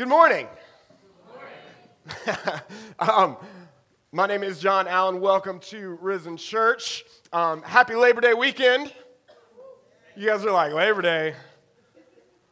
Good 0.00 0.08
morning. 0.08 0.48
um, 2.98 3.36
my 4.12 4.26
name 4.26 4.42
is 4.42 4.58
John 4.58 4.88
Allen. 4.88 5.20
Welcome 5.20 5.60
to 5.60 5.98
Risen 6.00 6.38
Church. 6.38 7.04
Um, 7.34 7.60
happy 7.60 7.94
Labor 7.94 8.22
Day 8.22 8.32
weekend. 8.32 8.94
You 10.16 10.28
guys 10.28 10.42
are 10.46 10.52
like, 10.52 10.72
Labor 10.72 11.02
Day? 11.02 11.34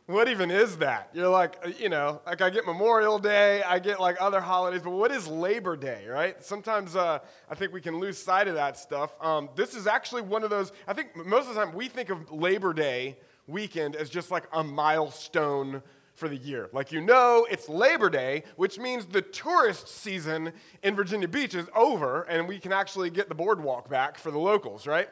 What 0.04 0.29
even 0.29 0.50
is 0.50 0.76
that? 0.76 1.08
You're 1.14 1.30
like, 1.30 1.56
uh, 1.64 1.71
you 1.79 1.88
know, 1.88 2.21
like 2.26 2.42
I 2.42 2.50
get 2.50 2.66
Memorial 2.66 3.19
Day, 3.19 3.62
I 3.62 3.79
get 3.79 3.99
like 3.99 4.19
other 4.21 4.43
holidays, 4.43 4.83
but 4.85 4.91
what 4.91 5.11
is 5.11 5.27
Labor 5.27 5.75
Day, 5.75 6.07
right? 6.07 6.45
Sometimes 6.45 6.96
uh, 6.96 7.21
I 7.51 7.55
think 7.55 7.73
we 7.73 7.80
can 7.80 7.99
lose 7.99 8.19
sight 8.19 8.46
of 8.49 8.57
that 8.57 8.77
stuff. 8.77 9.15
Um, 9.23 9.49
this 9.57 9.75
is 9.75 9.87
actually 9.87 10.21
one 10.21 10.45
of 10.45 10.51
those, 10.51 10.73
I 10.87 10.93
think 10.93 11.17
most 11.17 11.49
of 11.49 11.55
the 11.55 11.65
time 11.65 11.75
we 11.75 11.89
think 11.89 12.11
of 12.11 12.30
Labor 12.30 12.75
Day 12.75 13.17
weekend 13.46 13.96
as 13.96 14.11
just 14.11 14.30
like 14.30 14.45
a 14.53 14.62
milestone 14.62 15.83
for 16.19 16.29
the 16.29 16.37
year. 16.37 16.69
Like 16.73 16.93
you 16.93 17.00
know, 17.00 17.46
it's 17.51 17.69
Labor 17.69 18.11
Day, 18.11 18.43
which 18.57 18.79
means 18.79 19.06
the 19.06 19.23
tourist 19.23 19.88
season 19.88 20.52
in 20.83 20.95
Virginia 20.97 21.29
Beach 21.29 21.55
is 21.55 21.69
over 21.75 22.23
and 22.23 22.48
we 22.48 22.59
can 22.59 22.73
actually 22.73 23.11
get 23.11 23.29
the 23.29 23.34
boardwalk 23.34 23.88
back 23.88 24.19
for 24.19 24.30
the 24.30 24.39
locals, 24.39 24.87
right? 24.87 25.09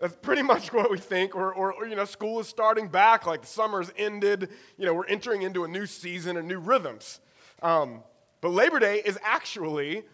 That's 0.00 0.14
pretty 0.16 0.42
much 0.42 0.72
what 0.72 0.90
we 0.90 0.98
think. 0.98 1.34
Or, 1.34 1.52
or, 1.52 1.72
or, 1.72 1.86
you 1.86 1.96
know, 1.96 2.04
school 2.04 2.40
is 2.40 2.48
starting 2.48 2.88
back, 2.88 3.26
like 3.26 3.42
the 3.42 3.46
summer's 3.46 3.90
ended. 3.96 4.50
You 4.76 4.86
know, 4.86 4.94
we're 4.94 5.06
entering 5.06 5.42
into 5.42 5.64
a 5.64 5.68
new 5.68 5.86
season 5.86 6.36
and 6.36 6.46
new 6.46 6.58
rhythms. 6.58 7.20
Um, 7.62 8.02
but 8.40 8.50
Labor 8.50 8.78
Day 8.78 9.02
is 9.04 9.18
actually, 9.22 10.04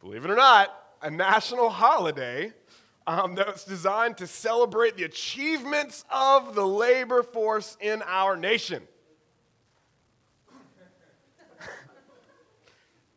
believe 0.00 0.24
it 0.24 0.30
or 0.30 0.36
not, 0.36 0.68
a 1.00 1.10
national 1.10 1.70
holiday 1.70 2.52
um, 3.06 3.34
that's 3.34 3.64
designed 3.64 4.16
to 4.18 4.26
celebrate 4.26 4.96
the 4.96 5.04
achievements 5.04 6.04
of 6.10 6.54
the 6.54 6.66
labor 6.66 7.22
force 7.22 7.76
in 7.80 8.02
our 8.06 8.36
nation. 8.36 8.82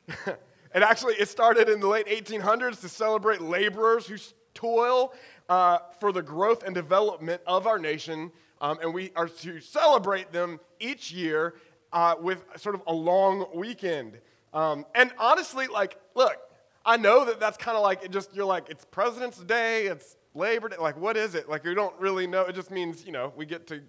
and 0.74 0.84
actually, 0.84 1.16
it 1.16 1.30
started 1.30 1.70
in 1.70 1.80
the 1.80 1.88
late 1.88 2.08
1800s 2.08 2.82
to 2.82 2.90
celebrate 2.90 3.42
laborers 3.42 4.08
who 4.08 4.18
toil 4.54 5.14
uh, 5.50 5.80
for 6.00 6.12
the 6.12 6.22
growth 6.22 6.64
and 6.64 6.74
development 6.74 7.42
of 7.46 7.68
our 7.68 7.80
nation. 7.80 8.32
Um, 8.60 8.80
and 8.82 8.94
we 8.94 9.12
are 9.16 9.28
to 9.28 9.62
celebrate 9.62 10.32
them 10.32 10.60
each 10.80 11.12
year 11.12 11.56
uh, 11.94 12.16
with 12.20 12.44
sort 12.58 12.76
of 12.76 12.82
a 12.88 12.94
long 12.94 13.46
weekend. 13.54 14.20
Um, 14.54 14.86
and 14.96 15.12
honestly, 15.20 15.68
like, 15.68 16.00
look, 16.16 16.38
I 16.86 16.98
know 16.98 17.26
that 17.26 17.40
that's 17.40 17.58
kind 17.58 17.78
of 17.78 17.84
like, 17.84 18.04
it 18.04 18.12
just, 18.12 18.34
you're 18.34 18.46
like, 18.46 18.70
it's 18.70 18.86
President's 18.86 19.40
Day, 19.40 19.88
it's 19.88 20.16
Labor 20.34 20.70
Day. 20.70 20.78
Like, 20.78 20.98
what 21.00 21.18
is 21.18 21.36
it? 21.36 21.50
Like, 21.50 21.66
you 21.66 21.76
don't 21.76 21.98
really 22.00 22.28
know. 22.28 22.44
It 22.44 22.56
just 22.56 22.72
means, 22.72 23.06
you 23.06 23.12
know, 23.12 23.34
we 23.36 23.46
get 23.46 23.68
to 23.68 23.82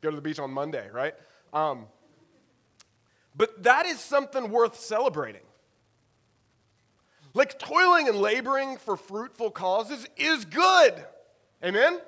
go 0.00 0.10
to 0.10 0.16
the 0.16 0.22
beach 0.22 0.38
on 0.38 0.50
Monday, 0.50 0.88
right? 0.92 1.14
Um, 1.52 1.86
but 3.36 3.62
that 3.62 3.86
is 3.86 4.00
something 4.00 4.50
worth 4.50 4.78
celebrating. 4.78 5.42
Like 7.32 7.58
toiling 7.58 8.08
and 8.08 8.18
laboring 8.18 8.76
for 8.76 8.96
fruitful 8.96 9.50
causes 9.50 10.06
is 10.16 10.44
good. 10.44 10.94
Amen? 11.64 12.00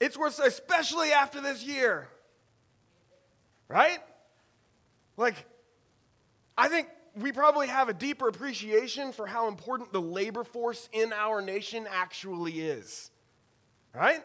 It's 0.00 0.16
worth, 0.16 0.38
especially 0.38 1.12
after 1.12 1.40
this 1.40 1.64
year. 1.64 2.08
Right? 3.68 3.98
Like, 5.16 5.36
I 6.56 6.68
think 6.68 6.88
we 7.16 7.32
probably 7.32 7.68
have 7.68 7.88
a 7.88 7.94
deeper 7.94 8.28
appreciation 8.28 9.12
for 9.12 9.26
how 9.26 9.48
important 9.48 9.92
the 9.92 10.00
labor 10.00 10.44
force 10.44 10.88
in 10.92 11.12
our 11.12 11.40
nation 11.40 11.86
actually 11.90 12.60
is. 12.60 13.10
Right? 13.94 14.22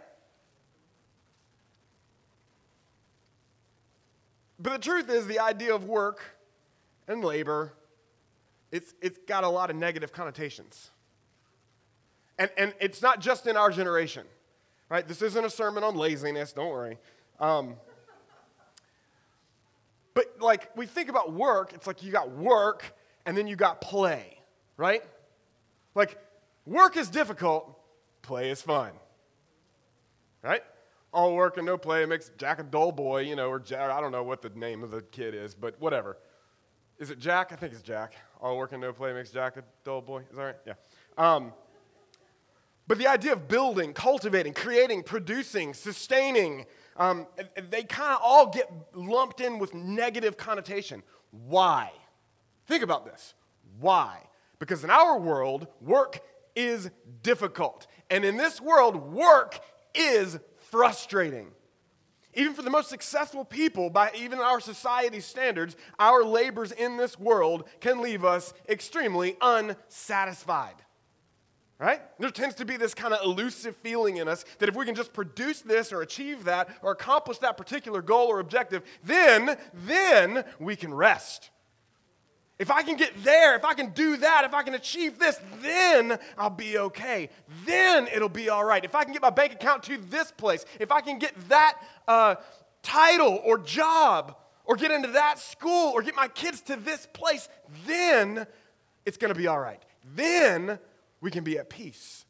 But 4.59 4.73
the 4.73 4.79
truth 4.79 5.09
is, 5.09 5.25
the 5.25 5.39
idea 5.39 5.73
of 5.73 5.85
work 5.85 6.19
and 7.07 7.23
labor, 7.23 7.73
it's, 8.71 8.93
it's 9.01 9.17
got 9.27 9.43
a 9.43 9.49
lot 9.49 9.69
of 9.69 9.77
negative 9.77 10.11
connotations. 10.11 10.91
And, 12.37 12.49
and 12.57 12.73
it's 12.79 13.01
not 13.01 13.21
just 13.21 13.47
in 13.47 13.55
our 13.55 13.71
generation, 13.71 14.25
right? 14.89 15.07
This 15.07 15.21
isn't 15.21 15.43
a 15.45 15.49
sermon 15.49 15.83
on 15.83 15.95
laziness, 15.95 16.53
don't 16.53 16.69
worry. 16.69 16.97
Um, 17.39 17.75
but 20.13 20.35
like, 20.39 20.75
we 20.75 20.85
think 20.85 21.09
about 21.09 21.31
work, 21.31 21.71
it's 21.73 21.87
like 21.87 22.03
you 22.03 22.11
got 22.11 22.31
work 22.31 22.93
and 23.25 23.37
then 23.37 23.47
you 23.47 23.55
got 23.55 23.79
play, 23.79 24.39
right? 24.75 25.03
Like, 25.95 26.17
work 26.65 26.97
is 26.97 27.09
difficult, 27.09 27.79
play 28.21 28.49
is 28.49 28.61
fun, 28.61 28.91
right? 30.43 30.63
All 31.11 31.35
work 31.35 31.57
and 31.57 31.65
no 31.65 31.77
play. 31.77 32.05
Makes 32.05 32.31
Jack 32.37 32.59
a 32.59 32.63
dull 32.63 32.91
boy, 32.91 33.21
you 33.21 33.35
know, 33.35 33.49
or 33.49 33.59
Jack, 33.59 33.91
I 33.91 34.01
don't 34.01 34.11
know 34.11 34.23
what 34.23 34.41
the 34.41 34.49
name 34.49 34.83
of 34.83 34.91
the 34.91 35.01
kid 35.01 35.33
is, 35.33 35.55
but 35.55 35.79
whatever. 35.79 36.17
Is 36.97 37.09
it 37.09 37.19
Jack? 37.19 37.51
I 37.51 37.55
think 37.55 37.73
it's 37.73 37.81
Jack. 37.81 38.13
All 38.41 38.57
work 38.57 38.73
and 38.73 38.81
no 38.81 38.93
play 38.93 39.13
makes 39.13 39.31
Jack 39.31 39.57
a 39.57 39.63
dull 39.83 40.01
boy. 40.01 40.23
Is 40.29 40.35
that 40.35 40.43
right? 40.43 40.55
Yeah. 40.65 40.73
Um, 41.17 41.53
but 42.87 42.97
the 42.97 43.07
idea 43.07 43.33
of 43.33 43.47
building, 43.47 43.93
cultivating, 43.93 44.53
creating, 44.53 45.03
producing, 45.03 45.73
sustaining, 45.73 46.65
um, 46.97 47.27
they 47.69 47.83
kind 47.83 48.13
of 48.13 48.19
all 48.23 48.47
get 48.47 48.69
lumped 48.93 49.41
in 49.41 49.59
with 49.59 49.73
negative 49.73 50.37
connotation. 50.37 51.03
Why? 51.31 51.91
Think 52.67 52.83
about 52.83 53.05
this. 53.05 53.35
Why? 53.79 54.23
Because 54.57 54.83
in 54.83 54.89
our 54.89 55.19
world, 55.19 55.67
work 55.79 56.19
is 56.55 56.89
difficult. 57.21 57.87
And 58.09 58.25
in 58.25 58.37
this 58.37 58.59
world, 58.59 58.95
work 58.95 59.59
is 59.93 60.39
frustrating. 60.71 61.51
Even 62.35 62.53
for 62.53 62.61
the 62.61 62.69
most 62.69 62.89
successful 62.89 63.43
people, 63.43 63.89
by 63.89 64.11
even 64.15 64.39
our 64.39 64.59
society's 64.59 65.25
standards, 65.25 65.75
our 65.97 66.23
labors 66.23 66.71
in 66.71 66.97
this 66.97 67.19
world 67.19 67.67
can 67.81 68.01
leave 68.01 68.23
us 68.23 68.53
extremely 68.67 69.35
unsatisfied. 69.41 70.75
Right? 71.79 72.01
There 72.19 72.29
tends 72.29 72.55
to 72.55 72.65
be 72.65 72.75
this 72.75 72.93
kind 72.93 73.13
of 73.13 73.23
elusive 73.23 73.75
feeling 73.77 74.17
in 74.17 74.27
us 74.27 74.43
that 74.59 74.67
if 74.67 74.75
we 74.75 74.85
can 74.85 74.95
just 74.95 75.13
produce 75.13 75.61
this 75.61 75.93
or 75.93 76.01
achieve 76.01 76.43
that 76.43 76.69
or 76.81 76.91
accomplish 76.91 77.37
that 77.37 77.55
particular 77.55 78.01
goal 78.01 78.27
or 78.27 78.41
objective, 78.41 78.83
then, 79.03 79.57
then 79.73 80.43
we 80.59 80.75
can 80.75 80.93
rest. 80.93 81.49
If 82.59 82.69
I 82.69 82.83
can 82.83 82.97
get 82.97 83.23
there, 83.23 83.55
if 83.55 83.63
I 83.63 83.73
can 83.73 83.91
do 83.91 84.17
that, 84.17 84.43
if 84.43 84.53
I 84.53 84.63
can 84.63 84.75
achieve 84.75 85.17
this, 85.17 85.39
then 85.61 86.19
I'll 86.37 86.49
be 86.49 86.77
okay. 86.77 87.29
Then 87.65 88.07
it'll 88.13 88.27
be 88.27 88.49
all 88.49 88.65
right. 88.65 88.83
If 88.83 88.95
I 88.95 89.05
can 89.05 89.13
get 89.13 89.21
my 89.21 89.29
bank 89.29 89.53
account 89.53 89.83
to 89.83 89.97
this 89.97 90.31
place, 90.31 90.65
if 90.77 90.91
I 90.91 90.99
can 90.99 91.19
get 91.19 91.33
that 91.47 91.77
uh, 92.05 92.35
title 92.83 93.41
or 93.45 93.57
job, 93.57 94.35
or 94.65 94.75
get 94.75 94.91
into 94.91 95.07
that 95.07 95.39
school, 95.39 95.91
or 95.95 96.03
get 96.03 96.15
my 96.15 96.27
kids 96.27 96.61
to 96.61 96.75
this 96.75 97.07
place, 97.13 97.49
then 97.87 98.45
it's 99.05 99.17
going 99.17 99.33
to 99.33 99.39
be 99.39 99.47
all 99.47 99.59
right. 99.59 99.81
Then 100.13 100.77
we 101.21 101.31
can 101.31 101.43
be 101.43 101.57
at 101.57 101.69
peace. 101.69 102.25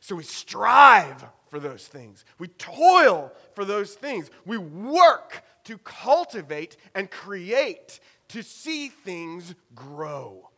So 0.00 0.16
we 0.16 0.24
strive 0.24 1.24
for 1.48 1.60
those 1.60 1.86
things. 1.86 2.24
We 2.38 2.48
toil 2.48 3.30
for 3.54 3.64
those 3.64 3.94
things. 3.94 4.30
We 4.46 4.56
work 4.58 5.44
to 5.64 5.78
cultivate 5.78 6.76
and 6.94 7.10
create 7.10 8.00
to 8.30 8.42
see 8.42 8.88
things 8.88 9.54
grow. 9.74 10.50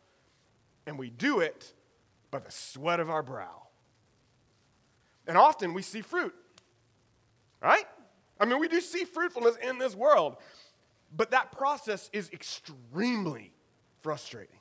And 0.85 0.97
we 0.97 1.09
do 1.09 1.39
it 1.39 1.73
by 2.31 2.39
the 2.39 2.51
sweat 2.51 2.99
of 2.99 3.09
our 3.09 3.23
brow. 3.23 3.67
And 5.27 5.37
often 5.37 5.73
we 5.73 5.81
see 5.81 6.01
fruit, 6.01 6.33
right? 7.61 7.85
I 8.39 8.45
mean, 8.45 8.59
we 8.59 8.67
do 8.67 8.81
see 8.81 9.05
fruitfulness 9.05 9.55
in 9.63 9.77
this 9.77 9.95
world, 9.95 10.35
but 11.15 11.31
that 11.31 11.51
process 11.51 12.09
is 12.11 12.29
extremely 12.33 13.53
frustrating. 14.01 14.57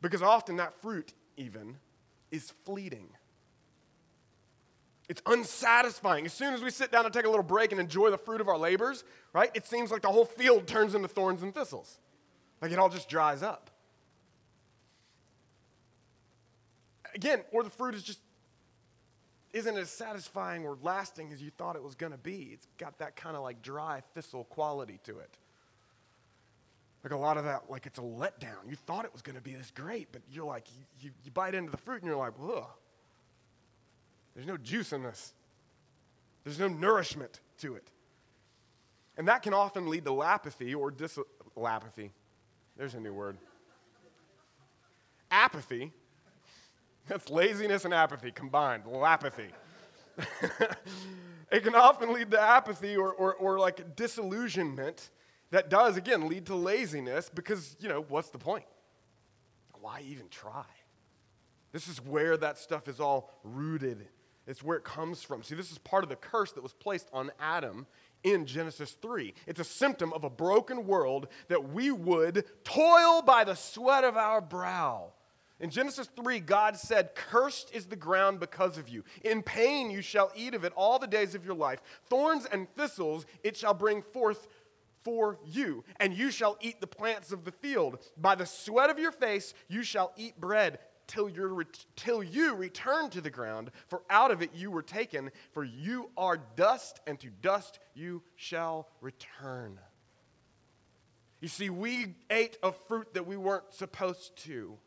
Because 0.00 0.22
often 0.22 0.56
that 0.56 0.80
fruit, 0.80 1.12
even, 1.36 1.76
is 2.30 2.52
fleeting. 2.64 3.08
It's 5.10 5.20
unsatisfying. 5.26 6.24
As 6.24 6.32
soon 6.32 6.54
as 6.54 6.62
we 6.62 6.70
sit 6.70 6.90
down 6.90 7.04
and 7.04 7.12
take 7.12 7.26
a 7.26 7.28
little 7.28 7.42
break 7.42 7.72
and 7.72 7.80
enjoy 7.80 8.10
the 8.10 8.16
fruit 8.16 8.40
of 8.40 8.48
our 8.48 8.56
labors, 8.56 9.04
right, 9.32 9.50
it 9.54 9.66
seems 9.66 9.90
like 9.90 10.02
the 10.02 10.08
whole 10.08 10.24
field 10.24 10.66
turns 10.66 10.94
into 10.94 11.08
thorns 11.08 11.42
and 11.42 11.54
thistles. 11.54 11.98
Like 12.60 12.72
it 12.72 12.78
all 12.78 12.88
just 12.88 13.08
dries 13.08 13.42
up. 13.42 13.70
Again, 17.14 17.40
or 17.52 17.62
the 17.62 17.70
fruit 17.70 17.94
is 17.94 18.02
just 18.02 18.20
isn't 19.52 19.76
as 19.76 19.90
satisfying 19.90 20.64
or 20.64 20.76
lasting 20.82 21.32
as 21.32 21.42
you 21.42 21.50
thought 21.50 21.74
it 21.74 21.82
was 21.82 21.94
going 21.94 22.12
to 22.12 22.18
be. 22.18 22.50
It's 22.52 22.66
got 22.78 22.98
that 22.98 23.16
kind 23.16 23.36
of 23.36 23.42
like 23.42 23.62
dry 23.62 24.02
thistle 24.14 24.44
quality 24.44 25.00
to 25.04 25.18
it. 25.18 25.38
Like 27.02 27.12
a 27.12 27.16
lot 27.16 27.36
of 27.36 27.44
that, 27.44 27.70
like 27.70 27.86
it's 27.86 27.98
a 27.98 28.02
letdown. 28.02 28.68
You 28.68 28.76
thought 28.76 29.04
it 29.04 29.12
was 29.12 29.22
going 29.22 29.36
to 29.36 29.42
be 29.42 29.54
this 29.54 29.72
great, 29.74 30.08
but 30.12 30.22
you're 30.30 30.44
like, 30.44 30.66
you, 31.00 31.10
you, 31.24 31.30
bite 31.30 31.54
into 31.54 31.70
the 31.70 31.78
fruit 31.78 32.02
and 32.02 32.06
you're 32.06 32.16
like, 32.16 32.34
ugh. 32.42 32.64
There's 34.34 34.46
no 34.46 34.56
juice 34.56 34.92
in 34.92 35.02
this, 35.02 35.32
there's 36.44 36.58
no 36.58 36.68
nourishment 36.68 37.40
to 37.58 37.74
it. 37.74 37.88
And 39.20 39.28
that 39.28 39.42
can 39.42 39.52
often 39.52 39.90
lead 39.90 40.06
to 40.06 40.12
lapathy 40.12 40.74
or 40.74 40.90
dis 40.90 41.18
lapathy. 41.54 42.08
There's 42.74 42.94
a 42.94 43.00
new 43.00 43.12
word. 43.12 43.36
Apathy. 45.30 45.92
That's 47.06 47.28
laziness 47.28 47.84
and 47.84 47.92
apathy 47.92 48.30
combined. 48.30 48.84
Lapathy. 48.84 49.50
It 51.52 51.64
can 51.64 51.74
often 51.74 52.12
lead 52.14 52.30
to 52.30 52.40
apathy 52.40 52.96
or, 52.96 53.12
or, 53.12 53.34
or 53.34 53.58
like 53.58 53.96
disillusionment 53.96 55.10
that 55.50 55.68
does, 55.68 55.96
again, 55.96 56.28
lead 56.28 56.46
to 56.46 56.54
laziness 56.54 57.28
because, 57.28 57.76
you 57.80 57.88
know, 57.88 58.04
what's 58.08 58.30
the 58.30 58.38
point? 58.38 58.66
Why 59.80 60.02
even 60.06 60.28
try? 60.30 60.64
This 61.72 61.88
is 61.88 62.00
where 62.00 62.36
that 62.36 62.56
stuff 62.56 62.86
is 62.86 63.00
all 63.00 63.34
rooted. 63.42 64.06
It's 64.50 64.64
where 64.64 64.76
it 64.76 64.84
comes 64.84 65.22
from. 65.22 65.44
See, 65.44 65.54
this 65.54 65.70
is 65.70 65.78
part 65.78 66.02
of 66.02 66.10
the 66.10 66.16
curse 66.16 66.50
that 66.52 66.62
was 66.62 66.72
placed 66.72 67.08
on 67.12 67.30
Adam 67.38 67.86
in 68.24 68.46
Genesis 68.46 68.96
3. 69.00 69.32
It's 69.46 69.60
a 69.60 69.64
symptom 69.64 70.12
of 70.12 70.24
a 70.24 70.30
broken 70.30 70.86
world 70.86 71.28
that 71.48 71.72
we 71.72 71.92
would 71.92 72.44
toil 72.64 73.22
by 73.22 73.44
the 73.44 73.54
sweat 73.54 74.02
of 74.02 74.16
our 74.16 74.40
brow. 74.40 75.12
In 75.60 75.70
Genesis 75.70 76.08
3, 76.16 76.40
God 76.40 76.76
said, 76.76 77.14
Cursed 77.14 77.72
is 77.72 77.86
the 77.86 77.96
ground 77.96 78.40
because 78.40 78.76
of 78.76 78.88
you. 78.88 79.04
In 79.22 79.42
pain 79.42 79.90
you 79.90 80.02
shall 80.02 80.32
eat 80.34 80.54
of 80.54 80.64
it 80.64 80.72
all 80.74 80.98
the 80.98 81.06
days 81.06 81.36
of 81.36 81.44
your 81.44 81.54
life. 81.54 81.80
Thorns 82.08 82.46
and 82.50 82.66
thistles 82.74 83.26
it 83.44 83.56
shall 83.56 83.74
bring 83.74 84.02
forth 84.02 84.48
for 85.04 85.38
you, 85.46 85.84
and 85.98 86.12
you 86.12 86.30
shall 86.30 86.58
eat 86.60 86.80
the 86.80 86.86
plants 86.86 87.32
of 87.32 87.44
the 87.44 87.52
field. 87.52 87.98
By 88.16 88.34
the 88.34 88.46
sweat 88.46 88.90
of 88.90 88.98
your 88.98 89.12
face 89.12 89.54
you 89.68 89.82
shall 89.82 90.12
eat 90.16 90.40
bread 90.40 90.78
till, 91.10 91.28
you 91.28 91.64
till 91.96 92.22
you 92.22 92.54
return 92.54 93.10
to 93.10 93.20
the 93.20 93.30
ground, 93.30 93.70
for 93.88 94.02
out 94.08 94.30
of 94.30 94.42
it 94.42 94.54
you 94.54 94.70
were 94.70 94.82
taken, 94.82 95.30
for 95.52 95.64
you 95.64 96.10
are 96.16 96.38
dust, 96.56 97.00
and 97.06 97.18
to 97.20 97.28
dust 97.42 97.80
you 97.94 98.22
shall 98.36 98.88
return. 99.00 99.78
You 101.40 101.48
see, 101.48 101.68
we 101.68 102.14
ate 102.30 102.58
a 102.62 102.70
fruit 102.70 103.14
that 103.14 103.26
we 103.26 103.36
weren't 103.36 103.74
supposed 103.74 104.36
to. 104.44 104.78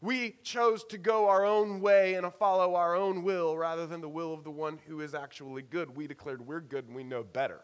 We 0.00 0.36
chose 0.42 0.84
to 0.84 0.98
go 0.98 1.28
our 1.28 1.44
own 1.44 1.80
way 1.80 2.14
and 2.14 2.32
follow 2.34 2.74
our 2.74 2.94
own 2.94 3.22
will 3.22 3.56
rather 3.56 3.86
than 3.86 4.00
the 4.00 4.08
will 4.08 4.32
of 4.34 4.44
the 4.44 4.50
one 4.50 4.78
who 4.86 5.00
is 5.00 5.14
actually 5.14 5.62
good. 5.62 5.96
We 5.96 6.06
declared 6.06 6.46
we're 6.46 6.60
good 6.60 6.86
and 6.86 6.94
we 6.94 7.02
know 7.02 7.24
better. 7.24 7.60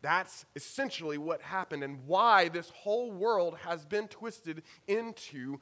That's 0.00 0.44
essentially 0.54 1.18
what 1.18 1.42
happened 1.42 1.82
and 1.82 2.06
why 2.06 2.48
this 2.48 2.70
whole 2.70 3.10
world 3.10 3.56
has 3.64 3.84
been 3.84 4.06
twisted 4.06 4.62
into 4.86 5.58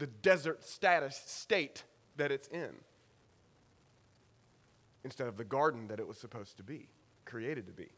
the 0.00 0.06
desert 0.08 0.64
status 0.64 1.22
state 1.26 1.84
that 2.16 2.32
it's 2.32 2.48
in 2.48 2.70
instead 5.04 5.28
of 5.28 5.36
the 5.36 5.44
garden 5.44 5.86
that 5.88 6.00
it 6.00 6.08
was 6.08 6.18
supposed 6.18 6.56
to 6.56 6.62
be, 6.62 6.88
created 7.24 7.66
to 7.66 7.72
be. 7.72 7.88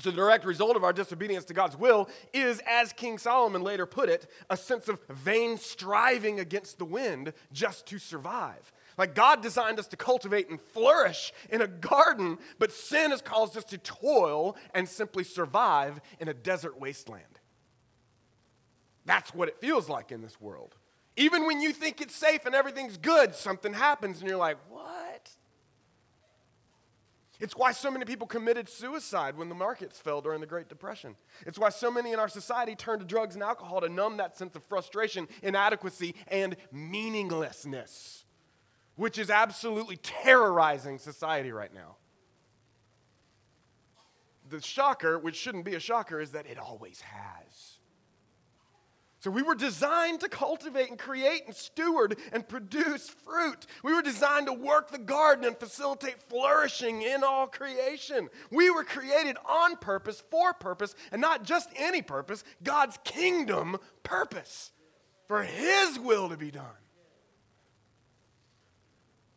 So, 0.00 0.10
the 0.10 0.16
direct 0.16 0.44
result 0.44 0.76
of 0.76 0.84
our 0.84 0.92
disobedience 0.92 1.44
to 1.46 1.54
God's 1.54 1.76
will 1.76 2.08
is, 2.32 2.62
as 2.68 2.92
King 2.92 3.18
Solomon 3.18 3.62
later 3.62 3.84
put 3.84 4.08
it, 4.08 4.30
a 4.48 4.56
sense 4.56 4.86
of 4.88 5.00
vain 5.08 5.58
striving 5.58 6.38
against 6.38 6.78
the 6.78 6.84
wind 6.84 7.32
just 7.52 7.86
to 7.86 7.98
survive. 7.98 8.72
Like 8.96 9.16
God 9.16 9.42
designed 9.42 9.80
us 9.80 9.88
to 9.88 9.96
cultivate 9.96 10.50
and 10.50 10.60
flourish 10.60 11.32
in 11.50 11.62
a 11.62 11.66
garden, 11.66 12.38
but 12.60 12.72
sin 12.72 13.10
has 13.10 13.22
caused 13.22 13.56
us 13.56 13.64
to 13.64 13.78
toil 13.78 14.56
and 14.72 14.88
simply 14.88 15.24
survive 15.24 16.00
in 16.20 16.28
a 16.28 16.34
desert 16.34 16.78
wasteland. 16.78 17.40
That's 19.04 19.34
what 19.34 19.48
it 19.48 19.60
feels 19.60 19.88
like 19.88 20.12
in 20.12 20.20
this 20.20 20.40
world. 20.40 20.76
Even 21.18 21.46
when 21.46 21.60
you 21.60 21.72
think 21.72 22.00
it's 22.00 22.14
safe 22.14 22.46
and 22.46 22.54
everything's 22.54 22.96
good, 22.96 23.34
something 23.34 23.74
happens 23.74 24.20
and 24.20 24.28
you're 24.28 24.38
like, 24.38 24.56
what? 24.68 25.30
It's 27.40 27.56
why 27.56 27.72
so 27.72 27.90
many 27.90 28.04
people 28.04 28.28
committed 28.28 28.68
suicide 28.68 29.36
when 29.36 29.48
the 29.48 29.54
markets 29.56 29.98
fell 29.98 30.20
during 30.20 30.40
the 30.40 30.46
Great 30.46 30.68
Depression. 30.68 31.16
It's 31.44 31.58
why 31.58 31.70
so 31.70 31.90
many 31.90 32.12
in 32.12 32.20
our 32.20 32.28
society 32.28 32.76
turn 32.76 33.00
to 33.00 33.04
drugs 33.04 33.34
and 33.34 33.42
alcohol 33.42 33.80
to 33.80 33.88
numb 33.88 34.16
that 34.18 34.36
sense 34.36 34.54
of 34.54 34.62
frustration, 34.62 35.26
inadequacy, 35.42 36.14
and 36.28 36.56
meaninglessness, 36.70 38.24
which 38.94 39.18
is 39.18 39.28
absolutely 39.28 39.96
terrorizing 39.96 40.98
society 40.98 41.50
right 41.50 41.74
now. 41.74 41.96
The 44.48 44.62
shocker, 44.62 45.18
which 45.18 45.34
shouldn't 45.34 45.64
be 45.64 45.74
a 45.74 45.80
shocker, 45.80 46.20
is 46.20 46.30
that 46.30 46.46
it 46.46 46.58
always 46.58 47.00
has. 47.00 47.77
So 49.20 49.32
we 49.32 49.42
were 49.42 49.56
designed 49.56 50.20
to 50.20 50.28
cultivate 50.28 50.90
and 50.90 50.98
create 50.98 51.42
and 51.46 51.54
steward 51.54 52.16
and 52.32 52.48
produce 52.48 53.08
fruit. 53.08 53.66
We 53.82 53.92
were 53.92 54.02
designed 54.02 54.46
to 54.46 54.52
work 54.52 54.90
the 54.90 54.98
garden 54.98 55.44
and 55.44 55.58
facilitate 55.58 56.22
flourishing 56.28 57.02
in 57.02 57.24
all 57.24 57.48
creation. 57.48 58.28
We 58.52 58.70
were 58.70 58.84
created 58.84 59.36
on 59.44 59.76
purpose, 59.76 60.22
for 60.30 60.52
purpose, 60.52 60.94
and 61.10 61.20
not 61.20 61.42
just 61.42 61.68
any 61.74 62.00
purpose, 62.00 62.44
God's 62.62 62.96
kingdom 63.02 63.78
purpose, 64.04 64.70
for 65.26 65.42
His 65.42 65.98
will 65.98 66.28
to 66.28 66.36
be 66.36 66.52
done. 66.52 66.64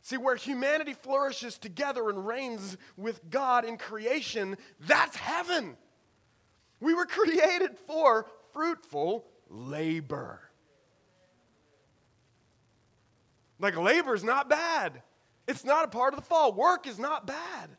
See, 0.03 0.17
where 0.17 0.35
humanity 0.35 0.93
flourishes 0.93 1.57
together 1.57 2.07
and 2.09 2.27
reigns 2.27 2.77
with 2.97 3.29
God 3.31 3.65
in 3.65 3.77
creation, 3.77 4.57
that's 4.79 5.15
heaven. 5.15 5.75
We 6.79 6.93
were 6.93 7.05
created 7.07 7.77
for 7.87 8.27
fruitful 8.53 9.25
labor. 9.51 10.41
Like, 13.59 13.77
labor 13.77 14.15
is 14.15 14.23
not 14.23 14.49
bad. 14.49 15.03
It's 15.47 15.63
not 15.63 15.85
a 15.85 15.87
part 15.87 16.13
of 16.13 16.19
the 16.19 16.25
fall. 16.25 16.53
Work 16.53 16.87
is 16.87 16.97
not 16.97 17.27
bad. 17.27 17.69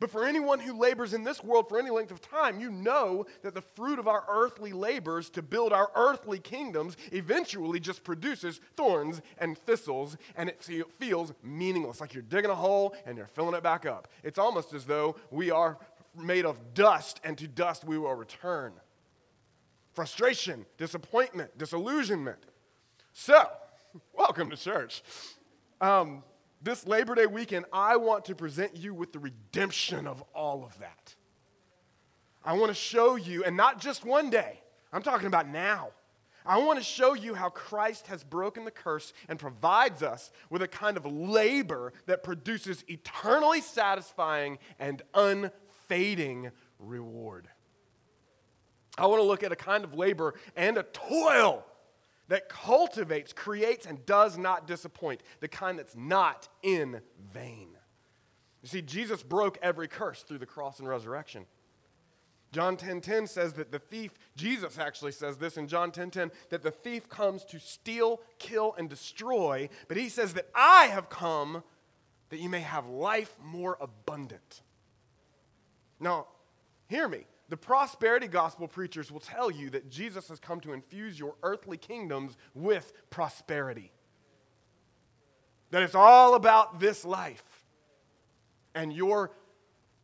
But 0.00 0.10
for 0.10 0.26
anyone 0.26 0.58
who 0.58 0.78
labors 0.78 1.14
in 1.14 1.22
this 1.22 1.42
world 1.42 1.68
for 1.68 1.78
any 1.78 1.88
length 1.88 2.10
of 2.10 2.20
time, 2.20 2.60
you 2.60 2.70
know 2.70 3.26
that 3.42 3.54
the 3.54 3.62
fruit 3.62 3.98
of 3.98 4.08
our 4.08 4.24
earthly 4.28 4.72
labors 4.72 5.30
to 5.30 5.42
build 5.42 5.72
our 5.72 5.90
earthly 5.94 6.38
kingdoms 6.38 6.96
eventually 7.12 7.80
just 7.80 8.04
produces 8.04 8.60
thorns 8.76 9.22
and 9.38 9.56
thistles, 9.56 10.16
and 10.36 10.48
it 10.48 10.62
feels 10.98 11.32
meaningless, 11.42 12.00
like 12.00 12.12
you're 12.12 12.22
digging 12.22 12.50
a 12.50 12.54
hole 12.54 12.94
and 13.06 13.16
you're 13.16 13.28
filling 13.28 13.54
it 13.54 13.62
back 13.62 13.86
up. 13.86 14.08
It's 14.22 14.38
almost 14.38 14.74
as 14.74 14.84
though 14.84 15.16
we 15.30 15.50
are 15.50 15.78
made 16.16 16.44
of 16.44 16.74
dust, 16.74 17.20
and 17.24 17.38
to 17.38 17.48
dust 17.48 17.84
we 17.84 17.96
will 17.96 18.14
return 18.14 18.72
frustration, 19.94 20.66
disappointment, 20.76 21.56
disillusionment. 21.56 22.38
So, 23.12 23.46
welcome 24.12 24.50
to 24.50 24.56
church. 24.56 25.02
Um, 25.80 26.22
this 26.60 26.86
Labor 26.86 27.14
Day 27.14 27.26
weekend, 27.26 27.66
I 27.72 27.96
want 27.96 28.24
to 28.26 28.34
present 28.34 28.76
you 28.76 28.94
with 28.94 29.12
the 29.12 29.18
redemption 29.18 30.06
of 30.06 30.22
all 30.34 30.64
of 30.64 30.78
that. 30.80 31.14
I 32.44 32.54
want 32.54 32.70
to 32.70 32.74
show 32.74 33.16
you, 33.16 33.44
and 33.44 33.56
not 33.56 33.80
just 33.80 34.04
one 34.04 34.30
day, 34.30 34.60
I'm 34.92 35.02
talking 35.02 35.26
about 35.26 35.48
now. 35.48 35.90
I 36.46 36.58
want 36.58 36.78
to 36.78 36.84
show 36.84 37.14
you 37.14 37.34
how 37.34 37.48
Christ 37.48 38.06
has 38.08 38.22
broken 38.22 38.64
the 38.64 38.70
curse 38.70 39.14
and 39.28 39.38
provides 39.38 40.02
us 40.02 40.30
with 40.50 40.60
a 40.60 40.68
kind 40.68 40.98
of 40.98 41.06
labor 41.06 41.94
that 42.06 42.22
produces 42.22 42.84
eternally 42.86 43.62
satisfying 43.62 44.58
and 44.78 45.02
unfading 45.14 46.50
reward. 46.78 47.48
I 48.96 49.06
want 49.06 49.20
to 49.20 49.26
look 49.26 49.42
at 49.42 49.52
a 49.52 49.56
kind 49.56 49.84
of 49.84 49.94
labor 49.94 50.34
and 50.56 50.78
a 50.78 50.84
toil 50.84 51.64
that 52.28 52.48
cultivates, 52.48 53.32
creates, 53.32 53.86
and 53.86 54.04
does 54.06 54.38
not 54.38 54.66
disappoint, 54.66 55.22
the 55.40 55.48
kind 55.48 55.78
that's 55.78 55.96
not 55.96 56.48
in 56.62 57.00
vain. 57.32 57.68
You 58.62 58.68
see, 58.68 58.82
Jesus 58.82 59.22
broke 59.22 59.58
every 59.60 59.88
curse 59.88 60.22
through 60.22 60.38
the 60.38 60.46
cross 60.46 60.78
and 60.78 60.88
resurrection. 60.88 61.44
John 62.50 62.76
10:10 62.76 62.78
10, 62.78 63.00
10 63.00 63.26
says 63.26 63.52
that 63.54 63.72
the 63.72 63.80
thief, 63.80 64.12
Jesus 64.36 64.78
actually 64.78 65.10
says 65.12 65.38
this 65.38 65.56
in 65.56 65.66
John 65.66 65.90
10:10 65.90 65.94
10, 65.94 66.10
10, 66.10 66.30
that 66.50 66.62
the 66.62 66.70
thief 66.70 67.08
comes 67.08 67.44
to 67.46 67.58
steal, 67.58 68.20
kill 68.38 68.74
and 68.78 68.88
destroy, 68.88 69.68
but 69.88 69.96
he 69.96 70.08
says 70.08 70.34
that 70.34 70.48
I 70.54 70.86
have 70.86 71.10
come 71.10 71.64
that 72.30 72.38
you 72.38 72.48
may 72.48 72.60
have 72.60 72.88
life 72.88 73.36
more 73.42 73.76
abundant. 73.80 74.62
Now, 75.98 76.28
hear 76.88 77.08
me. 77.08 77.26
The 77.54 77.58
prosperity 77.58 78.26
gospel 78.26 78.66
preachers 78.66 79.12
will 79.12 79.20
tell 79.20 79.48
you 79.48 79.70
that 79.70 79.88
Jesus 79.88 80.26
has 80.26 80.40
come 80.40 80.58
to 80.62 80.72
infuse 80.72 81.16
your 81.16 81.36
earthly 81.44 81.76
kingdoms 81.76 82.36
with 82.52 82.92
prosperity. 83.10 83.92
That 85.70 85.84
it's 85.84 85.94
all 85.94 86.34
about 86.34 86.80
this 86.80 87.04
life 87.04 87.44
and 88.74 88.92
your 88.92 89.30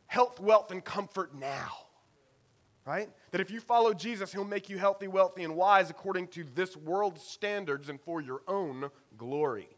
health, 0.06 0.38
wealth, 0.38 0.70
and 0.70 0.84
comfort 0.84 1.34
now. 1.34 1.72
Right? 2.86 3.10
That 3.32 3.40
if 3.40 3.50
you 3.50 3.58
follow 3.58 3.94
Jesus, 3.94 4.30
he'll 4.30 4.44
make 4.44 4.68
you 4.68 4.78
healthy, 4.78 5.08
wealthy, 5.08 5.42
and 5.42 5.56
wise 5.56 5.90
according 5.90 6.28
to 6.28 6.44
this 6.54 6.76
world's 6.76 7.24
standards 7.24 7.88
and 7.88 8.00
for 8.00 8.20
your 8.20 8.42
own 8.46 8.90
glory. 9.18 9.70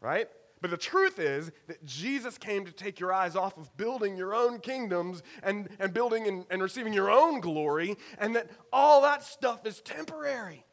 Right? 0.00 0.28
But 0.64 0.70
the 0.70 0.78
truth 0.78 1.18
is 1.18 1.52
that 1.66 1.84
Jesus 1.84 2.38
came 2.38 2.64
to 2.64 2.72
take 2.72 2.98
your 2.98 3.12
eyes 3.12 3.36
off 3.36 3.58
of 3.58 3.76
building 3.76 4.16
your 4.16 4.34
own 4.34 4.60
kingdoms 4.60 5.22
and, 5.42 5.68
and 5.78 5.92
building 5.92 6.26
and, 6.26 6.46
and 6.48 6.62
receiving 6.62 6.94
your 6.94 7.10
own 7.10 7.40
glory, 7.40 7.98
and 8.16 8.34
that 8.34 8.48
all 8.72 9.02
that 9.02 9.22
stuff 9.22 9.66
is 9.66 9.82
temporary, 9.82 10.64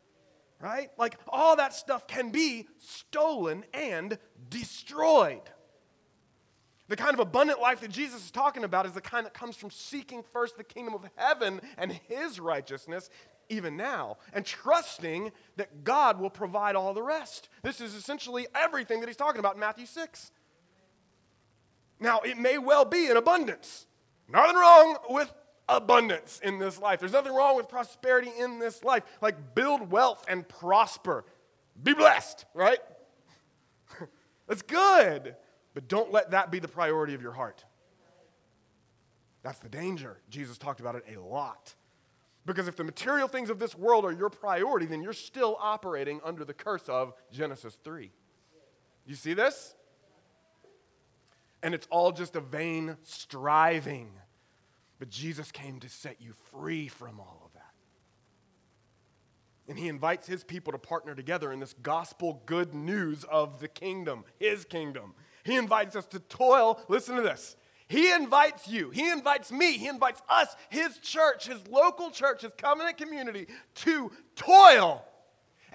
right? 0.61 0.91
Like 0.97 1.17
all 1.27 1.57
that 1.57 1.73
stuff 1.73 2.07
can 2.07 2.29
be 2.29 2.69
stolen 2.77 3.65
and 3.73 4.17
destroyed. 4.47 5.41
The 6.87 6.95
kind 6.95 7.13
of 7.13 7.19
abundant 7.19 7.59
life 7.59 7.81
that 7.81 7.91
Jesus 7.91 8.23
is 8.23 8.31
talking 8.31 8.63
about 8.63 8.85
is 8.85 8.93
the 8.93 9.01
kind 9.01 9.25
that 9.25 9.33
comes 9.33 9.57
from 9.57 9.71
seeking 9.71 10.23
first 10.31 10.55
the 10.55 10.63
kingdom 10.63 10.93
of 10.93 11.05
heaven 11.17 11.59
and 11.77 11.91
his 12.07 12.39
righteousness 12.39 13.09
even 13.51 13.77
now 13.77 14.17
and 14.33 14.45
trusting 14.45 15.31
that 15.57 15.83
God 15.83 16.19
will 16.19 16.29
provide 16.29 16.75
all 16.75 16.93
the 16.93 17.03
rest. 17.03 17.49
This 17.61 17.81
is 17.81 17.93
essentially 17.93 18.47
everything 18.55 19.01
that 19.01 19.07
he's 19.07 19.17
talking 19.17 19.39
about 19.39 19.55
in 19.55 19.59
Matthew 19.59 19.85
6. 19.85 20.31
Now, 21.99 22.21
it 22.21 22.37
may 22.37 22.57
well 22.57 22.85
be 22.85 23.07
in 23.07 23.17
abundance. 23.17 23.85
Nothing 24.27 24.55
wrong 24.55 24.97
with 25.09 25.31
abundance 25.69 26.39
in 26.43 26.57
this 26.57 26.79
life. 26.79 26.99
There's 26.99 27.11
nothing 27.11 27.33
wrong 27.33 27.55
with 27.55 27.67
prosperity 27.67 28.31
in 28.39 28.57
this 28.57 28.83
life. 28.83 29.03
Like, 29.21 29.53
build 29.53 29.91
wealth 29.91 30.25
and 30.27 30.47
prosper. 30.47 31.25
Be 31.83 31.93
blessed, 31.93 32.45
right? 32.53 32.79
That's 34.47 34.63
good. 34.63 35.35
But 35.73 35.87
don't 35.87 36.11
let 36.11 36.31
that 36.31 36.51
be 36.51 36.59
the 36.59 36.67
priority 36.67 37.13
of 37.13 37.21
your 37.21 37.33
heart. 37.33 37.63
That's 39.43 39.59
the 39.59 39.69
danger. 39.69 40.17
Jesus 40.29 40.57
talked 40.57 40.79
about 40.79 40.95
it 40.95 41.05
a 41.15 41.19
lot. 41.19 41.75
Because 42.45 42.67
if 42.67 42.75
the 42.75 42.83
material 42.83 43.27
things 43.27 43.49
of 43.49 43.59
this 43.59 43.75
world 43.75 44.03
are 44.03 44.11
your 44.11 44.29
priority, 44.29 44.85
then 44.85 45.01
you're 45.01 45.13
still 45.13 45.57
operating 45.59 46.19
under 46.23 46.43
the 46.43 46.53
curse 46.53 46.89
of 46.89 47.13
Genesis 47.31 47.77
3. 47.83 48.11
You 49.05 49.15
see 49.15 49.33
this? 49.33 49.75
And 51.61 51.75
it's 51.75 51.87
all 51.91 52.11
just 52.11 52.35
a 52.35 52.41
vain 52.41 52.97
striving. 53.03 54.09
But 54.97 55.09
Jesus 55.09 55.51
came 55.51 55.79
to 55.79 55.89
set 55.89 56.19
you 56.19 56.33
free 56.51 56.87
from 56.87 57.19
all 57.19 57.43
of 57.45 57.53
that. 57.53 57.61
And 59.67 59.77
he 59.77 59.87
invites 59.87 60.27
his 60.27 60.43
people 60.43 60.73
to 60.73 60.79
partner 60.79 61.13
together 61.13 61.51
in 61.51 61.59
this 61.59 61.73
gospel 61.81 62.41
good 62.45 62.73
news 62.73 63.23
of 63.25 63.59
the 63.59 63.67
kingdom, 63.67 64.25
his 64.39 64.65
kingdom. 64.65 65.13
He 65.43 65.55
invites 65.55 65.95
us 65.95 66.05
to 66.07 66.19
toil. 66.19 66.79
Listen 66.87 67.15
to 67.15 67.21
this 67.21 67.55
he 67.91 68.09
invites 68.09 68.69
you, 68.69 68.89
He 68.89 69.09
invites 69.09 69.51
me, 69.51 69.77
He 69.77 69.89
invites 69.89 70.21
us, 70.29 70.55
His 70.69 70.97
church, 70.99 71.47
His 71.47 71.67
local 71.67 72.09
church, 72.09 72.43
His 72.43 72.53
covenant 72.57 72.97
community 72.97 73.47
to 73.75 74.13
toil 74.37 75.03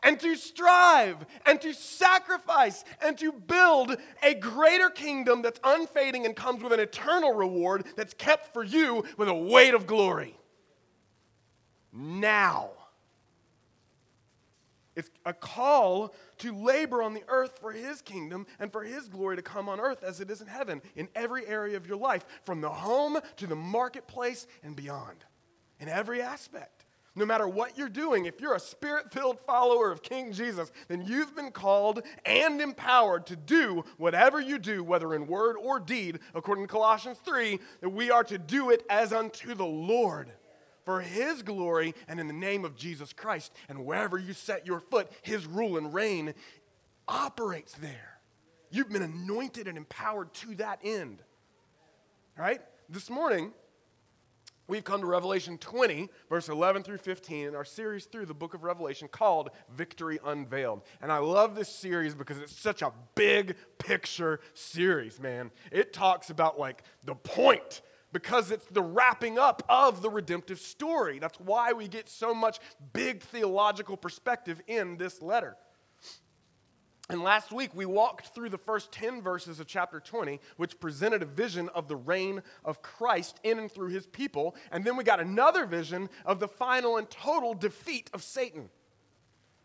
and 0.02 0.18
to 0.20 0.34
strive 0.34 1.26
and 1.44 1.60
to 1.60 1.74
sacrifice 1.74 2.86
and 3.02 3.18
to 3.18 3.32
build 3.32 3.98
a 4.22 4.32
greater 4.32 4.88
kingdom 4.88 5.42
that's 5.42 5.60
unfading 5.62 6.24
and 6.24 6.34
comes 6.34 6.62
with 6.62 6.72
an 6.72 6.80
eternal 6.80 7.34
reward 7.34 7.84
that's 7.96 8.14
kept 8.14 8.54
for 8.54 8.64
you 8.64 9.04
with 9.18 9.28
a 9.28 9.34
weight 9.34 9.74
of 9.74 9.86
glory. 9.86 10.38
Now. 11.92 12.70
It's 14.96 15.10
a 15.26 15.34
call 15.34 16.14
to 16.38 16.56
labor 16.56 17.02
on 17.02 17.12
the 17.12 17.22
earth 17.28 17.58
for 17.60 17.70
his 17.70 18.00
kingdom 18.00 18.46
and 18.58 18.72
for 18.72 18.82
his 18.82 19.08
glory 19.08 19.36
to 19.36 19.42
come 19.42 19.68
on 19.68 19.78
earth 19.78 20.02
as 20.02 20.20
it 20.20 20.30
is 20.30 20.40
in 20.40 20.46
heaven 20.46 20.80
in 20.96 21.08
every 21.14 21.46
area 21.46 21.76
of 21.76 21.86
your 21.86 21.98
life, 21.98 22.24
from 22.44 22.62
the 22.62 22.70
home 22.70 23.18
to 23.36 23.46
the 23.46 23.54
marketplace 23.54 24.46
and 24.62 24.74
beyond, 24.74 25.24
in 25.78 25.88
every 25.88 26.22
aspect. 26.22 26.86
No 27.14 27.24
matter 27.24 27.48
what 27.48 27.78
you're 27.78 27.88
doing, 27.88 28.26
if 28.26 28.40
you're 28.42 28.54
a 28.54 28.60
spirit 28.60 29.10
filled 29.10 29.40
follower 29.40 29.90
of 29.90 30.02
King 30.02 30.32
Jesus, 30.32 30.70
then 30.88 31.02
you've 31.06 31.34
been 31.34 31.50
called 31.50 32.02
and 32.26 32.60
empowered 32.60 33.26
to 33.26 33.36
do 33.36 33.84
whatever 33.96 34.38
you 34.38 34.58
do, 34.58 34.84
whether 34.84 35.14
in 35.14 35.26
word 35.26 35.56
or 35.56 35.80
deed, 35.80 36.18
according 36.34 36.64
to 36.64 36.72
Colossians 36.72 37.18
3, 37.24 37.58
that 37.80 37.88
we 37.88 38.10
are 38.10 38.24
to 38.24 38.36
do 38.36 38.68
it 38.68 38.84
as 38.90 39.14
unto 39.14 39.54
the 39.54 39.64
Lord 39.64 40.30
for 40.86 41.00
his 41.00 41.42
glory 41.42 41.94
and 42.08 42.18
in 42.18 42.28
the 42.28 42.32
name 42.32 42.64
of 42.64 42.76
Jesus 42.76 43.12
Christ. 43.12 43.52
And 43.68 43.84
wherever 43.84 44.16
you 44.16 44.32
set 44.32 44.66
your 44.66 44.80
foot, 44.80 45.10
his 45.20 45.44
rule 45.44 45.76
and 45.76 45.92
reign 45.92 46.32
operates 47.08 47.74
there. 47.74 48.20
You've 48.70 48.88
been 48.88 49.02
anointed 49.02 49.68
and 49.68 49.76
empowered 49.76 50.32
to 50.34 50.54
that 50.54 50.78
end. 50.82 51.22
Right? 52.38 52.60
This 52.88 53.10
morning, 53.10 53.52
we've 54.68 54.84
come 54.84 55.00
to 55.00 55.06
Revelation 55.06 55.58
20, 55.58 56.08
verse 56.28 56.48
11 56.48 56.84
through 56.84 56.98
15, 56.98 57.48
in 57.48 57.54
our 57.56 57.64
series 57.64 58.04
through 58.04 58.26
the 58.26 58.34
book 58.34 58.54
of 58.54 58.62
Revelation 58.62 59.08
called 59.08 59.50
Victory 59.74 60.20
Unveiled. 60.24 60.82
And 61.02 61.10
I 61.10 61.18
love 61.18 61.56
this 61.56 61.68
series 61.68 62.14
because 62.14 62.38
it's 62.38 62.56
such 62.56 62.82
a 62.82 62.92
big 63.16 63.56
picture 63.78 64.38
series, 64.54 65.18
man. 65.18 65.50
It 65.72 65.92
talks 65.92 66.30
about 66.30 66.60
like 66.60 66.84
the 67.04 67.16
point 67.16 67.80
because 68.12 68.50
it's 68.50 68.66
the 68.66 68.82
wrapping 68.82 69.38
up 69.38 69.62
of 69.68 70.02
the 70.02 70.10
redemptive 70.10 70.58
story. 70.58 71.18
That's 71.18 71.38
why 71.40 71.72
we 71.72 71.88
get 71.88 72.08
so 72.08 72.34
much 72.34 72.58
big 72.92 73.22
theological 73.22 73.96
perspective 73.96 74.60
in 74.66 74.96
this 74.96 75.20
letter. 75.20 75.56
And 77.08 77.22
last 77.22 77.52
week 77.52 77.70
we 77.72 77.86
walked 77.86 78.34
through 78.34 78.50
the 78.50 78.58
first 78.58 78.90
10 78.90 79.22
verses 79.22 79.60
of 79.60 79.68
chapter 79.68 80.00
20, 80.00 80.40
which 80.56 80.80
presented 80.80 81.22
a 81.22 81.26
vision 81.26 81.68
of 81.68 81.86
the 81.86 81.94
reign 81.94 82.42
of 82.64 82.82
Christ 82.82 83.38
in 83.44 83.58
and 83.60 83.70
through 83.70 83.90
his 83.90 84.06
people. 84.06 84.56
And 84.72 84.84
then 84.84 84.96
we 84.96 85.04
got 85.04 85.20
another 85.20 85.66
vision 85.66 86.08
of 86.24 86.40
the 86.40 86.48
final 86.48 86.96
and 86.96 87.08
total 87.08 87.54
defeat 87.54 88.10
of 88.12 88.24
Satan 88.24 88.70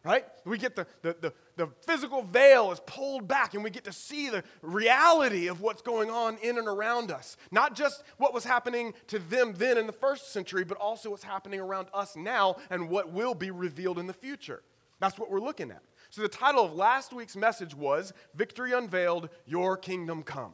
right? 0.03 0.25
We 0.46 0.58
get 0.58 0.75
the, 0.75 0.88
the, 1.01 1.15
the, 1.22 1.34
the, 1.58 1.67
physical 1.86 2.24
veil 2.24 2.72
is 2.72 2.79
pulled 2.86 3.27
back 3.27 3.53
and 3.53 3.63
we 3.63 3.70
get 3.70 3.84
to 3.84 3.93
see 3.93 4.29
the 4.29 4.43
reality 4.62 5.48
of 5.48 5.62
what's 5.62 5.81
going 5.81 6.10
on 6.10 6.38
in 6.38 6.58
and 6.58 6.67
around 6.67 7.12
us. 7.12 7.38
Not 7.51 7.75
just 7.75 8.03
what 8.17 8.34
was 8.34 8.43
happening 8.43 8.93
to 9.08 9.20
them 9.20 9.53
then 9.58 9.77
in 9.77 9.86
the 9.86 9.93
first 9.93 10.31
century, 10.31 10.63
but 10.63 10.77
also 10.77 11.12
what's 11.12 11.24
happening 11.24 11.60
around 11.60 11.88
us 11.93 12.15
now 12.15 12.55
and 12.70 12.89
what 12.89 13.12
will 13.12 13.36
be 13.36 13.51
revealed 13.51 14.00
in 14.00 14.08
the 14.08 14.13
future. 14.13 14.63
That's 15.00 15.20
what 15.20 15.29
we're 15.29 15.39
looking 15.39 15.72
at. 15.72 15.84
So 16.10 16.22
the 16.22 16.27
title 16.29 16.65
of 16.65 16.74
last 16.74 17.13
week's 17.13 17.36
message 17.36 17.75
was 17.75 18.13
Victory 18.36 18.74
Unveiled, 18.74 19.29
Your 19.46 19.77
Kingdom 19.77 20.24
Come. 20.24 20.53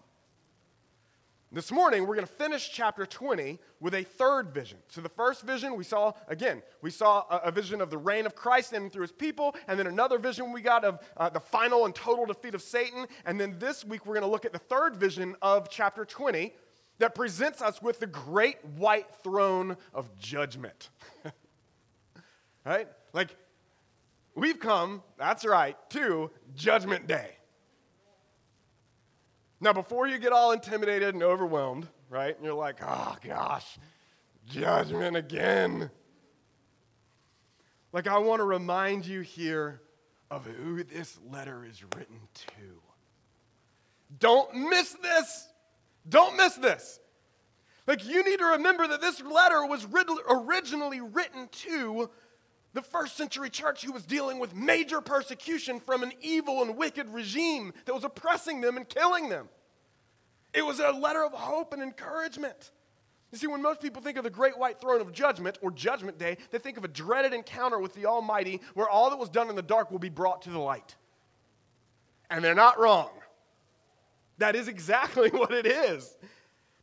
This 1.49 1.71
morning, 1.71 2.01
we're 2.05 2.15
going 2.15 2.27
to 2.27 2.33
finish 2.33 2.69
chapter 2.73 3.05
20 3.05 3.57
with 3.79 3.93
a 3.93 4.03
third 4.03 4.53
vision. 4.53 4.79
So, 4.89 4.99
the 4.99 5.07
first 5.07 5.43
vision 5.43 5.77
we 5.77 5.85
saw, 5.85 6.11
again, 6.27 6.61
we 6.81 6.91
saw 6.91 7.23
a, 7.29 7.37
a 7.45 7.51
vision 7.51 7.79
of 7.79 7.89
the 7.89 7.97
reign 7.97 8.25
of 8.25 8.35
Christ 8.35 8.73
and 8.73 8.91
through 8.91 9.03
his 9.03 9.13
people, 9.13 9.55
and 9.65 9.79
then 9.79 9.87
another 9.87 10.19
vision 10.19 10.51
we 10.51 10.59
got 10.59 10.83
of 10.83 10.99
uh, 11.15 11.29
the 11.29 11.39
final 11.39 11.85
and 11.85 11.95
total 11.95 12.25
defeat 12.25 12.53
of 12.53 12.61
Satan. 12.61 13.07
And 13.25 13.39
then 13.39 13.55
this 13.59 13.85
week, 13.85 14.05
we're 14.05 14.15
going 14.15 14.25
to 14.25 14.29
look 14.29 14.43
at 14.43 14.51
the 14.51 14.59
third 14.59 14.97
vision 14.97 15.37
of 15.41 15.69
chapter 15.69 16.03
20 16.03 16.53
that 16.99 17.15
presents 17.15 17.61
us 17.61 17.81
with 17.81 18.01
the 18.01 18.07
great 18.07 18.57
white 18.75 19.09
throne 19.23 19.77
of 19.93 20.17
judgment. 20.17 20.89
right? 22.65 22.89
Like, 23.13 23.33
we've 24.35 24.59
come, 24.59 25.01
that's 25.17 25.45
right, 25.45 25.77
to 25.91 26.29
Judgment 26.55 27.07
Day. 27.07 27.36
Now, 29.59 29.73
before 29.73 30.07
you 30.07 30.19
get 30.19 30.31
all 30.31 30.51
intimidated 30.51 31.13
and 31.15 31.23
overwhelmed, 31.23 31.87
right, 32.09 32.35
and 32.35 32.45
you're 32.45 32.53
like, 32.53 32.77
oh 32.81 33.15
gosh, 33.23 33.79
judgment 34.45 35.17
again. 35.17 35.89
Like, 37.91 38.07
I 38.07 38.19
want 38.19 38.39
to 38.39 38.43
remind 38.43 39.05
you 39.05 39.21
here 39.21 39.81
of 40.29 40.45
who 40.45 40.83
this 40.83 41.17
letter 41.31 41.65
is 41.65 41.83
written 41.95 42.19
to. 42.35 42.81
Don't 44.19 44.53
miss 44.69 44.95
this. 45.01 45.47
Don't 46.07 46.37
miss 46.37 46.55
this. 46.55 46.99
Like, 47.87 48.05
you 48.05 48.23
need 48.23 48.39
to 48.39 48.45
remember 48.45 48.87
that 48.87 49.01
this 49.01 49.21
letter 49.21 49.65
was 49.65 49.87
originally 50.29 51.01
written 51.01 51.47
to 51.51 52.09
the 52.77 52.83
first 52.83 53.17
century 53.17 53.49
church 53.49 53.83
who 53.83 53.91
was 53.91 54.05
dealing 54.05 54.37
with 54.37 54.53
major 54.53 55.01
persecution 55.01 55.79
from 55.79 56.03
an 56.03 56.13
evil 56.21 56.61
and 56.61 56.77
wicked 56.77 57.09
regime 57.09 57.73
that 57.85 57.95
was 57.95 58.03
oppressing 58.03 58.61
them 58.61 58.77
and 58.77 58.87
killing 58.87 59.29
them. 59.29 59.49
It 60.53 60.63
was 60.63 60.79
a 60.79 60.91
letter 60.91 61.23
of 61.25 61.33
hope 61.33 61.73
and 61.73 61.81
encouragement. 61.81 62.69
You 63.31 63.39
see, 63.39 63.47
when 63.47 63.63
most 63.63 63.81
people 63.81 64.03
think 64.03 64.15
of 64.19 64.23
the 64.23 64.29
great 64.29 64.59
white 64.59 64.79
throne 64.79 65.01
of 65.01 65.11
judgment 65.11 65.57
or 65.63 65.71
judgment 65.71 66.19
day, 66.19 66.37
they 66.51 66.59
think 66.59 66.77
of 66.77 66.85
a 66.85 66.87
dreaded 66.87 67.33
encounter 67.33 67.79
with 67.79 67.95
the 67.95 68.05
Almighty 68.05 68.61
where 68.75 68.87
all 68.87 69.09
that 69.09 69.17
was 69.17 69.29
done 69.29 69.49
in 69.49 69.55
the 69.55 69.63
dark 69.63 69.89
will 69.89 69.97
be 69.97 70.09
brought 70.09 70.43
to 70.43 70.51
the 70.51 70.59
light. 70.59 70.95
And 72.29 72.45
they're 72.45 72.53
not 72.53 72.79
wrong. 72.79 73.09
That 74.37 74.55
is 74.55 74.67
exactly 74.67 75.29
what 75.33 75.51
it 75.51 75.65
is. 75.65 76.15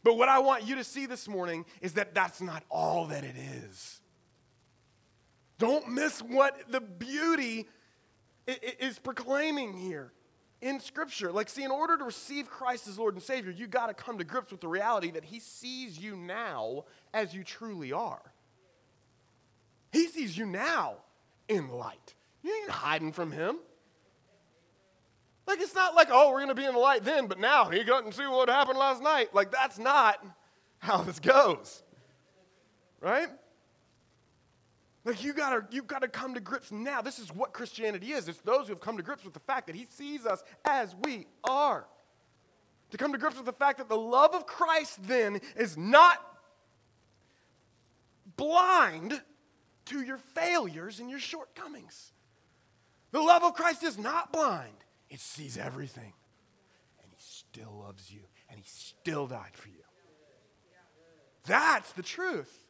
But 0.03 0.19
what 0.19 0.29
I 0.29 0.41
want 0.41 0.67
you 0.67 0.75
to 0.75 0.85
see 0.85 1.07
this 1.07 1.29
morning 1.29 1.65
is 1.81 1.93
that 1.93 2.17
that's 2.17 2.41
not 2.41 2.65
all 2.69 3.07
that 3.07 3.23
it 3.23 3.37
is. 3.37 4.01
Don't 5.65 5.89
miss 5.89 6.21
what 6.21 6.71
the 6.71 6.83
beauty 6.83 7.67
is 8.47 8.99
proclaiming 8.99 9.73
here 9.73 10.13
in 10.61 10.79
Scripture. 10.79 11.33
Like, 11.33 11.49
see, 11.49 11.65
in 11.65 11.71
order 11.71 11.97
to 11.97 12.05
receive 12.05 12.51
Christ 12.51 12.87
as 12.87 12.99
Lord 12.99 13.15
and 13.15 13.23
Savior, 13.23 13.51
you 13.51 13.67
got 13.67 13.87
to 13.87 13.95
come 13.95 14.19
to 14.19 14.25
grips 14.25 14.53
with 14.53 14.61
the 14.61 14.69
reality 14.69 15.11
that 15.13 15.25
He 15.25 15.41
sees 15.41 15.99
you 15.99 16.17
now 16.17 16.85
as 17.15 17.33
you 17.33 17.45
truly 17.45 17.93
are. 17.93 18.21
He 19.91 20.07
sees 20.07 20.37
you 20.37 20.45
now 20.45 20.97
in 21.49 21.71
light. 21.71 22.13
You 22.43 22.55
ain't 22.61 22.71
hiding 22.71 23.13
from 23.13 23.33
Him. 23.33 23.57
Like, 25.47 25.63
it's 25.63 25.75
not 25.75 25.95
like, 25.95 26.09
oh, 26.11 26.29
we're 26.29 26.41
going 26.45 26.49
to 26.49 26.55
be 26.55 26.67
in 26.67 26.75
the 26.75 26.79
light 26.79 27.05
then, 27.05 27.27
but 27.27 27.41
now 27.41 27.71
he 27.71 27.85
got 27.85 28.05
and 28.05 28.13
see 28.13 28.27
what 28.27 28.51
happened 28.51 28.79
last 28.79 29.03
night. 29.03 29.35
Like, 29.35 29.51
that's 29.51 29.79
not 29.79 30.23
how 30.81 30.99
this 30.99 31.21
goes. 31.21 31.83
Right? 33.01 33.29
Like 35.05 35.23
you 35.23 35.35
gotta, 35.35 35.67
you 35.71 35.83
gotta 35.83 36.09
come 36.09 36.35
to 36.35 36.41
grips 36.41 36.73
now. 36.73 37.03
This 37.03 37.19
is 37.19 37.33
what 37.35 37.53
Christianity 37.53 38.13
is. 38.13 38.27
It's 38.29 38.41
those 38.41 38.67
who 38.67 38.73
have 38.73 38.81
come 38.81 38.97
to 38.97 39.03
grips 39.03 39.25
with 39.25 39.35
the 39.35 39.41
fact 39.41 39.67
that 39.67 39.77
He 39.77 39.87
sees 39.91 40.25
us 40.25 40.43
as 40.65 40.95
we 41.03 41.27
are. 41.45 41.87
To 42.91 42.97
come 42.97 43.13
to 43.13 43.19
grips 43.19 43.37
with 43.37 43.47
the 43.47 43.53
fact 43.53 43.79
that 43.79 43.89
the 43.89 43.97
love 43.99 44.35
of 44.35 44.47
Christ 44.47 45.07
then 45.07 45.41
is 45.57 45.77
not 45.77 46.19
blind, 48.37 49.21
to 49.87 50.01
your 50.01 50.19
failures 50.19 51.01
and 51.01 51.11
your 51.11 51.19
shortcomings. 51.19 52.13
The 53.11 53.21
love 53.21 53.45
of 53.45 53.55
Christ 53.55 53.83
is 53.83 53.99
not 53.99 54.33
blind, 54.33 54.85
it 55.11 55.21
sees 55.21 55.59
everything. 55.59 56.13
And 57.03 57.13
He 57.13 57.19
still 57.19 57.83
loves 57.85 58.11
you, 58.11 58.21
and 58.49 58.59
He 58.59 58.65
still 58.67 59.27
died 59.27 59.53
for 59.53 59.69
you. 59.69 59.75
That's 61.47 61.93
the 61.93 62.03
truth. 62.03 62.64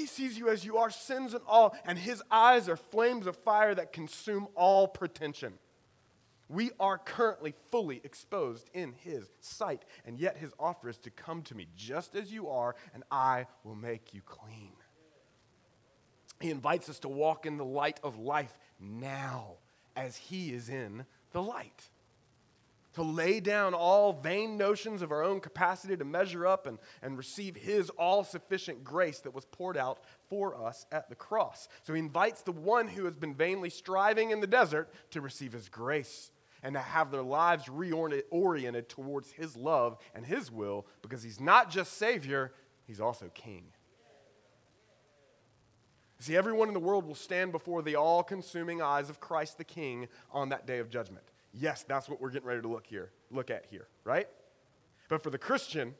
He 0.00 0.06
sees 0.06 0.38
you 0.38 0.48
as 0.48 0.64
you 0.64 0.78
are, 0.78 0.90
sins 0.90 1.34
and 1.34 1.42
all, 1.46 1.76
and 1.84 1.98
His 1.98 2.22
eyes 2.30 2.70
are 2.70 2.76
flames 2.76 3.26
of 3.26 3.36
fire 3.36 3.74
that 3.74 3.92
consume 3.92 4.48
all 4.54 4.88
pretension. 4.88 5.58
We 6.48 6.70
are 6.80 6.96
currently 6.96 7.52
fully 7.70 8.00
exposed 8.02 8.70
in 8.72 8.94
His 9.04 9.28
sight, 9.40 9.84
and 10.06 10.18
yet 10.18 10.38
His 10.38 10.54
offer 10.58 10.88
is 10.88 10.96
to 10.98 11.10
come 11.10 11.42
to 11.42 11.54
me 11.54 11.66
just 11.76 12.16
as 12.16 12.32
you 12.32 12.48
are, 12.48 12.74
and 12.94 13.04
I 13.10 13.44
will 13.62 13.74
make 13.74 14.14
you 14.14 14.22
clean. 14.22 14.72
He 16.40 16.50
invites 16.50 16.88
us 16.88 16.98
to 17.00 17.08
walk 17.08 17.44
in 17.44 17.58
the 17.58 17.64
light 17.66 18.00
of 18.02 18.18
life 18.18 18.56
now 18.80 19.56
as 19.94 20.16
He 20.16 20.54
is 20.54 20.70
in 20.70 21.04
the 21.32 21.42
light. 21.42 21.90
To 22.94 23.02
lay 23.02 23.38
down 23.38 23.72
all 23.72 24.12
vain 24.12 24.56
notions 24.56 25.00
of 25.00 25.12
our 25.12 25.22
own 25.22 25.40
capacity 25.40 25.96
to 25.96 26.04
measure 26.04 26.44
up 26.46 26.66
and, 26.66 26.78
and 27.02 27.16
receive 27.16 27.54
His 27.54 27.88
all 27.90 28.24
sufficient 28.24 28.82
grace 28.82 29.20
that 29.20 29.34
was 29.34 29.44
poured 29.44 29.76
out 29.76 30.00
for 30.28 30.60
us 30.60 30.86
at 30.90 31.08
the 31.08 31.14
cross. 31.14 31.68
So 31.82 31.92
He 31.94 32.00
invites 32.00 32.42
the 32.42 32.52
one 32.52 32.88
who 32.88 33.04
has 33.04 33.14
been 33.14 33.34
vainly 33.34 33.70
striving 33.70 34.32
in 34.32 34.40
the 34.40 34.46
desert 34.46 34.92
to 35.12 35.20
receive 35.20 35.52
His 35.52 35.68
grace 35.68 36.32
and 36.62 36.74
to 36.74 36.80
have 36.80 37.10
their 37.10 37.22
lives 37.22 37.66
reoriented 37.66 38.88
towards 38.88 39.30
His 39.30 39.56
love 39.56 39.96
and 40.12 40.26
His 40.26 40.50
will 40.50 40.86
because 41.00 41.22
He's 41.22 41.40
not 41.40 41.70
just 41.70 41.96
Savior, 41.96 42.52
He's 42.86 43.00
also 43.00 43.30
King. 43.34 43.66
See, 46.18 46.36
everyone 46.36 46.68
in 46.68 46.74
the 46.74 46.80
world 46.80 47.06
will 47.06 47.14
stand 47.14 47.50
before 47.50 47.80
the 47.80 47.96
all 47.96 48.22
consuming 48.22 48.82
eyes 48.82 49.08
of 49.08 49.20
Christ 49.20 49.56
the 49.56 49.64
King 49.64 50.06
on 50.30 50.50
that 50.50 50.66
day 50.66 50.78
of 50.78 50.90
judgment. 50.90 51.29
Yes, 51.52 51.84
that's 51.86 52.08
what 52.08 52.20
we're 52.20 52.30
getting 52.30 52.48
ready 52.48 52.62
to 52.62 52.68
look 52.68 52.86
here, 52.86 53.10
look 53.30 53.50
at 53.50 53.66
here, 53.70 53.88
right? 54.04 54.28
But 55.08 55.22
for 55.22 55.30
the 55.30 55.38
Christian, 55.38 55.94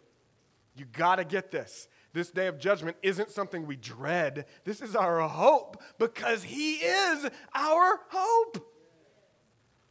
you 0.77 0.85
got 0.85 1.17
to 1.17 1.25
get 1.25 1.51
this. 1.51 1.89
This 2.13 2.31
day 2.31 2.47
of 2.47 2.59
judgment 2.59 2.97
isn't 3.03 3.31
something 3.31 3.67
we 3.67 3.77
dread. 3.77 4.47
This 4.65 4.81
is 4.81 4.97
our 4.97 5.21
hope 5.29 5.83
because 5.99 6.43
he 6.43 6.75
is 6.75 7.29
our 7.55 8.01
hope. 8.09 8.67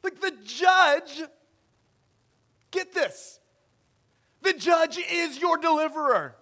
Like 0.04 0.22
the 0.22 0.34
judge, 0.44 1.22
get 2.72 2.94
this. 2.94 3.40
The 4.42 4.54
judge 4.54 4.98
is 4.98 5.40
your 5.40 5.58
deliverer. 5.58 6.36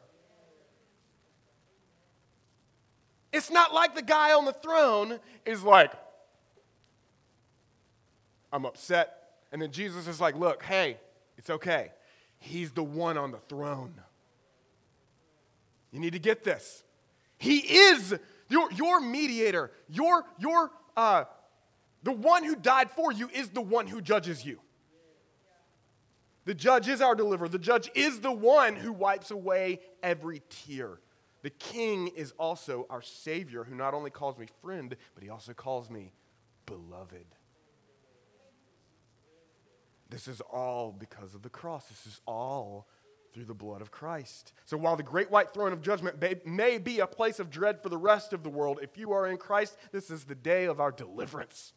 It's 3.33 3.51
not 3.51 3.73
like 3.73 3.95
the 3.95 4.01
guy 4.01 4.33
on 4.33 4.45
the 4.45 4.53
throne 4.53 5.19
is 5.45 5.63
like, 5.63 5.91
I'm 8.51 8.65
upset. 8.65 9.29
And 9.51 9.61
then 9.61 9.71
Jesus 9.71 10.07
is 10.07 10.19
like, 10.19 10.35
Look, 10.35 10.63
hey, 10.63 10.97
it's 11.37 11.49
okay. 11.49 11.91
He's 12.39 12.71
the 12.71 12.83
one 12.83 13.17
on 13.17 13.31
the 13.31 13.39
throne. 13.39 13.93
You 15.91 15.99
need 15.99 16.13
to 16.13 16.19
get 16.19 16.43
this. 16.43 16.83
He 17.37 17.57
is 17.59 18.15
your, 18.49 18.71
your 18.71 18.99
mediator, 18.99 19.71
your, 19.89 20.25
your, 20.37 20.71
uh, 20.95 21.25
the 22.03 22.11
one 22.11 22.43
who 22.43 22.55
died 22.55 22.91
for 22.91 23.11
you 23.11 23.29
is 23.33 23.49
the 23.49 23.61
one 23.61 23.87
who 23.87 24.01
judges 24.01 24.45
you. 24.45 24.59
The 26.45 26.53
judge 26.53 26.87
is 26.87 27.01
our 27.01 27.13
deliverer. 27.13 27.49
The 27.49 27.59
judge 27.59 27.89
is 27.93 28.21
the 28.21 28.31
one 28.31 28.75
who 28.75 28.93
wipes 28.93 29.31
away 29.31 29.81
every 30.01 30.41
tear. 30.49 30.99
The 31.43 31.49
king 31.49 32.07
is 32.07 32.31
also 32.39 32.87
our 32.89 33.01
savior 33.01 33.63
who 33.63 33.75
not 33.75 33.93
only 33.93 34.09
calls 34.09 34.37
me 34.37 34.47
friend, 34.61 34.95
but 35.13 35.23
he 35.23 35.29
also 35.29 35.53
calls 35.53 35.89
me 35.89 36.13
beloved. 36.65 37.25
This 40.09 40.27
is 40.27 40.41
all 40.41 40.91
because 40.91 41.35
of 41.35 41.41
the 41.41 41.49
cross. 41.49 41.85
This 41.87 42.05
is 42.07 42.21
all 42.25 42.87
through 43.33 43.45
the 43.45 43.53
blood 43.53 43.81
of 43.81 43.91
Christ. 43.91 44.53
So 44.65 44.77
while 44.77 44.95
the 44.95 45.03
great 45.03 45.29
white 45.29 45.53
throne 45.53 45.73
of 45.73 45.81
judgment 45.81 46.21
may, 46.45 46.77
be 46.77 46.99
a 46.99 47.07
place 47.07 47.39
of 47.39 47.49
dread 47.49 47.83
for 47.83 47.89
the 47.89 47.97
rest 47.97 48.33
of 48.33 48.43
the 48.43 48.49
world, 48.49 48.79
if 48.81 48.97
you 48.97 49.11
are 49.11 49.27
in 49.27 49.37
Christ, 49.37 49.77
this 49.91 50.09
is 50.09 50.23
the 50.23 50.35
day 50.35 50.65
of 50.65 50.79
our 50.79 50.91
deliverance. 50.91 51.73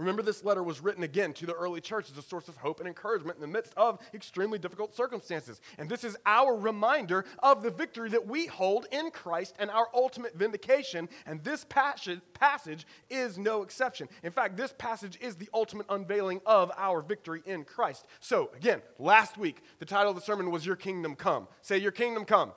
Remember, 0.00 0.22
this 0.22 0.44
letter 0.44 0.62
was 0.62 0.80
written 0.80 1.02
again 1.02 1.34
to 1.34 1.46
the 1.46 1.52
early 1.52 1.80
church 1.80 2.10
as 2.10 2.16
a 2.16 2.22
source 2.22 2.48
of 2.48 2.56
hope 2.56 2.80
and 2.80 2.88
encouragement 2.88 3.36
in 3.36 3.42
the 3.42 3.46
midst 3.46 3.74
of 3.76 3.98
extremely 4.14 4.58
difficult 4.58 4.94
circumstances. 4.94 5.60
And 5.78 5.90
this 5.90 6.04
is 6.04 6.16
our 6.24 6.56
reminder 6.56 7.26
of 7.40 7.62
the 7.62 7.70
victory 7.70 8.08
that 8.10 8.26
we 8.26 8.46
hold 8.46 8.86
in 8.92 9.10
Christ 9.10 9.54
and 9.58 9.70
our 9.70 9.88
ultimate 9.92 10.34
vindication. 10.34 11.08
And 11.26 11.44
this 11.44 11.66
passage, 11.68 12.20
passage 12.32 12.86
is 13.10 13.36
no 13.36 13.62
exception. 13.62 14.08
In 14.22 14.32
fact, 14.32 14.56
this 14.56 14.72
passage 14.78 15.18
is 15.20 15.36
the 15.36 15.50
ultimate 15.52 15.86
unveiling 15.90 16.40
of 16.46 16.72
our 16.78 17.02
victory 17.02 17.42
in 17.44 17.64
Christ. 17.64 18.06
So, 18.20 18.50
again, 18.56 18.80
last 18.98 19.36
week, 19.36 19.62
the 19.80 19.84
title 19.84 20.10
of 20.10 20.16
the 20.16 20.22
sermon 20.22 20.50
was 20.50 20.64
Your 20.64 20.76
Kingdom 20.76 21.14
Come. 21.14 21.46
Say, 21.60 21.76
Your 21.76 21.92
Kingdom 21.92 22.24
Come. 22.24 22.52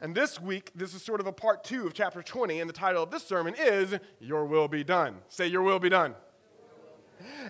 And 0.00 0.14
this 0.14 0.40
week, 0.40 0.70
this 0.74 0.94
is 0.94 1.02
sort 1.02 1.20
of 1.20 1.26
a 1.26 1.32
part 1.32 1.62
two 1.62 1.86
of 1.86 1.92
chapter 1.92 2.22
20, 2.22 2.60
and 2.60 2.68
the 2.68 2.74
title 2.74 3.02
of 3.02 3.10
this 3.10 3.22
sermon 3.22 3.54
is 3.58 3.94
Your 4.18 4.46
Will 4.46 4.66
Be 4.66 4.82
Done. 4.82 5.16
Say, 5.28 5.46
Your 5.46 5.62
Will 5.62 5.78
Be 5.78 5.90
Done. 5.90 6.14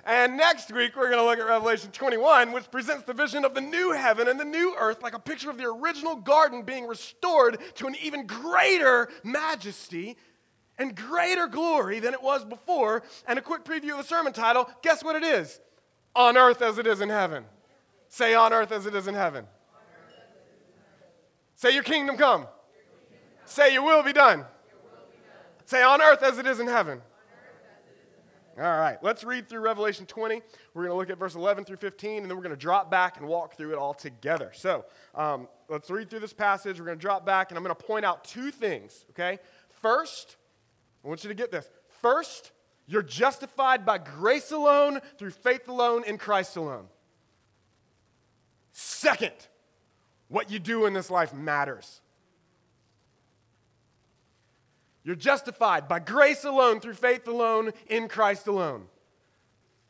And 0.05 0.37
next 0.37 0.73
week, 0.73 0.97
we're 0.97 1.11
going 1.11 1.21
to 1.21 1.25
look 1.25 1.39
at 1.39 1.47
Revelation 1.47 1.93
21, 1.93 2.51
which 2.51 2.69
presents 2.73 3.05
the 3.05 3.15
vision 3.15 3.45
of 3.45 3.55
the 3.55 3.61
new 3.61 3.93
heaven 3.93 4.27
and 4.27 4.41
the 4.41 4.45
new 4.45 4.75
earth, 4.77 5.01
like 5.01 5.15
a 5.15 5.19
picture 5.21 5.49
of 5.49 5.59
the 5.59 5.67
original 5.67 6.17
garden 6.17 6.63
being 6.63 6.89
restored 6.89 7.59
to 7.77 7.87
an 7.87 7.95
even 8.03 8.27
greater 8.27 9.09
majesty 9.23 10.17
and 10.77 10.97
greater 10.97 11.47
glory 11.47 12.01
than 12.01 12.15
it 12.15 12.23
was 12.23 12.45
before. 12.45 13.05
And 13.29 13.39
a 13.39 13.43
quick 13.43 13.65
preview 13.65 13.93
of 13.93 13.99
the 13.99 14.05
sermon 14.05 14.33
title 14.33 14.69
guess 14.83 15.05
what 15.05 15.15
it 15.15 15.23
is? 15.23 15.61
On 16.17 16.37
earth 16.37 16.63
as 16.63 16.79
it 16.79 16.87
is 16.89 17.01
in 17.01 17.11
heaven. 17.11 17.45
Say, 18.09 18.35
on 18.35 18.53
earth 18.53 18.73
as 18.73 18.87
it 18.87 18.95
is 18.97 19.07
in 19.07 19.15
heaven. 19.15 19.47
Say, 21.61 21.75
Your 21.75 21.83
kingdom 21.83 22.17
come. 22.17 22.47
Say, 23.45 23.75
Your 23.75 23.83
will 23.83 24.03
be 24.03 24.15
done. 24.15 24.47
Say, 25.67 25.83
on 25.83 26.01
earth 26.01 26.23
as 26.23 26.39
it 26.39 26.47
is 26.47 26.59
in 26.59 26.67
heaven. 26.67 27.03
All 28.57 28.79
right, 28.79 28.97
let's 29.03 29.25
read 29.25 29.47
through 29.47 29.61
Revelation 29.61 30.07
20. 30.07 30.41
We're 30.73 30.85
going 30.85 30.93
to 30.93 30.97
look 30.97 31.11
at 31.11 31.19
verse 31.19 31.35
11 31.35 31.67
through 31.67 31.77
15, 31.77 32.23
and 32.23 32.31
then 32.31 32.37
we're 32.39 32.43
going 32.43 32.57
to 32.57 32.61
drop 32.61 32.91
back 32.91 33.19
and 33.19 33.29
walk 33.29 33.57
through 33.57 33.73
it 33.73 33.79
all 33.79 33.93
together. 33.93 34.53
So 34.55 34.87
um, 35.15 35.49
let's 35.69 35.91
read 35.91 36.09
through 36.09 36.21
this 36.21 36.33
passage. 36.33 36.79
We're 36.79 36.87
going 36.87 36.99
to 36.99 37.03
drop 37.03 37.27
back, 37.27 37.51
and 37.51 37.59
I'm 37.59 37.63
going 37.63 37.77
to 37.77 37.85
point 37.85 38.07
out 38.07 38.25
two 38.25 38.51
things, 38.51 39.05
okay? 39.11 39.39
First, 39.83 40.37
I 41.05 41.09
want 41.09 41.25
you 41.25 41.29
to 41.29 41.35
get 41.35 41.53
this. 41.53 41.69
First, 42.01 42.53
you're 42.87 43.03
justified 43.03 43.85
by 43.85 43.99
grace 43.99 44.51
alone, 44.51 45.01
through 45.19 45.33
faith 45.33 45.69
alone, 45.69 46.05
in 46.05 46.17
Christ 46.17 46.57
alone. 46.57 46.87
Second, 48.73 49.35
what 50.31 50.51
you 50.51 50.59
do 50.59 50.87
in 50.87 50.95
this 50.95 51.11
life 51.11 51.35
matters. 51.35 52.01
You're 55.05 55.17
justified 55.17 55.89
by 55.89 55.99
grace 55.99 56.45
alone, 56.45 56.81
through 56.81 56.95
faith 56.95 57.27
alone, 57.27 57.73
in 57.89 58.09
Christ 58.09 58.47
alone. 58.47 58.87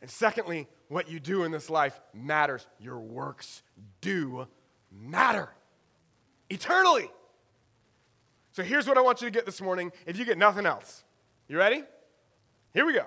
And 0.00 0.10
secondly, 0.10 0.66
what 0.88 1.10
you 1.10 1.20
do 1.20 1.44
in 1.44 1.52
this 1.52 1.68
life 1.68 2.00
matters. 2.14 2.66
Your 2.80 2.98
works 2.98 3.62
do 4.00 4.48
matter 4.90 5.50
eternally. 6.48 7.10
So 8.52 8.62
here's 8.62 8.88
what 8.88 8.96
I 8.96 9.02
want 9.02 9.20
you 9.20 9.28
to 9.28 9.32
get 9.32 9.46
this 9.46 9.60
morning 9.60 9.92
if 10.06 10.18
you 10.18 10.24
get 10.24 10.38
nothing 10.38 10.64
else. 10.64 11.04
You 11.48 11.58
ready? 11.58 11.82
Here 12.72 12.86
we 12.86 12.94
go. 12.94 13.06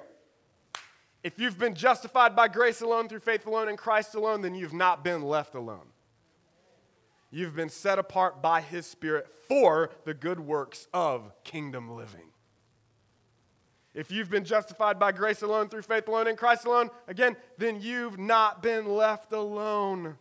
If 1.24 1.39
you've 1.39 1.58
been 1.58 1.74
justified 1.74 2.36
by 2.36 2.48
grace 2.48 2.82
alone, 2.82 3.08
through 3.08 3.19
faith 3.19 3.48
alone, 3.48 3.69
in 3.69 3.78
Christ 3.78 4.13
alone, 4.13 4.41
then 4.41 4.56
you've 4.56 4.74
not 4.74 5.04
been 5.04 5.24
left 5.24 5.56
alone. 5.56 5.88
You've 7.34 7.56
been 7.56 7.69
set 7.69 7.98
apart 7.98 8.43
by 8.43 8.62
His 8.62 8.86
Spirit 8.86 9.28
for 9.48 9.89
the 10.06 10.13
good 10.13 10.39
works 10.39 10.88
of 10.93 11.34
kingdom 11.43 11.89
living. 11.89 12.30
If 13.96 14.12
you've 14.12 14.30
been 14.30 14.43
justified 14.43 15.00
by 15.00 15.13
grace 15.13 15.41
alone, 15.41 15.67
through 15.67 15.82
faith 15.82 16.08
alone, 16.08 16.28
in 16.28 16.36
Christ 16.36 16.65
alone, 16.65 16.91
again, 17.08 17.36
then 17.58 17.82
you've 17.82 18.19
not 18.19 18.62
been 18.62 18.86
left 18.86 19.34
alone. 19.34 20.15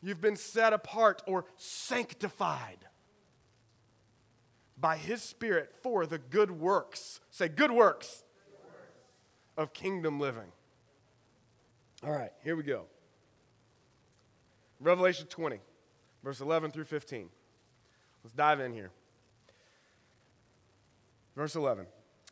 You've 0.00 0.22
been 0.22 0.36
set 0.36 0.72
apart 0.72 1.22
or 1.26 1.44
sanctified 1.58 2.78
by 4.78 4.96
His 4.96 5.20
Spirit 5.20 5.74
for 5.82 6.06
the 6.06 6.18
good 6.18 6.50
works. 6.50 7.20
Say, 7.30 7.48
good 7.48 7.70
works, 7.70 8.24
good 8.46 8.64
works. 8.64 8.88
of 9.58 9.74
kingdom 9.74 10.18
living. 10.18 10.52
All 12.02 12.12
right, 12.12 12.32
here 12.42 12.56
we 12.56 12.62
go. 12.62 12.86
Revelation 14.80 15.26
20 15.26 15.60
verse 16.26 16.40
11 16.40 16.72
through 16.72 16.82
15. 16.82 17.28
Let's 18.24 18.34
dive 18.34 18.58
in 18.58 18.72
here. 18.72 18.90
Verse 21.36 21.54
11. 21.54 21.86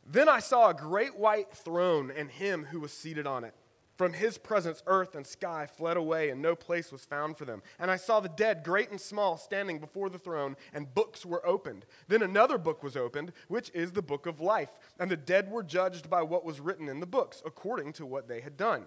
Then 0.04 0.28
I 0.28 0.40
saw 0.40 0.68
a 0.68 0.74
great 0.74 1.16
white 1.16 1.52
throne 1.52 2.10
and 2.10 2.28
him 2.28 2.64
who 2.72 2.80
was 2.80 2.92
seated 2.92 3.24
on 3.24 3.44
it. 3.44 3.54
From 3.96 4.12
his 4.12 4.36
presence, 4.36 4.82
earth 4.88 5.14
and 5.14 5.24
sky 5.24 5.68
fled 5.68 5.96
away, 5.96 6.30
and 6.30 6.42
no 6.42 6.56
place 6.56 6.90
was 6.90 7.04
found 7.04 7.38
for 7.38 7.44
them. 7.44 7.62
And 7.78 7.88
I 7.88 7.94
saw 7.94 8.18
the 8.18 8.28
dead, 8.28 8.64
great 8.64 8.90
and 8.90 9.00
small, 9.00 9.36
standing 9.36 9.78
before 9.78 10.10
the 10.10 10.18
throne, 10.18 10.56
and 10.72 10.92
books 10.92 11.24
were 11.24 11.46
opened. 11.46 11.86
Then 12.08 12.20
another 12.20 12.58
book 12.58 12.82
was 12.82 12.96
opened, 12.96 13.32
which 13.46 13.70
is 13.74 13.92
the 13.92 14.02
book 14.02 14.26
of 14.26 14.40
life. 14.40 14.70
And 14.98 15.08
the 15.08 15.16
dead 15.16 15.48
were 15.48 15.62
judged 15.62 16.10
by 16.10 16.22
what 16.22 16.44
was 16.44 16.58
written 16.58 16.88
in 16.88 16.98
the 16.98 17.06
books, 17.06 17.40
according 17.46 17.92
to 17.92 18.04
what 18.04 18.26
they 18.26 18.40
had 18.40 18.56
done. 18.56 18.86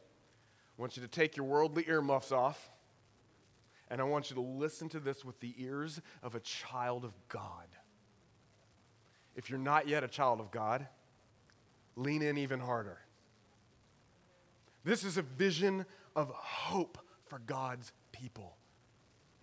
I 0.81 0.83
want 0.83 0.97
you 0.97 1.03
to 1.03 1.07
take 1.07 1.37
your 1.37 1.45
worldly 1.45 1.85
earmuffs 1.87 2.31
off, 2.31 2.71
and 3.91 4.01
I 4.01 4.03
want 4.03 4.31
you 4.31 4.35
to 4.37 4.41
listen 4.41 4.89
to 4.89 4.99
this 4.99 5.23
with 5.23 5.39
the 5.39 5.53
ears 5.59 6.01
of 6.23 6.33
a 6.33 6.39
child 6.39 7.05
of 7.05 7.13
God. 7.29 7.67
If 9.35 9.47
you're 9.47 9.59
not 9.59 9.87
yet 9.87 10.03
a 10.03 10.07
child 10.07 10.39
of 10.39 10.49
God, 10.49 10.87
lean 11.95 12.23
in 12.23 12.35
even 12.35 12.59
harder. 12.59 12.97
This 14.83 15.03
is 15.03 15.17
a 15.17 15.21
vision 15.21 15.85
of 16.15 16.31
hope 16.31 16.97
for 17.27 17.37
God's 17.37 17.91
people. 18.11 18.55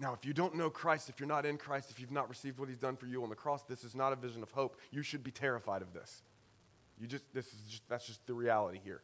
Now, 0.01 0.15
if 0.15 0.27
you 0.27 0.33
don't 0.33 0.57
know 0.57 0.71
Christ, 0.71 1.09
if 1.09 1.21
you're 1.21 1.29
not 1.29 1.47
in 1.47 1.57
Christ, 1.57 1.93
if 1.93 2.01
you've 2.01 2.11
not 2.11 2.29
received 2.29 2.59
what 2.59 2.69
he's 2.69 2.79
done 2.79 2.97
for 2.97 3.07
you 3.07 3.23
on 3.23 3.29
the 3.29 3.37
cross, 3.37 3.63
this 3.63 3.85
is 3.85 3.95
not 3.95 4.13
a 4.13 4.17
vision 4.17 4.43
of 4.43 4.51
hope. 4.51 4.77
You 4.91 5.03
should 5.03 5.23
be 5.23 5.31
terrified 5.31 5.83
of 5.83 5.93
this. 5.93 6.25
You 7.01 7.07
just 7.07 7.33
this 7.33 7.47
is 7.47 7.61
just 7.69 7.89
that's 7.89 8.09
just 8.09 8.27
the 8.27 8.35
reality 8.35 8.81
here. 8.83 9.03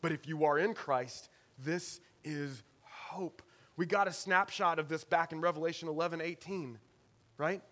But 0.00 0.12
if 0.12 0.28
you 0.28 0.44
are 0.44 0.58
in 0.58 0.72
Christ, 0.72 1.28
this 1.58 2.00
is 2.24 2.62
hope. 2.82 3.42
We 3.76 3.86
got 3.86 4.08
a 4.08 4.12
snapshot 4.12 4.78
of 4.78 4.88
this 4.88 5.04
back 5.04 5.32
in 5.32 5.40
Revelation 5.40 5.88
11, 5.88 6.20
18, 6.20 6.78
right? 7.38 7.62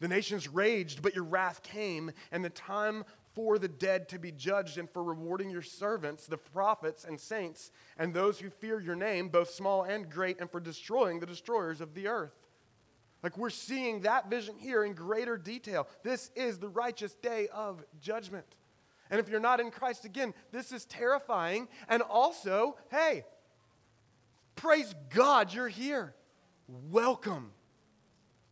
The 0.00 0.08
nations 0.08 0.48
raged, 0.48 1.02
but 1.02 1.14
your 1.14 1.24
wrath 1.24 1.62
came, 1.62 2.12
and 2.30 2.44
the 2.44 2.50
time 2.50 3.04
for 3.34 3.58
the 3.58 3.68
dead 3.68 4.08
to 4.10 4.18
be 4.18 4.30
judged 4.30 4.78
and 4.78 4.88
for 4.88 5.02
rewarding 5.02 5.50
your 5.50 5.62
servants, 5.62 6.26
the 6.26 6.36
prophets 6.36 7.04
and 7.04 7.18
saints, 7.18 7.72
and 7.98 8.14
those 8.14 8.38
who 8.38 8.50
fear 8.50 8.80
your 8.80 8.94
name, 8.94 9.28
both 9.28 9.50
small 9.50 9.82
and 9.82 10.08
great, 10.10 10.40
and 10.40 10.50
for 10.50 10.60
destroying 10.60 11.20
the 11.20 11.26
destroyers 11.26 11.80
of 11.80 11.94
the 11.94 12.06
earth. 12.06 12.34
Like 13.22 13.38
we're 13.38 13.50
seeing 13.50 14.02
that 14.02 14.28
vision 14.28 14.56
here 14.58 14.84
in 14.84 14.92
greater 14.92 15.38
detail. 15.38 15.88
This 16.02 16.30
is 16.36 16.58
the 16.58 16.68
righteous 16.68 17.14
day 17.14 17.48
of 17.52 17.82
judgment. 18.00 18.46
And 19.10 19.18
if 19.18 19.28
you're 19.28 19.40
not 19.40 19.60
in 19.60 19.70
Christ 19.70 20.04
again, 20.04 20.34
this 20.52 20.72
is 20.72 20.84
terrifying. 20.84 21.68
And 21.88 22.02
also, 22.02 22.76
hey, 22.90 23.24
praise 24.56 24.94
God 25.10 25.52
you're 25.52 25.68
here. 25.68 26.14
Welcome. 26.68 27.50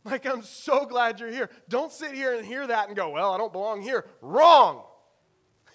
Like, 0.05 0.25
I'm 0.25 0.43
so 0.43 0.85
glad 0.85 1.19
you're 1.19 1.31
here. 1.31 1.49
Don't 1.69 1.91
sit 1.91 2.13
here 2.13 2.35
and 2.35 2.45
hear 2.45 2.67
that 2.67 2.87
and 2.87 2.95
go, 2.95 3.09
well, 3.11 3.31
I 3.31 3.37
don't 3.37 3.53
belong 3.53 3.81
here. 3.81 4.05
Wrong. 4.21 4.83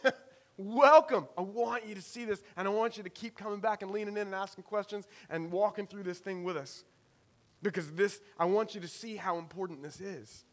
Welcome. 0.59 1.29
I 1.37 1.41
want 1.41 1.87
you 1.87 1.95
to 1.95 2.03
see 2.03 2.27
this, 2.27 2.43
and 2.57 2.69
I 2.69 2.71
want 2.71 2.99
you 2.99 3.03
to 3.03 3.11
keep 3.11 3.37
coming 3.37 3.61
back 3.61 3.81
and 3.81 3.91
leaning 3.91 4.17
in 4.17 4.27
and 4.27 4.35
asking 4.35 4.65
questions 4.65 5.07
and 5.31 5.51
walking 5.51 5.87
through 5.87 6.03
this 6.03 6.19
thing 6.19 6.45
with 6.45 6.57
us. 6.57 6.85
Because 7.63 7.91
this, 7.93 8.21
I 8.39 8.45
want 8.45 8.75
you 8.75 8.81
to 8.83 8.89
see 8.89 9.17
how 9.17 9.39
important 9.39 9.83
this 9.83 10.01
is. 10.01 10.45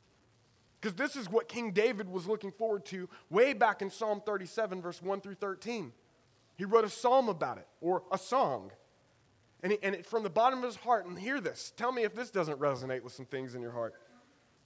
Because 0.80 0.96
this 0.96 1.16
is 1.16 1.30
what 1.30 1.50
King 1.50 1.72
David 1.72 2.10
was 2.10 2.28
looking 2.28 2.52
forward 2.52 2.86
to 2.86 3.10
way 3.30 3.54
back 3.54 3.82
in 3.82 3.90
Psalm 3.90 4.22
37, 4.26 4.82
verse 4.82 5.02
1 5.02 5.20
through 5.20 5.36
13. 5.36 5.92
He 6.58 6.64
wrote 6.64 6.86
a 6.86 6.90
psalm 6.90 7.28
about 7.28 7.58
it, 7.58 7.68
or 7.82 8.04
a 8.12 8.18
song. 8.18 8.72
And, 9.64 9.72
he, 9.72 9.80
and 9.82 9.96
it, 9.96 10.06
from 10.06 10.24
the 10.24 10.30
bottom 10.30 10.60
of 10.60 10.66
his 10.66 10.76
heart, 10.76 11.06
and 11.06 11.18
hear 11.18 11.40
this. 11.40 11.74
Tell 11.76 11.92
me 11.92 12.04
if 12.04 12.14
this 12.14 12.30
doesn't 12.30 12.60
resonate 12.60 13.02
with 13.02 13.14
some 13.14 13.26
things 13.26 13.56
in 13.56 13.62
your 13.62 13.72
heart. 13.72 13.94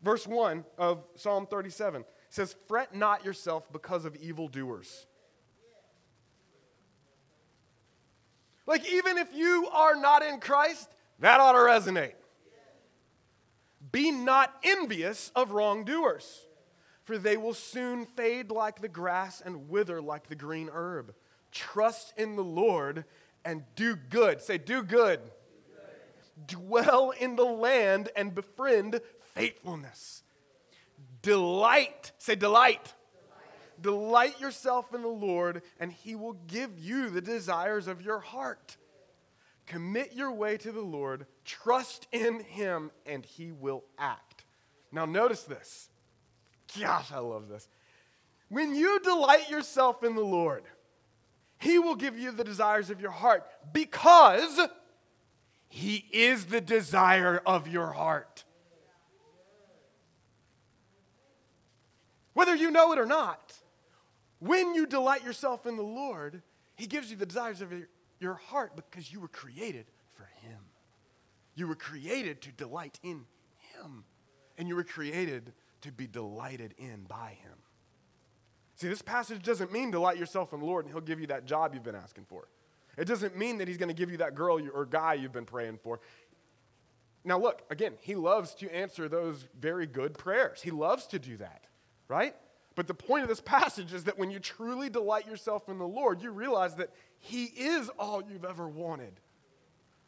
Verse 0.02 0.26
1 0.26 0.66
of 0.78 1.06
Psalm 1.16 1.46
37 1.46 2.06
says, 2.30 2.56
Fret 2.68 2.96
not 2.96 3.26
yourself 3.26 3.72
because 3.72 4.06
of 4.06 4.16
evildoers. 4.16 5.08
Like, 8.66 8.88
even 8.92 9.18
if 9.18 9.34
you 9.34 9.68
are 9.74 9.96
not 9.96 10.22
in 10.22 10.40
Christ, 10.40 10.90
that 11.20 11.40
ought 11.40 11.54
to 11.54 11.58
resonate. 11.58 12.14
Be 13.92 14.12
not 14.12 14.54
envious 14.64 15.32
of 15.36 15.52
wrongdoers, 15.52 16.48
for 17.04 17.18
they 17.18 17.36
will 17.36 17.56
soon 17.56 18.06
fade 18.06 18.52
like 18.52 18.82
the 18.82 18.88
grass 18.88 19.42
and 19.44 19.70
wither 19.70 20.02
like 20.02 20.28
the 20.28 20.36
green 20.36 20.70
herb. 20.72 21.16
Trust 21.52 22.14
in 22.16 22.36
the 22.36 22.44
Lord 22.44 23.06
and 23.46 23.64
do 23.76 23.96
good. 23.96 24.42
Say, 24.42 24.58
do 24.58 24.84
good. 24.84 25.20
do 25.22 25.30
good. 26.48 26.48
Dwell 26.48 27.12
in 27.12 27.36
the 27.36 27.44
land 27.44 28.10
and 28.16 28.34
befriend 28.34 29.02
faithfulness. 29.34 30.24
Delight. 31.22 32.12
Say, 32.18 32.36
delight. 32.36 32.94
delight. 33.82 33.82
Delight 33.82 34.42
yourself 34.42 34.94
in 34.94 35.02
the 35.02 35.08
Lord, 35.08 35.62
and 35.80 35.92
he 35.92 36.16
will 36.16 36.38
give 36.48 36.80
you 36.80 37.10
the 37.10 37.22
desires 37.22 37.88
of 37.88 38.02
your 38.02 38.20
heart. 38.20 38.78
Commit 39.66 40.14
your 40.14 40.32
way 40.32 40.58
to 40.58 40.72
the 40.72 40.82
Lord, 40.82 41.28
trust 41.46 42.08
in 42.12 42.40
him, 42.40 42.90
and 43.06 43.24
he 43.24 43.52
will 43.52 43.84
act. 44.00 44.44
Now, 44.92 45.06
notice 45.06 45.44
this. 45.44 45.90
Gosh, 46.80 47.12
I 47.12 47.20
love 47.20 47.48
this. 47.50 47.68
When 48.50 48.74
you 48.74 49.00
delight 49.02 49.50
yourself 49.50 50.04
in 50.04 50.16
the 50.16 50.22
Lord, 50.22 50.64
he 51.60 51.78
will 51.78 51.96
give 51.96 52.18
you 52.18 52.32
the 52.32 52.44
desires 52.44 52.90
of 52.90 53.02
your 53.02 53.12
heart 53.12 53.46
because 53.74 54.60
He 55.68 56.06
is 56.12 56.46
the 56.46 56.62
desire 56.62 57.42
of 57.46 57.68
your 57.68 57.92
heart. 57.92 58.46
Whether 62.34 62.56
you 62.56 62.72
know 62.72 62.94
it 62.94 63.00
or 63.00 63.06
not, 63.06 63.54
when 64.40 64.74
you 64.74 64.88
delight 64.88 65.26
yourself 65.26 65.66
in 65.66 65.76
the 65.76 65.84
Lord, 65.84 66.42
He 66.76 66.88
gives 66.88 67.12
you 67.12 67.18
the 67.18 67.26
desires 67.26 67.62
of 67.62 67.74
your 68.22 68.36
heart 68.36 68.78
because 68.78 69.12
you 69.12 69.20
were 69.20 69.28
created 69.28 69.86
for 70.14 70.30
Him. 70.42 70.60
You 71.56 71.68
were 71.68 71.76
created 71.76 72.42
to 72.44 72.54
delight 72.54 72.98
in 73.04 73.26
Him, 73.74 74.06
and 74.58 74.70
you 74.70 74.78
were 74.78 74.86
created 74.86 75.52
to 75.82 75.92
be 75.92 76.08
delighted 76.08 76.74
in 76.78 77.04
by 77.04 77.38
Him. 77.42 77.58
See, 78.80 78.88
this 78.88 79.02
passage 79.02 79.44
doesn't 79.44 79.74
mean 79.74 79.92
delight 79.92 80.18
yourself 80.18 80.54
in 80.54 80.62
the 80.62 80.66
Lord 80.66 80.86
and 80.86 80.94
He'll 80.94 81.02
give 81.02 81.20
you 81.20 81.28
that 81.28 81.46
job 81.46 81.74
you've 81.74 81.84
been 81.84 81.96
asking 81.96 82.24
for. 82.30 82.48
It 82.98 83.06
doesn't 83.06 83.38
mean 83.38 83.58
that 83.58 83.68
He's 83.68 83.76
going 83.76 83.90
to 83.90 83.96
give 83.96 84.10
you 84.10 84.18
that 84.18 84.36
girl 84.36 84.58
or 84.74 84.86
guy 84.86 85.16
you've 85.16 85.34
been 85.34 85.46
praying 85.46 85.80
for. 85.84 86.00
Now, 87.26 87.38
look, 87.38 87.62
again, 87.70 87.96
He 88.00 88.16
loves 88.16 88.56
to 88.56 88.74
answer 88.74 89.10
those 89.10 89.46
very 89.60 89.86
good 89.86 90.18
prayers. 90.18 90.62
He 90.62 90.72
loves 90.72 91.08
to 91.08 91.20
do 91.20 91.36
that, 91.38 91.66
right? 92.08 92.34
But 92.76 92.88
the 92.88 92.94
point 92.94 93.24
of 93.24 93.28
this 93.28 93.42
passage 93.42 93.94
is 93.94 94.06
that 94.06 94.18
when 94.18 94.32
you 94.32 94.40
truly 94.40 94.90
delight 94.90 95.28
yourself 95.28 95.68
in 95.68 95.78
the 95.78 95.88
Lord, 95.88 96.22
you 96.22 96.32
realize 96.32 96.76
that 96.76 96.92
He 97.18 97.46
is 97.48 97.90
all 98.00 98.24
you've 98.32 98.46
ever 98.46 98.70
wanted. 98.70 99.20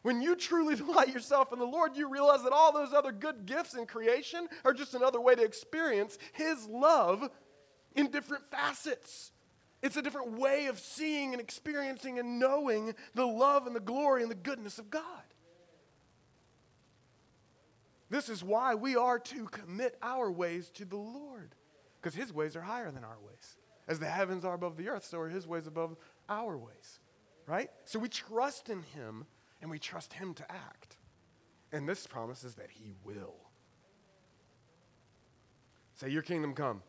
When 0.04 0.22
you 0.22 0.38
truly 0.38 0.76
delight 0.78 1.10
yourself 1.10 1.52
in 1.52 1.60
the 1.60 1.66
Lord, 1.66 1.98
you 1.98 2.08
realize 2.08 2.44
that 2.44 2.54
all 2.54 2.72
those 2.72 2.94
other 2.94 3.12
good 3.12 3.46
gifts 3.46 3.74
in 3.74 3.86
creation 3.86 4.48
are 4.64 4.74
just 4.74 4.94
another 4.94 5.20
way 5.20 5.36
to 5.36 5.44
experience 5.44 6.18
His 6.32 6.66
love 6.68 7.30
in 7.96 8.12
different 8.12 8.50
facets. 8.50 9.32
It's 9.82 9.98
a 9.98 10.02
different 10.02 10.38
way 10.38 10.68
of 10.68 10.80
seeing 10.80 11.34
and 11.34 11.42
experiencing 11.42 12.20
and 12.20 12.40
knowing 12.40 12.94
the 13.16 13.26
love 13.26 13.66
and 13.66 13.76
the 13.76 13.80
glory 13.80 14.22
and 14.22 14.30
the 14.30 14.36
goodness 14.36 14.78
of 14.78 14.90
God. 14.90 15.24
This 18.10 18.30
is 18.30 18.44
why 18.44 18.76
we 18.76 18.96
are 18.96 19.18
to 19.18 19.46
commit 19.46 19.98
our 20.04 20.30
ways 20.30 20.70
to 20.72 20.86
the 20.86 20.98
Lord, 20.98 21.56
because 22.00 22.14
His 22.14 22.34
ways 22.34 22.56
are 22.56 22.62
higher 22.62 22.92
than 22.92 23.06
our 23.06 23.18
ways. 23.26 23.58
As 23.88 24.00
the 24.00 24.06
heavens 24.06 24.46
are 24.46 24.54
above 24.54 24.78
the 24.78 24.90
earth, 24.90 25.06
so 25.06 25.20
are 25.20 25.30
His 25.30 25.48
ways 25.48 25.66
above 25.66 25.96
our 26.30 26.58
ways, 26.58 27.00
right? 27.48 27.70
So 27.86 28.00
we 28.00 28.10
trust 28.10 28.70
in 28.70 28.84
Him 28.84 29.26
and 29.62 29.72
we 29.72 29.80
trust 29.80 30.14
Him 30.14 30.34
to 30.36 30.52
act. 30.52 30.98
And 31.72 31.88
this 31.88 32.06
promises 32.06 32.56
that 32.56 32.70
He 32.70 32.92
will. 33.04 33.36
Say, 35.96 36.10
Your 36.10 36.22
kingdom 36.22 36.54
come. 36.54 36.84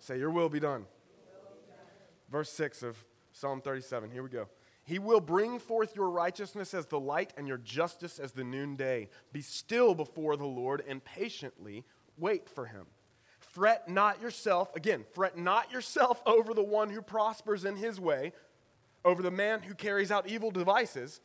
Say, 0.00 0.18
Your 0.18 0.30
will 0.30 0.48
be 0.48 0.60
done. 0.60 0.86
Verse 2.30 2.50
6 2.50 2.82
of 2.82 2.96
Psalm 3.32 3.60
37. 3.60 4.10
Here 4.10 4.22
we 4.22 4.28
go. 4.28 4.48
He 4.84 4.98
will 4.98 5.20
bring 5.20 5.58
forth 5.58 5.94
your 5.94 6.10
righteousness 6.10 6.74
as 6.74 6.86
the 6.86 6.98
light 6.98 7.32
and 7.36 7.46
your 7.46 7.58
justice 7.58 8.18
as 8.18 8.32
the 8.32 8.44
noonday. 8.44 9.08
Be 9.32 9.42
still 9.42 9.94
before 9.94 10.36
the 10.36 10.46
Lord 10.46 10.82
and 10.88 11.04
patiently 11.04 11.84
wait 12.18 12.48
for 12.48 12.66
him. 12.66 12.86
Fret 13.38 13.88
not 13.88 14.20
yourself, 14.20 14.74
again, 14.74 15.04
fret 15.12 15.36
not 15.36 15.72
yourself 15.72 16.22
over 16.26 16.54
the 16.54 16.62
one 16.62 16.90
who 16.90 17.02
prospers 17.02 17.64
in 17.64 17.76
his 17.76 18.00
way, 18.00 18.32
over 19.04 19.22
the 19.22 19.30
man 19.30 19.62
who 19.62 19.74
carries 19.74 20.10
out 20.10 20.28
evil 20.28 20.50
devices. 20.50 21.20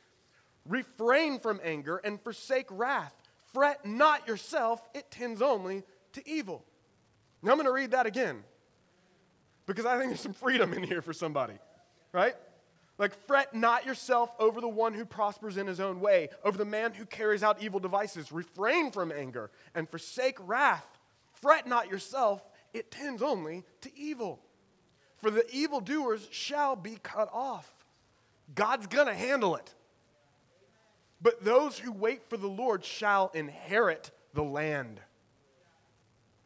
Refrain 0.67 1.39
from 1.39 1.59
anger 1.63 1.97
and 1.97 2.21
forsake 2.21 2.67
wrath. 2.69 3.13
Fret 3.53 3.85
not 3.85 4.27
yourself, 4.27 4.81
it 4.93 5.11
tends 5.11 5.41
only 5.41 5.83
to 6.13 6.27
evil. 6.27 6.65
Now 7.41 7.51
I'm 7.51 7.57
going 7.57 7.67
to 7.67 7.71
read 7.71 7.91
that 7.91 8.05
again 8.05 8.43
because 9.65 9.85
I 9.85 9.97
think 9.97 10.09
there's 10.09 10.21
some 10.21 10.33
freedom 10.33 10.73
in 10.73 10.83
here 10.83 11.01
for 11.01 11.13
somebody, 11.13 11.55
right? 12.11 12.35
Like, 12.97 13.13
fret 13.27 13.53
not 13.53 13.85
yourself 13.85 14.33
over 14.39 14.61
the 14.61 14.69
one 14.69 14.93
who 14.93 15.05
prospers 15.05 15.57
in 15.57 15.67
his 15.67 15.79
own 15.79 15.99
way, 15.99 16.29
over 16.43 16.57
the 16.57 16.65
man 16.65 16.93
who 16.93 17.05
carries 17.05 17.43
out 17.43 17.61
evil 17.61 17.79
devices. 17.79 18.31
Refrain 18.31 18.91
from 18.91 19.11
anger 19.11 19.51
and 19.73 19.89
forsake 19.89 20.37
wrath. 20.39 20.85
Fret 21.33 21.67
not 21.67 21.89
yourself, 21.89 22.41
it 22.73 22.91
tends 22.91 23.21
only 23.21 23.63
to 23.81 23.91
evil. 23.97 24.39
For 25.17 25.29
the 25.29 25.45
evildoers 25.53 26.27
shall 26.31 26.75
be 26.75 26.97
cut 27.03 27.29
off. 27.33 27.69
God's 28.53 28.87
going 28.87 29.07
to 29.07 29.13
handle 29.13 29.55
it. 29.55 29.73
But 31.21 31.43
those 31.43 31.79
who 31.79 31.91
wait 31.91 32.29
for 32.29 32.37
the 32.37 32.47
Lord 32.47 32.85
shall 32.85 33.31
inherit 33.33 34.11
the 34.33 34.43
land. 34.43 35.01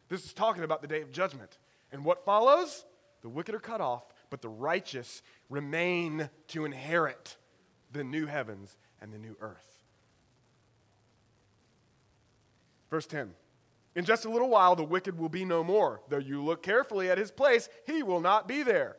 This 0.08 0.24
is 0.24 0.32
talking 0.32 0.64
about 0.64 0.82
the 0.82 0.88
day 0.88 1.02
of 1.02 1.12
judgment. 1.12 1.58
And 1.92 2.04
what 2.04 2.24
follows? 2.24 2.84
The 3.22 3.28
wicked 3.28 3.54
are 3.54 3.60
cut 3.60 3.80
off, 3.80 4.04
but 4.30 4.42
the 4.42 4.48
righteous 4.48 5.22
remain 5.48 6.30
to 6.48 6.64
inherit 6.64 7.36
the 7.92 8.04
new 8.04 8.26
heavens 8.26 8.76
and 9.00 9.12
the 9.12 9.18
new 9.18 9.36
earth. 9.40 9.84
Verse 12.90 13.06
10 13.06 13.32
In 13.94 14.04
just 14.04 14.24
a 14.24 14.30
little 14.30 14.48
while, 14.48 14.76
the 14.76 14.84
wicked 14.84 15.18
will 15.18 15.28
be 15.28 15.44
no 15.44 15.62
more. 15.62 16.00
Though 16.08 16.18
you 16.18 16.42
look 16.42 16.62
carefully 16.62 17.10
at 17.10 17.18
his 17.18 17.30
place, 17.30 17.68
he 17.86 18.02
will 18.02 18.20
not 18.20 18.48
be 18.48 18.62
there. 18.62 18.96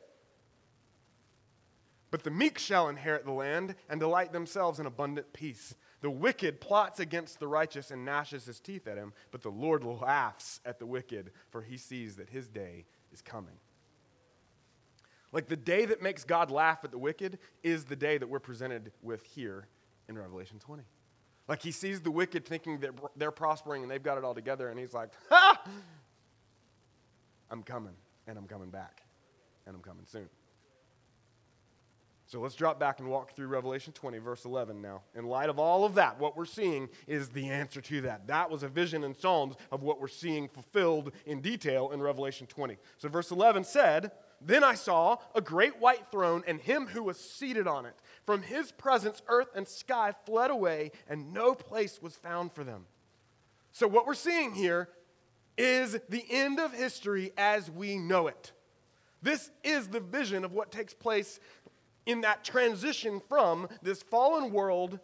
But 2.10 2.24
the 2.24 2.32
meek 2.32 2.60
shall 2.60 2.90
inherit 2.90 3.26
the 3.26 3.32
land 3.32 3.76
and 3.90 4.00
delight 4.00 4.34
themselves 4.34 4.80
in 4.80 4.86
abundant 4.86 5.32
peace. 5.32 5.76
The 6.02 6.10
wicked 6.10 6.60
plots 6.60 7.00
against 7.00 7.40
the 7.40 7.48
righteous 7.48 7.90
and 7.90 8.04
gnashes 8.04 8.46
his 8.46 8.60
teeth 8.60 8.88
at 8.88 8.98
him, 8.98 9.14
but 9.32 9.44
the 9.44 9.50
Lord 9.50 9.84
laughs 9.86 10.60
at 10.66 10.78
the 10.78 10.86
wicked, 10.86 11.32
for 11.50 11.62
he 11.62 11.78
sees 11.78 12.18
that 12.18 12.30
his 12.30 12.50
day 12.50 12.86
is 13.14 13.22
coming. 13.22 13.54
Like 15.32 15.48
the 15.48 15.56
day 15.56 15.86
that 15.86 16.02
makes 16.02 16.24
God 16.24 16.52
laugh 16.52 16.80
at 16.84 16.92
the 16.92 16.98
wicked 16.98 17.40
is 17.64 17.86
the 17.86 17.96
day 17.96 18.18
that 18.18 18.28
we're 18.28 18.40
presented 18.40 18.92
with 19.02 19.24
here 19.24 19.68
in 20.10 20.18
Revelation 20.18 20.60
20. 20.60 20.84
Like 21.48 21.62
he 21.62 21.72
sees 21.72 22.02
the 22.02 22.12
wicked 22.12 22.46
thinking 22.46 22.80
that 22.80 22.92
they're 23.16 23.32
prospering 23.32 23.82
and 23.82 23.92
they've 23.92 24.04
got 24.04 24.18
it 24.18 24.24
all 24.24 24.36
together, 24.36 24.70
and 24.70 24.80
he's 24.80 24.94
like, 24.94 25.10
ha! 25.30 25.62
I'm 27.50 27.64
coming, 27.64 27.94
and 28.28 28.38
I'm 28.38 28.48
coming 28.48 28.70
back, 28.70 29.02
and 29.66 29.76
I'm 29.76 29.82
coming 29.82 30.06
soon. 30.06 30.30
So 32.32 32.40
let's 32.40 32.56
drop 32.56 32.80
back 32.80 33.02
and 33.02 33.10
walk 33.10 33.36
through 33.36 33.48
Revelation 33.48 33.92
20, 33.92 34.20
verse 34.20 34.46
11 34.46 34.82
now. 34.82 35.02
In 35.16 35.26
light 35.26 35.50
of 35.50 35.60
all 35.60 35.84
of 35.84 35.96
that, 35.96 36.18
what 36.18 36.38
we're 36.38 36.46
seeing 36.46 36.88
is 37.06 37.28
the 37.28 37.50
answer 37.50 37.82
to 37.82 38.00
that. 38.02 38.28
That 38.28 38.50
was 38.50 38.64
a 38.64 38.70
vision 38.70 39.04
in 39.04 39.14
Psalms 39.14 39.56
of 39.70 39.84
what 39.84 40.00
we're 40.00 40.08
seeing 40.08 40.48
fulfilled 40.48 41.12
in 41.26 41.42
detail 41.42 41.92
in 41.92 42.02
Revelation 42.02 42.48
20. 42.48 42.78
So 42.98 43.10
verse 43.10 43.32
11 43.32 43.66
said, 43.66 44.12
Then 44.44 44.64
I 44.64 44.74
saw 44.74 45.18
a 45.36 45.42
great 45.42 45.80
white 45.80 46.10
throne 46.12 46.44
and 46.48 46.60
him 46.60 46.88
who 46.88 47.04
was 47.04 47.18
seated 47.18 47.68
on 47.68 47.86
it. 47.86 47.96
From 48.26 48.42
his 48.42 48.72
presence, 48.72 49.22
earth 49.28 49.50
and 49.56 49.68
sky 49.68 50.14
fled 50.26 50.50
away, 50.50 50.92
and 51.08 51.32
no 51.32 51.54
place 51.54 52.02
was 52.02 52.16
found 52.16 52.52
for 52.54 52.64
them. 52.64 52.86
So 53.72 53.88
what 53.88 54.08
we're 54.08 54.16
seeing 54.16 54.54
here 54.54 54.90
is 55.58 56.00
the 56.10 56.26
end 56.30 56.60
of 56.60 56.74
history 56.74 57.32
as 57.38 57.70
we 57.70 57.98
know 57.98 58.28
it. 58.28 58.52
This 59.22 59.52
is 59.64 59.88
the 59.88 60.00
vision 60.00 60.44
of 60.44 60.54
what 60.54 60.72
takes 60.72 60.94
place 60.94 61.40
in 62.08 62.22
that 62.22 62.44
transition 62.44 63.22
from 63.30 63.70
this 63.84 64.02
fallen 64.02 64.52
world 64.52 65.00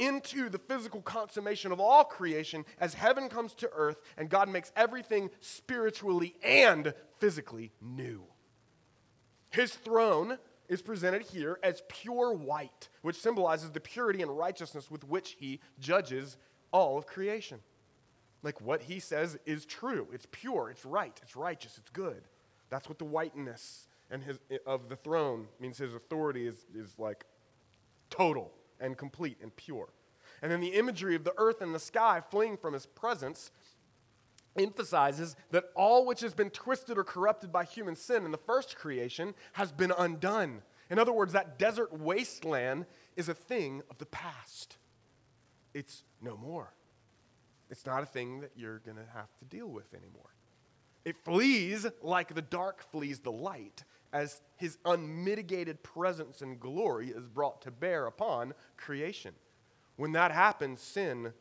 into 0.00 0.48
the 0.48 0.58
physical 0.58 1.00
consummation 1.02 1.70
of 1.70 1.78
all 1.78 2.02
creation 2.02 2.64
as 2.80 2.94
heaven 2.94 3.28
comes 3.28 3.54
to 3.54 3.70
earth 3.72 4.00
and 4.16 4.28
God 4.28 4.48
makes 4.48 4.72
everything 4.74 5.30
spiritually 5.38 6.34
and 6.42 6.92
physically 7.20 7.70
new. 7.80 8.24
His 9.54 9.72
throne 9.72 10.38
is 10.68 10.82
presented 10.82 11.22
here 11.22 11.60
as 11.62 11.80
pure 11.86 12.32
white, 12.32 12.88
which 13.02 13.14
symbolizes 13.14 13.70
the 13.70 13.78
purity 13.78 14.20
and 14.20 14.36
righteousness 14.36 14.90
with 14.90 15.04
which 15.04 15.36
he 15.38 15.60
judges 15.78 16.38
all 16.72 16.98
of 16.98 17.06
creation. 17.06 17.60
Like 18.42 18.60
what 18.60 18.82
he 18.82 18.98
says 18.98 19.38
is 19.46 19.64
true, 19.64 20.08
it's 20.12 20.26
pure, 20.32 20.70
it's 20.70 20.84
right, 20.84 21.16
it's 21.22 21.36
righteous, 21.36 21.78
it's 21.78 21.90
good. 21.90 22.24
That's 22.68 22.88
what 22.88 22.98
the 22.98 23.04
whiteness 23.04 23.86
and 24.10 24.24
his, 24.24 24.40
of 24.66 24.88
the 24.88 24.96
throne 24.96 25.46
means 25.60 25.78
his 25.78 25.94
authority 25.94 26.48
is, 26.48 26.66
is 26.74 26.98
like 26.98 27.24
total 28.10 28.50
and 28.80 28.98
complete 28.98 29.38
and 29.40 29.54
pure. 29.54 29.88
And 30.42 30.50
then 30.50 30.60
the 30.60 30.74
imagery 30.74 31.14
of 31.14 31.22
the 31.22 31.34
earth 31.36 31.62
and 31.62 31.72
the 31.72 31.78
sky 31.78 32.20
fleeing 32.28 32.56
from 32.56 32.74
his 32.74 32.86
presence 32.86 33.52
emphasizes 34.56 35.36
that 35.50 35.64
all 35.74 36.06
which 36.06 36.20
has 36.20 36.34
been 36.34 36.50
twisted 36.50 36.98
or 36.98 37.04
corrupted 37.04 37.52
by 37.52 37.64
human 37.64 37.96
sin 37.96 38.24
in 38.24 38.30
the 38.30 38.38
first 38.38 38.76
creation 38.76 39.34
has 39.54 39.72
been 39.72 39.92
undone. 39.96 40.62
In 40.90 40.98
other 40.98 41.12
words, 41.12 41.32
that 41.32 41.58
desert 41.58 41.92
wasteland 41.92 42.86
is 43.16 43.28
a 43.28 43.34
thing 43.34 43.82
of 43.90 43.98
the 43.98 44.06
past. 44.06 44.76
It's 45.72 46.04
no 46.20 46.36
more. 46.36 46.72
It's 47.70 47.86
not 47.86 48.02
a 48.02 48.06
thing 48.06 48.40
that 48.40 48.52
you're 48.56 48.78
going 48.80 48.96
to 48.96 49.06
have 49.14 49.34
to 49.38 49.44
deal 49.44 49.66
with 49.66 49.92
anymore. 49.94 50.34
It 51.04 51.16
flees 51.24 51.86
like 52.02 52.34
the 52.34 52.42
dark 52.42 52.90
flees 52.90 53.20
the 53.20 53.32
light, 53.32 53.84
as 54.12 54.40
his 54.56 54.78
unmitigated 54.84 55.82
presence 55.82 56.40
and 56.40 56.60
glory 56.60 57.08
is 57.08 57.26
brought 57.26 57.60
to 57.62 57.70
bear 57.70 58.06
upon 58.06 58.54
creation. 58.76 59.34
When 59.96 60.12
that 60.12 60.30
happens, 60.30 60.80
sin 60.80 61.32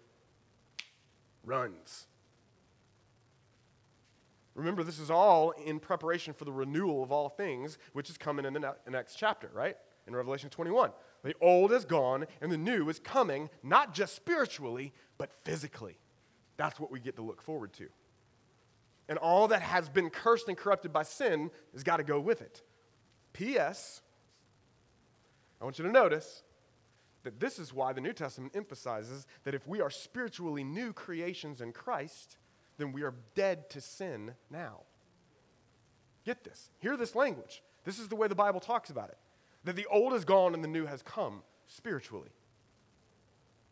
runs. 1.44 2.08
Remember, 4.56 4.84
this 4.84 5.00
is 5.00 5.10
all 5.10 5.52
in 5.52 5.80
preparation 5.80 6.34
for 6.34 6.46
the 6.46 6.52
renewal 6.52 7.04
of 7.04 7.12
all 7.12 7.30
things, 7.30 7.78
which 7.94 8.10
is 8.10 8.18
coming 8.18 8.46
in 8.46 8.54
the 8.54 8.60
ne- 8.60 8.92
next 8.92 9.16
chapter, 9.16 9.50
right? 9.54 9.76
In 10.08 10.16
Revelation 10.16 10.50
21. 10.50 10.92
The 11.24 11.34
old 11.42 11.72
is 11.72 11.86
gone 11.86 12.26
and 12.42 12.52
the 12.52 12.58
new 12.58 12.90
is 12.90 13.00
coming, 13.00 13.50
not 13.64 13.94
just 13.94 14.16
spiritually, 14.16 14.94
but 15.18 15.32
physically. 15.44 15.98
That's 16.58 16.80
what 16.80 16.92
we 16.92 17.00
get 17.00 17.16
to 17.16 17.22
look 17.24 17.42
forward 17.42 17.74
to. 17.74 17.88
And 19.10 19.18
all 19.18 19.48
that 19.48 19.62
has 19.62 19.90
been 19.90 20.10
cursed 20.10 20.48
and 20.48 20.58
corrupted 20.58 20.94
by 20.94 21.04
sin 21.04 21.50
has 21.74 21.84
got 21.84 21.98
to 21.98 22.04
go 22.04 22.20
with 22.20 22.42
it. 22.42 22.62
P.S. 23.34 24.02
I 25.60 25.64
want 25.64 25.80
you 25.80 25.86
to 25.86 25.92
notice 25.92 26.44
that 27.24 27.40
this 27.40 27.58
is 27.58 27.74
why 27.74 27.94
the 27.94 28.02
New 28.02 28.14
Testament 28.14 28.56
emphasizes 28.56 29.26
that 29.44 29.56
if 29.56 29.68
we 29.68 29.82
are 29.82 29.90
spiritually 29.90 30.64
new 30.64 30.94
creations 30.94 31.62
in 31.62 31.72
Christ, 31.72 32.38
then 32.78 32.92
we 32.92 33.04
are 33.04 33.14
dead 33.36 33.70
to 33.72 33.82
sin 33.82 34.34
now. 34.50 34.82
Get 36.26 36.44
this. 36.44 36.70
Hear 36.80 36.98
this 36.98 37.16
language. 37.16 37.62
This 37.84 38.00
is 38.00 38.08
the 38.08 38.16
way 38.16 38.28
the 38.28 38.36
Bible 38.36 38.60
talks 38.60 38.90
about 38.90 39.10
it 39.10 39.18
that 39.66 39.76
the 39.76 39.86
old 39.86 40.14
is 40.14 40.26
gone 40.26 40.54
and 40.54 40.64
the 40.64 40.68
new 40.68 40.86
has 40.86 41.02
come 41.02 41.42
spiritually. 41.68 42.30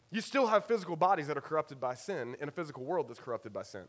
You 0.09 0.21
still 0.21 0.47
have 0.47 0.65
physical 0.65 0.95
bodies 0.95 1.27
that 1.27 1.37
are 1.37 1.41
corrupted 1.41 1.79
by 1.79 1.95
sin 1.95 2.35
in 2.39 2.47
a 2.47 2.51
physical 2.51 2.83
world 2.83 3.09
that's 3.09 3.19
corrupted 3.19 3.53
by 3.53 3.63
sin. 3.63 3.85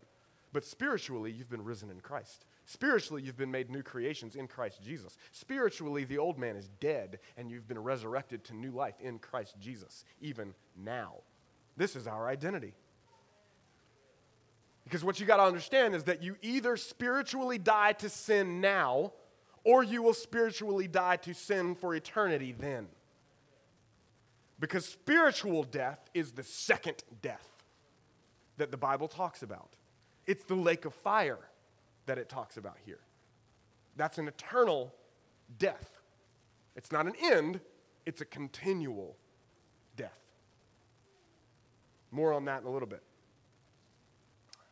But 0.52 0.64
spiritually, 0.64 1.32
you've 1.32 1.50
been 1.50 1.64
risen 1.64 1.90
in 1.90 2.00
Christ. 2.00 2.44
Spiritually, 2.66 3.22
you've 3.22 3.38
been 3.38 3.50
made 3.50 3.70
new 3.70 3.82
creations 3.82 4.36
in 4.36 4.46
Christ 4.46 4.82
Jesus. 4.82 5.16
Spiritually, 5.32 6.04
the 6.04 6.18
old 6.18 6.38
man 6.38 6.56
is 6.56 6.68
dead, 6.78 7.20
and 7.36 7.50
you've 7.50 7.66
been 7.66 7.78
resurrected 7.78 8.44
to 8.44 8.54
new 8.54 8.70
life 8.70 8.94
in 9.00 9.18
Christ 9.18 9.56
Jesus, 9.60 10.04
even 10.20 10.54
now. 10.76 11.14
This 11.76 11.96
is 11.96 12.06
our 12.06 12.28
identity. 12.28 12.74
Because 14.84 15.04
what 15.04 15.20
you 15.20 15.26
got 15.26 15.36
to 15.36 15.44
understand 15.44 15.94
is 15.94 16.04
that 16.04 16.22
you 16.22 16.36
either 16.42 16.76
spiritually 16.76 17.58
die 17.58 17.92
to 17.94 18.08
sin 18.08 18.60
now, 18.60 19.12
or 19.64 19.82
you 19.82 20.02
will 20.02 20.14
spiritually 20.14 20.88
die 20.88 21.16
to 21.16 21.34
sin 21.34 21.74
for 21.74 21.94
eternity 21.94 22.54
then. 22.58 22.88
Because 24.58 24.84
spiritual 24.84 25.64
death 25.64 25.98
is 26.14 26.32
the 26.32 26.42
second 26.42 27.02
death 27.20 27.48
that 28.58 28.70
the 28.70 28.76
Bible 28.76 29.08
talks 29.08 29.42
about. 29.42 29.76
It's 30.26 30.44
the 30.44 30.54
lake 30.54 30.84
of 30.84 30.94
fire 30.94 31.38
that 32.06 32.18
it 32.18 32.28
talks 32.28 32.56
about 32.56 32.76
here. 32.84 33.00
That's 33.96 34.18
an 34.18 34.28
eternal 34.28 34.94
death. 35.58 36.00
It's 36.76 36.92
not 36.92 37.06
an 37.06 37.14
end, 37.20 37.60
it's 38.06 38.20
a 38.20 38.24
continual 38.24 39.16
death. 39.96 40.18
More 42.10 42.32
on 42.32 42.44
that 42.46 42.62
in 42.62 42.66
a 42.66 42.70
little 42.70 42.88
bit. 42.88 43.02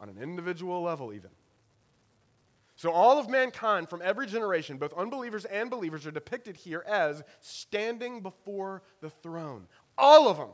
on 0.00 0.08
an 0.08 0.18
individual 0.18 0.82
level, 0.82 1.12
even. 1.12 1.30
So, 2.76 2.92
all 2.92 3.18
of 3.18 3.30
mankind 3.30 3.88
from 3.88 4.02
every 4.04 4.26
generation, 4.26 4.76
both 4.76 4.92
unbelievers 4.92 5.46
and 5.46 5.70
believers, 5.70 6.06
are 6.06 6.10
depicted 6.10 6.56
here 6.56 6.84
as 6.86 7.22
standing 7.40 8.20
before 8.20 8.82
the 9.00 9.08
throne. 9.08 9.66
All 9.96 10.28
of 10.28 10.36
them. 10.36 10.50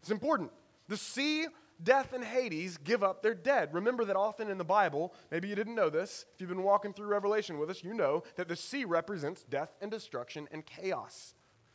It's 0.00 0.12
important. 0.12 0.52
The 0.86 0.96
sea, 0.96 1.46
death, 1.82 2.12
and 2.12 2.22
Hades 2.22 2.76
give 2.76 3.02
up 3.02 3.20
their 3.20 3.34
dead. 3.34 3.74
Remember 3.74 4.04
that 4.04 4.14
often 4.14 4.48
in 4.48 4.58
the 4.58 4.64
Bible, 4.64 5.12
maybe 5.32 5.48
you 5.48 5.56
didn't 5.56 5.74
know 5.74 5.90
this, 5.90 6.24
if 6.32 6.40
you've 6.40 6.50
been 6.50 6.62
walking 6.62 6.92
through 6.92 7.08
Revelation 7.08 7.58
with 7.58 7.68
us, 7.68 7.82
you 7.82 7.92
know 7.92 8.22
that 8.36 8.46
the 8.46 8.54
sea 8.54 8.84
represents 8.84 9.42
death 9.42 9.74
and 9.80 9.90
destruction 9.90 10.46
and 10.52 10.64
chaos. 10.64 11.34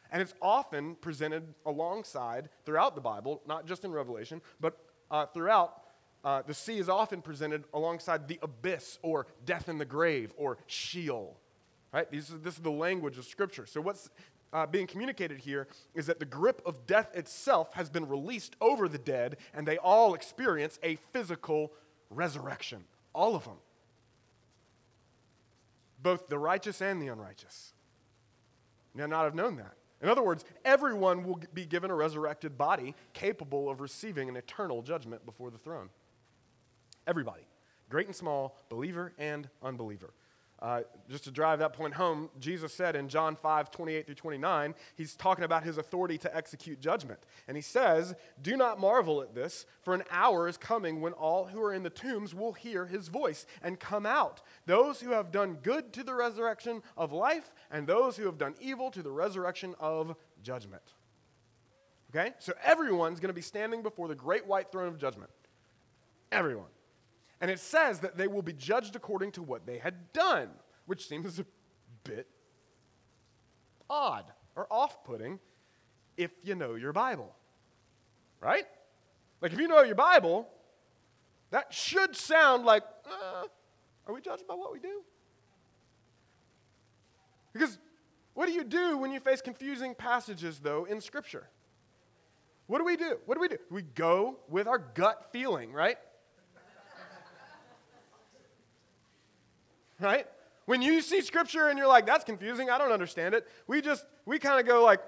And 0.10 0.22
it's 0.22 0.34
often 0.42 0.96
presented 0.96 1.54
alongside 1.66 2.50
throughout 2.66 2.96
the 2.96 3.02
Bible, 3.02 3.42
not 3.46 3.66
just 3.66 3.84
in 3.84 3.92
Revelation, 3.92 4.42
but 4.62 4.78
uh, 5.10 5.26
throughout 5.26 5.81
uh, 6.24 6.42
the 6.46 6.54
sea 6.54 6.78
is 6.78 6.90
often 6.90 7.22
presented 7.22 7.64
alongside 7.74 8.28
the 8.28 8.40
abyss 8.42 9.00
or 9.02 9.28
death 9.46 9.70
in 9.70 9.78
the 9.78 9.86
grave 9.86 10.34
or 10.38 10.58
Sheol. 10.68 11.38
Right? 11.92 12.10
This 12.12 12.30
is, 12.30 12.40
this 12.42 12.56
is 12.56 12.62
the 12.62 12.72
language 12.72 13.18
of 13.18 13.26
Scripture. 13.26 13.66
So, 13.66 13.82
what's 13.82 14.10
uh, 14.54 14.66
being 14.66 14.88
communicated 14.88 15.40
here 15.40 15.68
is 15.96 16.06
that 16.06 16.20
the 16.20 16.26
grip 16.26 16.62
of 16.66 16.86
death 16.86 17.16
itself 17.16 17.74
has 17.74 17.90
been 17.90 18.08
released 18.08 18.56
over 18.62 18.88
the 18.88 18.98
dead, 18.98 19.38
and 19.54 19.68
they 19.68 19.78
all 19.78 20.14
experience 20.14 20.80
a 20.84 20.96
physical 21.12 21.72
resurrection. 22.10 22.84
All 23.14 23.36
of 23.36 23.46
them. 23.46 23.58
Both 26.02 26.30
the 26.30 26.40
righteous 26.40 26.82
and 26.82 27.02
the 27.02 27.08
unrighteous. 27.08 27.74
May 28.94 29.08
not 29.08 29.24
have 29.24 29.36
known 29.36 29.56
that. 29.58 29.74
In 30.02 30.10
other 30.10 30.24
words, 30.24 30.44
everyone 30.66 31.24
will 31.24 31.40
be 31.54 31.66
given 31.66 31.92
a 31.92 31.96
resurrected 31.96 32.58
body 32.58 32.96
capable 33.14 33.70
of 33.70 33.82
receiving 33.82 34.30
an 34.30 34.36
eternal 34.36 34.82
judgment 34.82 35.26
before 35.26 35.52
the 35.52 35.60
throne. 35.60 35.90
Everybody, 37.08 37.44
great 37.90 38.08
and 38.08 38.16
small, 38.16 38.56
believer 38.70 39.14
and 39.18 39.50
unbeliever. 39.64 40.14
Uh, 40.62 40.82
just 41.10 41.24
to 41.24 41.32
drive 41.32 41.58
that 41.58 41.74
point 41.74 41.96
home, 41.96 42.30
Jesus 42.40 42.72
said 42.72 42.96
in 42.96 43.10
John 43.10 43.36
5, 43.36 43.72
28 43.72 44.06
through 44.06 44.14
29, 44.14 44.76
he's 44.96 45.16
talking 45.16 45.44
about 45.44 45.64
his 45.64 45.80
authority 45.80 46.20
to 46.20 46.36
execute 46.36 46.80
judgment. 46.80 47.20
And 47.48 47.58
he 47.58 47.64
says, 47.64 48.14
Do 48.44 48.56
not 48.56 48.80
marvel 48.80 49.24
at 49.24 49.34
this, 49.34 49.66
for 49.82 49.96
an 49.96 50.04
hour 50.12 50.48
is 50.48 50.58
coming 50.58 51.02
when 51.02 51.14
all 51.14 51.46
who 51.46 51.60
are 51.64 51.74
in 51.74 51.82
the 51.82 51.90
tombs 51.90 52.36
will 52.36 52.54
hear 52.54 52.86
his 52.86 53.08
voice 53.08 53.48
and 53.64 53.80
come 53.80 54.06
out. 54.06 54.44
Those 54.68 55.02
who 55.02 55.10
have 55.12 55.32
done 55.32 55.58
good 55.64 55.94
to 55.94 56.04
the 56.04 56.14
resurrection 56.14 56.84
of 56.96 57.12
life, 57.12 57.52
and 57.72 57.88
those 57.88 58.16
who 58.16 58.26
have 58.26 58.38
done 58.38 58.54
evil 58.62 58.92
to 58.92 59.02
the 59.02 59.12
resurrection 59.12 59.74
of 59.80 60.16
judgment. 60.44 60.94
Okay? 62.14 62.34
So 62.38 62.54
everyone's 62.64 63.20
going 63.20 63.30
to 63.30 63.34
be 63.34 63.42
standing 63.42 63.82
before 63.82 64.08
the 64.08 64.16
great 64.16 64.46
white 64.46 64.72
throne 64.72 64.90
of 64.90 65.00
judgment. 65.00 65.32
Everyone. 66.32 66.70
And 67.42 67.50
it 67.50 67.60
says 67.60 68.00
that 68.02 68.16
they 68.16 68.28
will 68.28 68.44
be 68.44 68.54
judged 68.54 68.96
according 68.96 69.32
to 69.34 69.42
what 69.42 69.66
they 69.66 69.80
had 69.80 70.14
done, 70.14 70.50
which 70.86 71.08
seems 71.08 71.40
a 71.40 71.46
bit 72.04 72.28
odd 73.90 74.26
or 74.56 74.68
off 74.72 75.04
putting 75.04 75.40
if 76.18 76.32
you 76.44 76.54
know 76.54 76.76
your 76.76 76.94
Bible. 76.94 77.36
Right? 78.40 78.66
Like, 79.42 79.54
if 79.54 79.60
you 79.60 79.68
know 79.68 79.82
your 79.82 79.96
Bible, 79.96 80.48
that 81.50 81.74
should 81.74 82.16
sound 82.16 82.64
like, 82.64 82.84
uh, 83.06 83.46
are 84.06 84.14
we 84.14 84.22
judged 84.22 84.48
by 84.48 84.54
what 84.54 84.72
we 84.72 84.80
do? 84.80 85.02
Because 87.54 87.80
what 88.36 88.46
do 88.46 88.54
you 88.54 88.64
do 88.64 88.98
when 88.98 89.12
you 89.12 89.20
face 89.20 89.42
confusing 89.42 89.96
passages, 89.96 90.60
though, 90.60 90.86
in 90.86 91.02
Scripture? 91.02 91.50
What 92.68 92.78
do 92.78 92.86
we 92.86 92.96
do? 92.96 93.18
What 93.26 93.36
do 93.36 93.42
we 93.42 93.48
do? 93.48 93.58
We 93.70 93.82
go 93.82 94.38
with 94.48 94.68
our 94.68 94.78
gut 94.78 95.30
feeling, 95.32 95.74
right? 95.74 95.98
Right? 100.02 100.28
When 100.66 100.82
you 100.82 101.02
see 101.02 101.22
scripture 101.22 101.68
and 101.68 101.78
you're 101.78 101.88
like, 101.88 102.06
that's 102.06 102.24
confusing, 102.24 102.70
I 102.70 102.78
don't 102.78 102.92
understand 102.92 103.36
it, 103.36 103.48
we 103.68 103.82
just, 103.82 104.06
we 104.26 104.40
kind 104.40 104.60
of 104.60 104.66
go 104.66 104.84
like, 104.84 105.02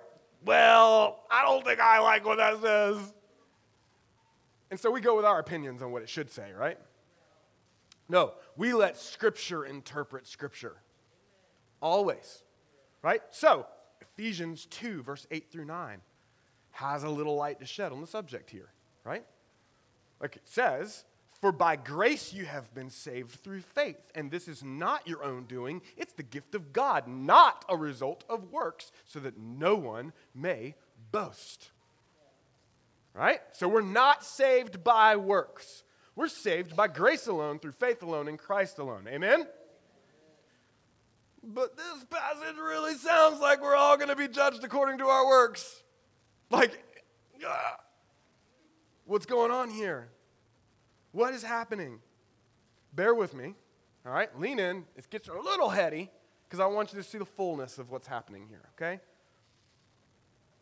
well, 0.45 1.23
I 1.31 1.43
don't 1.43 1.63
think 1.63 1.79
I 1.79 1.99
like 1.99 2.25
what 2.25 2.37
that 2.37 2.61
says. 2.61 3.13
And 4.71 4.79
so 4.79 4.91
we 4.91 5.01
go 5.01 5.15
with 5.15 5.25
our 5.25 5.39
opinions 5.39 5.81
on 5.81 5.91
what 5.91 6.01
it 6.01 6.09
should 6.09 6.31
say, 6.31 6.51
right? 6.51 6.77
No, 8.09 8.33
we 8.57 8.73
let 8.73 8.97
scripture 8.97 9.65
interpret 9.65 10.27
scripture. 10.27 10.75
Always. 11.81 12.43
Right? 13.01 13.21
So, 13.29 13.67
Ephesians 14.01 14.65
2, 14.67 15.03
verse 15.03 15.27
8 15.31 15.51
through 15.51 15.65
9, 15.65 16.01
has 16.71 17.03
a 17.03 17.09
little 17.09 17.35
light 17.35 17.59
to 17.59 17.65
shed 17.65 17.91
on 17.91 18.01
the 18.01 18.07
subject 18.07 18.49
here, 18.49 18.69
right? 19.03 19.25
Like 20.19 20.35
it 20.35 20.43
says, 20.45 21.05
for 21.43 21.51
by 21.51 21.75
grace 21.75 22.31
you 22.31 22.45
have 22.45 22.73
been 22.73 22.89
saved 22.89 23.31
through 23.31 23.59
faith. 23.59 23.99
And 24.15 24.31
this 24.31 24.47
is 24.47 24.63
not 24.63 25.05
your 25.05 25.25
own 25.25 25.43
doing, 25.43 25.81
it's 25.97 26.13
the 26.13 26.23
gift 26.23 26.55
of 26.55 26.71
God, 26.71 27.05
not 27.05 27.65
a 27.67 27.75
result 27.75 28.23
of 28.29 28.49
works, 28.49 28.93
so 29.03 29.19
that 29.19 29.37
no 29.37 29.75
one 29.75 30.13
may 30.33 30.75
boast. 31.11 31.71
Right? 33.13 33.41
So 33.51 33.67
we're 33.67 33.81
not 33.81 34.23
saved 34.23 34.85
by 34.85 35.17
works. 35.17 35.83
We're 36.15 36.29
saved 36.29 36.77
by 36.77 36.87
grace 36.87 37.27
alone, 37.27 37.59
through 37.59 37.73
faith 37.73 38.01
alone, 38.03 38.29
in 38.29 38.37
Christ 38.37 38.79
alone. 38.79 39.05
Amen? 39.09 39.45
But 41.43 41.75
this 41.75 42.05
passage 42.09 42.55
really 42.55 42.93
sounds 42.93 43.41
like 43.41 43.61
we're 43.61 43.75
all 43.75 43.97
going 43.97 44.07
to 44.07 44.15
be 44.15 44.29
judged 44.29 44.63
according 44.63 44.99
to 44.99 45.07
our 45.07 45.27
works. 45.27 45.83
Like, 46.49 46.81
uh, 47.45 47.71
what's 49.03 49.25
going 49.25 49.51
on 49.51 49.69
here? 49.69 50.07
What 51.13 51.33
is 51.33 51.43
happening? 51.43 51.99
Bear 52.93 53.13
with 53.15 53.33
me. 53.33 53.55
All 54.05 54.11
right, 54.11 54.37
lean 54.37 54.59
in. 54.59 54.83
It 54.97 55.09
gets 55.09 55.29
a 55.29 55.33
little 55.33 55.69
heady 55.69 56.11
because 56.45 56.59
I 56.59 56.65
want 56.65 56.91
you 56.91 57.01
to 57.01 57.07
see 57.07 57.17
the 57.17 57.25
fullness 57.25 57.77
of 57.77 57.89
what's 57.89 58.07
happening 58.07 58.47
here, 58.49 58.69
okay? 58.75 58.99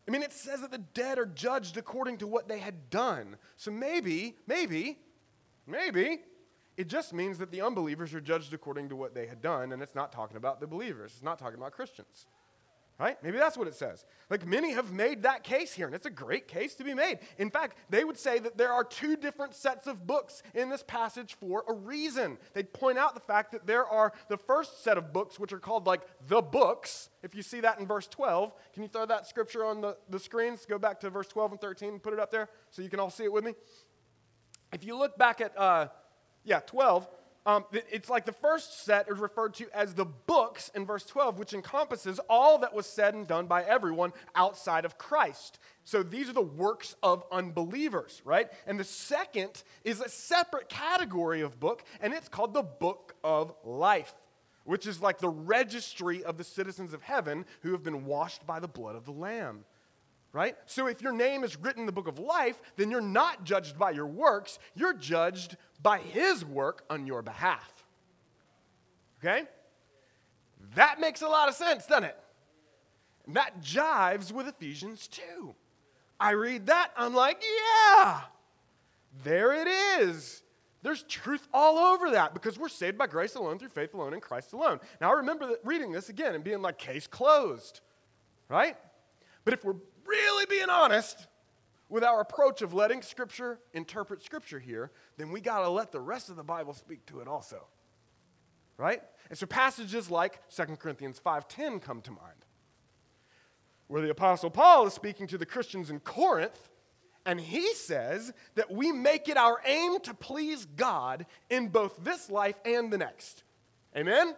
I 0.08 0.12
mean, 0.12 0.24
it 0.24 0.34
says 0.34 0.62
that 0.62 0.72
the 0.72 0.78
dead 0.78 1.18
are 1.18 1.26
judged 1.26 1.78
according 1.78 2.18
to 2.18 2.28
what 2.28 2.48
they 2.48 2.60
had 2.60 2.90
done. 2.90 3.38
So 3.56 3.72
maybe, 3.72 4.36
maybe, 4.46 5.00
maybe 5.66 6.20
it 6.78 6.88
just 6.88 7.14
means 7.14 7.38
that 7.40 7.52
the 7.52 7.62
unbelievers 7.62 8.14
are 8.14 8.22
judged 8.22 8.54
according 8.54 8.90
to 8.90 8.96
what 8.96 9.16
they 9.16 9.28
had 9.28 9.42
done, 9.42 9.72
and 9.72 9.82
it's 9.82 9.96
not 9.96 10.12
talking 10.12 10.38
about 10.38 10.60
the 10.60 10.68
believers. 10.68 11.12
It's 11.14 11.24
not 11.24 11.40
talking 11.40 11.58
about 11.58 11.72
Christians. 11.72 12.28
Right? 13.00 13.18
Maybe 13.24 13.40
that's 13.40 13.58
what 13.58 13.68
it 13.68 13.74
says. 13.74 14.06
Like 14.30 14.46
many 14.46 14.74
have 14.74 14.92
made 14.92 15.24
that 15.24 15.44
case 15.44 15.74
here, 15.74 15.88
and 15.88 15.96
it's 15.96 16.06
a 16.06 16.12
great 16.12 16.48
case 16.48 16.76
to 16.76 16.84
be 16.84 16.94
made. 16.94 17.18
In 17.40 17.50
fact, 17.50 17.78
they 17.90 18.04
would 18.04 18.18
say 18.18 18.38
that 18.38 18.58
there 18.58 18.72
are 18.72 18.84
two 18.84 19.16
different 19.16 19.56
sets 19.56 19.88
of 19.88 20.06
books 20.06 20.44
in 20.54 20.70
this 20.70 20.84
passage 20.84 21.36
for 21.40 21.64
a 21.68 21.74
reason. 21.74 22.38
They'd 22.54 22.72
point 22.72 23.00
out 23.00 23.16
the 23.16 23.20
fact 23.20 23.54
that 23.54 23.66
there 23.66 23.88
are 23.88 24.14
the 24.30 24.38
first 24.38 24.84
set 24.84 25.00
of 25.00 25.12
books, 25.12 25.40
which 25.40 25.52
are 25.52 25.60
called 25.60 25.88
like 25.88 26.02
the 26.28 26.44
books. 26.44 27.10
If 27.24 27.34
you 27.34 27.42
see 27.42 27.62
that 27.62 27.80
in 27.80 27.88
verse 27.88 28.08
12, 28.08 28.54
can 28.74 28.84
you 28.84 28.90
throw 28.90 29.08
that 29.08 29.26
scripture 29.26 29.66
on 29.66 29.82
the, 29.82 29.98
the 30.10 30.20
screens? 30.20 30.68
Go 30.68 30.78
back 30.78 31.00
to 31.00 31.10
verse 31.10 31.28
12 31.28 31.54
and 31.54 31.62
13 31.62 31.90
and 31.90 32.04
put 32.04 32.14
it 32.14 32.20
up 32.20 32.30
there 32.30 32.50
so 32.70 32.84
you 32.84 32.90
can 32.90 33.00
all 33.00 33.10
see 33.10 33.24
it 33.24 33.34
with 33.34 33.44
me. 33.44 33.56
If 34.72 34.84
you 34.84 34.96
look 34.96 35.18
back 35.18 35.42
at, 35.42 35.58
uh, 35.58 35.88
yeah, 36.44 36.60
12, 36.60 37.08
um, 37.46 37.66
it's 37.72 38.10
like 38.10 38.26
the 38.26 38.32
first 38.32 38.86
set 38.86 39.10
is 39.10 39.18
referred 39.18 39.56
to 39.56 39.68
as 39.76 39.96
the 39.96 40.06
books 40.06 40.70
in 40.76 40.86
verse 40.86 41.04
12, 41.06 41.40
which 41.40 41.54
encompasses 41.54 42.20
all 42.30 42.60
that 42.60 42.74
was 42.74 42.86
said 42.86 43.16
and 43.16 43.28
done 43.28 43.48
by 43.48 43.64
everyone 43.64 44.14
outside 44.36 44.86
of 44.86 45.00
Christ. 45.00 45.58
So 45.84 46.04
these 46.04 46.30
are 46.30 46.34
the 46.34 46.42
works 46.42 46.96
of 47.02 47.24
unbelievers, 47.32 48.22
right? 48.26 48.48
And 48.68 48.80
the 48.80 48.84
second 48.84 49.64
is 49.84 50.02
a 50.02 50.10
separate 50.10 50.70
category 50.70 51.42
of 51.42 51.60
book, 51.60 51.84
and 52.00 52.14
it's 52.14 52.30
called 52.30 52.54
the 52.54 52.62
book 52.62 53.16
of 53.24 53.54
life, 53.64 54.14
which 54.64 54.86
is 54.86 55.02
like 55.02 55.18
the 55.18 55.30
registry 55.30 56.24
of 56.24 56.38
the 56.38 56.44
citizens 56.44 56.94
of 56.94 57.02
heaven 57.02 57.46
who 57.62 57.72
have 57.72 57.82
been 57.82 58.06
washed 58.06 58.46
by 58.46 58.60
the 58.60 58.68
blood 58.68 58.96
of 58.96 59.06
the 59.06 59.12
Lamb 59.12 59.66
right? 60.34 60.56
So 60.66 60.88
if 60.88 61.02
your 61.02 61.14
name 61.14 61.44
is 61.44 61.58
written 61.58 61.82
in 61.82 61.86
the 61.86 61.92
book 61.92 62.08
of 62.08 62.20
life, 62.20 62.62
then 62.78 62.90
you're 62.90 63.02
not 63.02 63.44
judged 63.44 63.78
by 63.78 63.92
your 63.92 64.08
works, 64.08 64.60
you're 64.76 64.94
judged 64.94 65.58
by 65.82 66.00
his 66.00 66.46
work 66.46 66.84
on 66.90 67.06
your 67.06 67.22
behalf. 67.22 67.72
Okay? 69.20 69.44
That 70.76 71.00
makes 71.00 71.22
a 71.22 71.28
lot 71.28 71.50
of 71.50 71.56
sense, 71.56 71.86
doesn't 71.86 72.06
it? 72.06 72.18
And 73.26 73.36
that 73.36 73.62
jives 73.62 74.32
with 74.32 74.48
Ephesians 74.48 75.08
2. 75.08 75.54
I 76.20 76.32
read 76.32 76.68
that, 76.68 76.92
I'm 76.96 77.14
like, 77.14 77.44
yeah, 77.44 78.22
there 79.24 79.54
it 79.54 79.68
is. 79.68 80.44
There's 80.84 81.04
truth 81.04 81.48
all 81.54 81.78
over 81.94 82.12
that 82.12 82.34
because 82.34 82.58
we're 82.58 82.70
saved 82.70 82.98
by 82.98 83.08
grace 83.08 83.36
alone, 83.36 83.60
through 83.60 83.70
faith 83.70 83.94
alone, 83.94 84.14
in 84.14 84.20
Christ 84.20 84.54
alone. 84.54 84.80
Now, 85.00 85.12
I 85.12 85.18
remember 85.18 85.56
reading 85.64 85.92
this 85.92 86.10
again 86.10 86.34
and 86.34 86.44
being 86.44 86.62
like, 86.62 86.78
case 86.78 87.06
closed, 87.06 87.82
right? 88.50 88.76
But 89.46 89.54
if 89.54 89.64
we're 89.64 89.76
really 90.12 90.46
being 90.46 90.70
honest 90.70 91.28
with 91.90 92.04
our 92.04 92.22
approach 92.22 92.62
of 92.62 92.74
letting 92.74 93.02
Scripture 93.02 93.60
interpret 93.74 94.24
Scripture 94.24 94.60
here, 94.60 94.92
then 95.18 95.32
we 95.32 95.42
got 95.42 95.60
to 95.62 95.70
let 95.70 95.92
the 95.92 96.00
rest 96.00 96.30
of 96.30 96.36
the 96.36 96.44
Bible 96.44 96.74
speak 96.74 97.06
to 97.08 97.20
it 97.20 97.28
also. 97.28 97.68
right? 98.78 99.02
And 99.30 99.38
so 99.38 99.46
passages 99.46 100.10
like 100.10 100.42
2 100.50 100.78
Corinthians 100.80 101.20
5:10 101.20 101.82
come 101.82 102.02
to 102.02 102.12
mind. 102.12 102.46
Where 103.88 104.02
the 104.02 104.10
apostle 104.10 104.50
Paul 104.50 104.88
is 104.88 104.94
speaking 104.94 105.28
to 105.28 105.38
the 105.38 105.46
Christians 105.46 105.90
in 105.90 106.00
Corinth 106.00 106.70
and 107.26 107.40
he 107.40 107.74
says 107.74 108.34
that 108.56 108.72
we 108.72 108.92
make 108.92 109.28
it 109.30 109.38
our 109.38 109.62
aim 109.66 110.00
to 110.02 110.14
please 110.14 110.66
God 110.66 111.26
in 111.50 111.68
both 111.68 112.04
this 112.04 112.32
life 112.32 112.56
and 112.66 112.92
the 112.92 112.98
next. 112.98 113.44
Amen? 113.96 114.36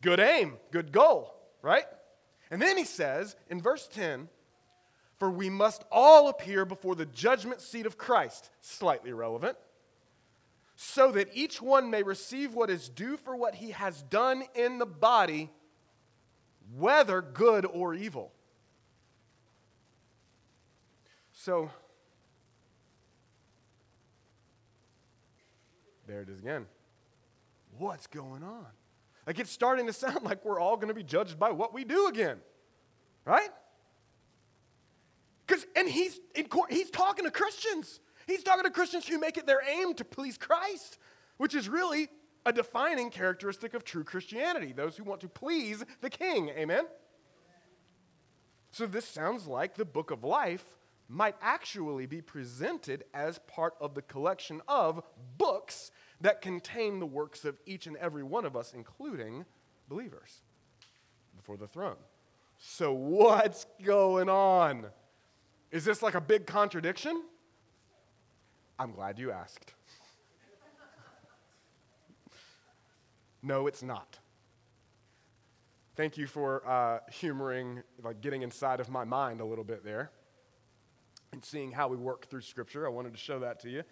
Good 0.00 0.20
aim, 0.20 0.56
good 0.70 0.92
goal, 0.92 1.34
right? 1.60 1.84
And 2.50 2.62
then 2.62 2.78
he 2.78 2.84
says 2.84 3.36
in 3.50 3.60
verse 3.60 3.88
10 3.88 4.28
For 5.20 5.30
we 5.30 5.50
must 5.50 5.84
all 5.92 6.28
appear 6.28 6.64
before 6.64 6.94
the 6.94 7.04
judgment 7.04 7.60
seat 7.60 7.84
of 7.84 7.98
Christ, 7.98 8.48
slightly 8.62 9.12
relevant, 9.12 9.58
so 10.76 11.12
that 11.12 11.28
each 11.34 11.60
one 11.60 11.90
may 11.90 12.02
receive 12.02 12.54
what 12.54 12.70
is 12.70 12.88
due 12.88 13.18
for 13.18 13.36
what 13.36 13.54
he 13.54 13.72
has 13.72 14.02
done 14.04 14.42
in 14.54 14.78
the 14.78 14.86
body, 14.86 15.50
whether 16.74 17.20
good 17.20 17.66
or 17.66 17.92
evil. 17.92 18.32
So, 21.34 21.70
there 26.06 26.22
it 26.22 26.30
is 26.30 26.38
again. 26.40 26.64
What's 27.76 28.06
going 28.06 28.42
on? 28.42 28.66
Like 29.26 29.38
it's 29.38 29.50
starting 29.50 29.86
to 29.86 29.92
sound 29.92 30.22
like 30.22 30.46
we're 30.46 30.58
all 30.58 30.76
going 30.76 30.88
to 30.88 30.94
be 30.94 31.02
judged 31.02 31.38
by 31.38 31.50
what 31.50 31.74
we 31.74 31.84
do 31.84 32.06
again. 32.06 32.38
Right? 33.26 33.50
Because 35.50 35.66
and 35.74 35.88
he's 35.88 36.20
in 36.36 36.46
court, 36.46 36.72
he's 36.72 36.90
talking 36.90 37.24
to 37.24 37.30
Christians. 37.32 37.98
He's 38.28 38.44
talking 38.44 38.62
to 38.62 38.70
Christians 38.70 39.08
who 39.08 39.18
make 39.18 39.36
it 39.36 39.48
their 39.48 39.60
aim 39.68 39.94
to 39.94 40.04
please 40.04 40.38
Christ, 40.38 40.96
which 41.38 41.56
is 41.56 41.68
really 41.68 42.08
a 42.46 42.52
defining 42.52 43.10
characteristic 43.10 43.74
of 43.74 43.82
true 43.82 44.04
Christianity, 44.04 44.72
those 44.72 44.96
who 44.96 45.02
want 45.02 45.22
to 45.22 45.28
please 45.28 45.82
the 46.02 46.08
king. 46.08 46.50
Amen. 46.50 46.84
So 48.70 48.86
this 48.86 49.04
sounds 49.04 49.48
like 49.48 49.74
the 49.74 49.84
book 49.84 50.12
of 50.12 50.22
life 50.22 50.64
might 51.08 51.34
actually 51.42 52.06
be 52.06 52.22
presented 52.22 53.02
as 53.12 53.40
part 53.48 53.74
of 53.80 53.96
the 53.96 54.02
collection 54.02 54.62
of 54.68 55.02
books 55.36 55.90
that 56.20 56.42
contain 56.42 57.00
the 57.00 57.06
works 57.06 57.44
of 57.44 57.58
each 57.66 57.88
and 57.88 57.96
every 57.96 58.22
one 58.22 58.44
of 58.44 58.54
us, 58.54 58.72
including 58.72 59.44
believers, 59.88 60.42
before 61.36 61.56
the 61.56 61.66
throne. 61.66 61.96
So, 62.56 62.92
what's 62.92 63.66
going 63.82 64.28
on? 64.28 64.86
Is 65.70 65.84
this 65.84 66.02
like 66.02 66.14
a 66.14 66.20
big 66.20 66.46
contradiction? 66.46 67.22
I'm 68.78 68.92
glad 68.92 69.18
you 69.18 69.30
asked. 69.30 69.74
no, 73.42 73.66
it's 73.66 73.82
not. 73.82 74.18
Thank 75.96 76.16
you 76.16 76.26
for 76.26 76.66
uh, 76.66 77.00
humoring, 77.12 77.82
like 78.02 78.20
getting 78.20 78.42
inside 78.42 78.80
of 78.80 78.88
my 78.88 79.04
mind 79.04 79.40
a 79.40 79.44
little 79.44 79.64
bit 79.64 79.84
there 79.84 80.10
and 81.32 81.44
seeing 81.44 81.70
how 81.70 81.88
we 81.88 81.96
work 81.96 82.26
through 82.26 82.40
Scripture. 82.40 82.86
I 82.86 82.90
wanted 82.90 83.12
to 83.12 83.18
show 83.18 83.38
that 83.40 83.60
to 83.60 83.70
you. 83.70 83.82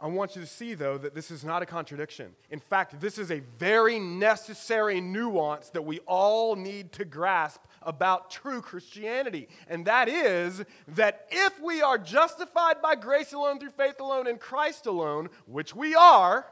I 0.00 0.06
want 0.06 0.36
you 0.36 0.42
to 0.42 0.46
see, 0.46 0.74
though, 0.74 0.96
that 0.98 1.14
this 1.14 1.30
is 1.30 1.44
not 1.44 1.62
a 1.62 1.66
contradiction. 1.66 2.34
In 2.50 2.60
fact, 2.60 3.00
this 3.00 3.18
is 3.18 3.32
a 3.32 3.40
very 3.58 3.98
necessary 3.98 5.00
nuance 5.00 5.70
that 5.70 5.84
we 5.84 5.98
all 6.00 6.54
need 6.54 6.92
to 6.92 7.04
grasp 7.04 7.60
about 7.82 8.30
true 8.30 8.60
Christianity. 8.60 9.48
And 9.68 9.86
that 9.86 10.08
is 10.08 10.62
that 10.88 11.26
if 11.30 11.60
we 11.60 11.82
are 11.82 11.98
justified 11.98 12.80
by 12.80 12.94
grace 12.94 13.32
alone, 13.32 13.58
through 13.58 13.70
faith 13.70 13.98
alone, 13.98 14.28
in 14.28 14.38
Christ 14.38 14.86
alone, 14.86 15.30
which 15.46 15.74
we 15.74 15.96
are, 15.96 16.46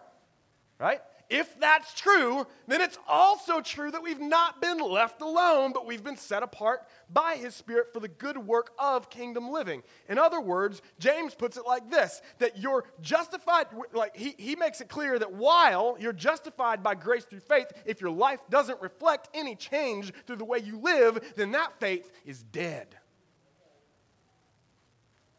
right? 0.81 1.01
If 1.29 1.59
that's 1.59 1.93
true, 1.93 2.47
then 2.69 2.81
it's 2.81 2.99
also 3.09 3.61
true 3.61 3.91
that 3.91 4.03
we've 4.03 4.21
not 4.21 4.61
been 4.61 4.79
left 4.79 5.21
alone, 5.21 5.73
but 5.73 5.85
we've 5.85 6.05
been 6.05 6.17
set 6.17 6.45
apart 6.45 6.87
by 7.13 7.35
His 7.35 7.55
Spirit 7.55 7.93
for 7.93 7.99
the 7.99 8.09
good 8.09 8.39
work 8.39 8.71
of 8.79 9.11
kingdom 9.11 9.51
living. 9.51 9.83
In 10.09 10.19
other 10.19 10.41
words, 10.41 10.83
James 11.01 11.35
puts 11.35 11.57
it 11.57 11.65
like 11.67 11.91
this 11.91 12.23
that 12.39 12.59
you're 12.59 12.85
justified, 13.01 13.67
like 13.93 14.17
he, 14.17 14.37
he 14.39 14.55
makes 14.55 14.81
it 14.81 14.89
clear 14.89 15.19
that 15.19 15.33
while 15.33 15.97
you're 15.99 16.13
justified 16.13 16.83
by 16.83 16.95
grace 16.95 17.25
through 17.25 17.41
faith, 17.41 17.73
if 17.85 18.01
your 18.01 18.11
life 18.11 18.41
doesn't 18.49 18.81
reflect 18.81 19.29
any 19.35 19.57
change 19.57 20.13
through 20.27 20.37
the 20.37 20.45
way 20.45 20.59
you 20.59 20.79
live, 20.79 21.19
then 21.35 21.51
that 21.53 21.81
faith 21.81 22.09
is 22.25 22.45
dead. 22.45 22.97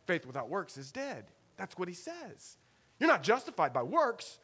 Faith 0.05 0.25
without 0.25 0.49
works 0.49 0.77
is 0.77 0.91
dead. 0.91 1.25
That's 1.55 1.77
what 1.77 1.87
he 1.87 1.93
says. 1.93 2.57
You're 2.99 3.09
not 3.09 3.23
justified 3.23 3.73
by 3.73 3.83
works, 3.83 4.39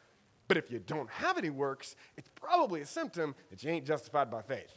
but 0.46 0.56
if 0.56 0.70
you 0.70 0.78
don't 0.78 1.08
have 1.10 1.38
any 1.38 1.50
works, 1.50 1.96
it's 2.16 2.28
probably 2.34 2.80
a 2.80 2.86
symptom 2.86 3.34
that 3.50 3.62
you 3.62 3.70
ain't 3.70 3.86
justified 3.86 4.30
by 4.30 4.42
faith. 4.42 4.72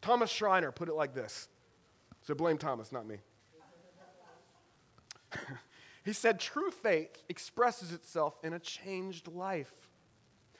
Thomas 0.00 0.30
Schreiner 0.30 0.70
put 0.70 0.88
it 0.88 0.94
like 0.94 1.14
this. 1.14 1.48
So 2.22 2.34
blame 2.34 2.58
Thomas, 2.58 2.92
not 2.92 3.06
me. 3.06 3.16
he 6.04 6.12
said, 6.12 6.38
True 6.40 6.70
faith 6.70 7.22
expresses 7.28 7.92
itself 7.92 8.38
in 8.42 8.52
a 8.52 8.58
changed 8.58 9.28
life, 9.28 9.88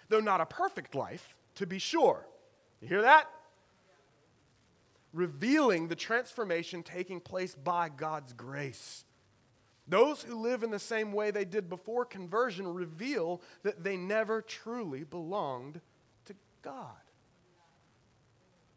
though 0.09 0.21
not 0.21 0.41
a 0.41 0.47
perfect 0.47 0.95
life, 0.95 1.37
to 1.55 1.67
be 1.67 1.79
sure. 1.79 2.27
You 2.81 2.89
hear 2.89 3.03
that? 3.03 3.31
Revealing 5.13 5.89
the 5.89 5.97
transformation 5.97 6.83
taking 6.83 7.21
place 7.21 7.55
by 7.55 7.89
God's 7.89 8.33
grace. 8.33 9.05
Those 9.89 10.23
who 10.23 10.39
live 10.39 10.63
in 10.63 10.71
the 10.71 10.79
same 10.79 11.13
way 11.13 11.31
they 11.31 11.47
did 11.47 11.71
before 11.71 12.05
conversion 12.05 12.69
reveal 12.69 13.41
that 13.63 13.83
they 13.83 13.97
never 13.97 14.43
truly 14.43 15.03
belonged 15.03 15.81
to 16.27 16.35
God. 16.61 16.97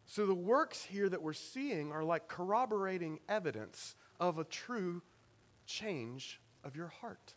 So 0.06 0.26
the 0.26 0.34
works 0.34 0.84
here 0.84 1.10
that 1.10 1.22
we're 1.22 1.34
seeing 1.34 1.92
are 1.92 2.04
like 2.04 2.28
corroborating 2.28 3.20
evidence 3.28 3.96
of 4.20 4.40
a 4.40 4.44
true 4.46 5.02
change 5.66 6.40
of 6.64 6.76
your 6.76 6.88
heart. 6.88 7.34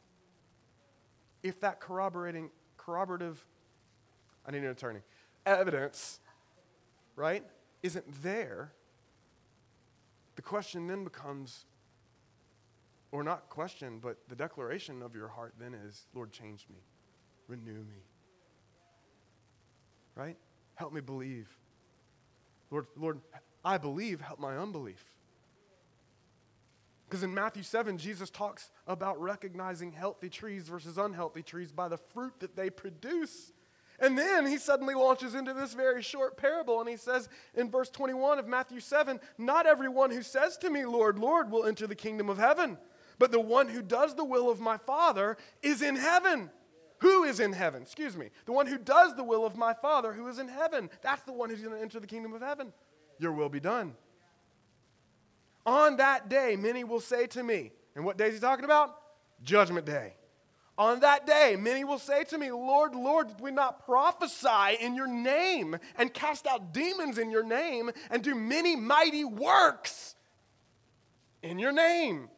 If 1.43 1.61
that 1.61 1.81
corroborating, 1.81 2.51
corroborative, 2.77 3.45
I 4.47 4.53
need 4.53 4.65
an 4.65 4.71
attorney, 4.71 5.01
evidence, 5.47 6.21
right, 7.17 7.45
isn't 7.83 8.23
there, 8.23 8.73
the 10.37 10.43
question 10.43 10.87
then 10.87 11.05
becomes 11.05 11.67
or 13.15 13.23
not 13.23 13.49
question, 13.49 14.01
but 14.03 14.19
the 14.29 14.35
declaration 14.35 15.01
of 15.01 15.15
your 15.15 15.29
heart 15.29 15.55
then 15.57 15.73
is, 15.73 16.09
Lord, 16.15 16.33
change 16.33 16.67
me, 16.69 16.81
renew 17.47 17.79
me. 17.85 18.03
Right? 20.17 20.37
Help 20.75 20.93
me 20.93 21.01
believe. 21.01 21.49
Lord, 22.73 22.87
Lord, 22.97 23.21
I 23.65 23.79
believe, 23.79 24.21
help 24.21 24.41
my 24.41 24.57
unbelief. 24.57 25.05
Because 27.07 27.23
in 27.23 27.33
Matthew 27.33 27.63
7, 27.63 27.99
Jesus 27.99 28.31
talks 28.31 28.73
about 28.89 29.21
recognizing 29.21 29.93
healthy 29.93 30.29
trees 30.29 30.67
versus 30.67 30.99
unhealthy 30.99 31.45
trees 31.45 31.71
by 31.71 31.87
the 31.87 31.99
fruit 31.99 32.33
that 32.41 32.57
they 32.57 32.69
produce. 32.69 33.53
And 34.01 34.19
then 34.19 34.45
he 34.45 34.59
suddenly 34.59 34.97
launches 34.97 35.37
into 35.37 35.55
this 35.55 35.73
very 35.73 36.03
short 36.03 36.37
parable, 36.37 36.81
and 36.81 36.89
he 36.89 36.97
says 36.97 37.29
in 37.55 37.71
verse 37.71 37.91
21 37.91 38.41
of 38.41 38.49
Matthew 38.49 38.81
7 38.81 39.21
Not 39.39 39.67
everyone 39.67 40.11
who 40.11 40.23
says 40.23 40.57
to 40.59 40.69
me, 40.69 40.85
Lord, 40.85 41.17
Lord, 41.17 41.53
will 41.53 41.65
enter 41.65 41.87
the 41.87 41.95
kingdom 41.95 42.29
of 42.29 42.39
heaven 42.39 42.77
but 43.19 43.33
the 43.33 43.41
one 43.41 43.69
who 43.69 43.83
does 43.83 44.15
the 44.15 44.25
will 44.25 44.51
of 44.51 44.61
my 44.61 44.77
Father 44.77 45.37
is 45.63 45.83
in 45.83 45.97
heaven. 45.97 46.51
Who 46.99 47.25
is 47.25 47.41
in 47.41 47.53
heaven? 47.53 47.83
Excuse 47.83 48.17
me. 48.17 48.31
The 48.47 48.53
one 48.53 48.67
who 48.67 48.79
does 48.79 49.15
the 49.15 49.25
will 49.25 49.45
of 49.45 49.57
my 49.57 49.75
Father 49.75 50.13
who 50.13 50.27
is 50.29 50.39
in 50.39 50.49
heaven. 50.49 50.89
That's 51.03 51.23
the 51.25 51.33
one 51.33 51.51
who's 51.51 51.61
going 51.61 51.75
to 51.75 51.83
enter 51.83 52.01
the 52.01 52.07
kingdom 52.07 52.33
of 52.33 52.41
heaven. 52.41 52.73
Your 53.19 53.33
will 53.33 53.49
be 53.49 53.61
done. 53.61 53.95
On 55.67 55.97
that 55.97 56.29
day, 56.29 56.57
many 56.57 56.85
will 56.85 57.01
say 57.01 57.27
to 57.29 57.43
me, 57.43 57.73
and 57.95 58.05
what 58.05 58.17
day 58.17 58.29
is 58.29 58.35
he 58.35 58.41
talking 58.41 58.65
about? 58.65 58.97
Judgment 59.43 59.87
day. 59.87 60.15
On 60.77 61.01
that 61.01 61.27
day, 61.27 61.57
many 61.59 61.85
will 61.85 62.01
say 62.01 62.25
to 62.25 62.39
me, 62.39 62.51
Lord, 62.51 62.95
Lord, 62.95 63.29
did 63.29 63.41
we 63.41 63.53
not 63.53 63.85
prophesy 63.87 64.77
in 64.81 64.95
your 64.95 65.07
name 65.07 65.77
and 65.97 66.13
cast 66.13 66.47
out 66.47 66.73
demons 66.75 67.17
in 67.17 67.31
your 67.31 67.45
name 67.45 67.91
and 68.11 68.23
do 68.23 68.35
many 68.35 68.75
mighty 68.75 69.25
works 69.25 70.17
in 71.43 71.61
your 71.61 71.71
name? 71.71 72.29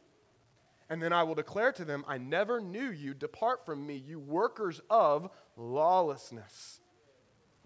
And 0.89 1.03
then 1.03 1.12
I 1.12 1.24
will 1.24 1.34
declare 1.34 1.72
to 1.72 1.84
them, 1.84 2.05
I 2.07 2.18
never 2.18 2.61
knew 2.61 2.91
you. 2.91 3.12
Depart 3.12 3.66
from 3.66 3.87
me, 3.87 3.97
you 3.97 4.18
workers 4.18 4.80
of 4.89 5.28
lawlessness. 5.57 6.80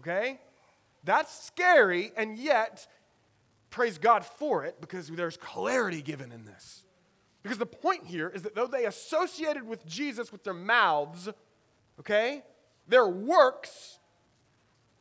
Okay? 0.00 0.40
That's 1.04 1.32
scary, 1.46 2.12
and 2.16 2.38
yet, 2.38 2.86
praise 3.70 3.98
God 3.98 4.24
for 4.24 4.64
it 4.64 4.80
because 4.80 5.08
there's 5.08 5.36
clarity 5.36 6.02
given 6.02 6.32
in 6.32 6.44
this. 6.44 6.84
Because 7.42 7.58
the 7.58 7.66
point 7.66 8.06
here 8.06 8.28
is 8.28 8.42
that 8.42 8.54
though 8.54 8.66
they 8.66 8.84
associated 8.86 9.66
with 9.66 9.86
Jesus 9.86 10.30
with 10.30 10.44
their 10.44 10.54
mouths, 10.54 11.28
okay, 11.98 12.42
their 12.86 13.08
works 13.08 13.98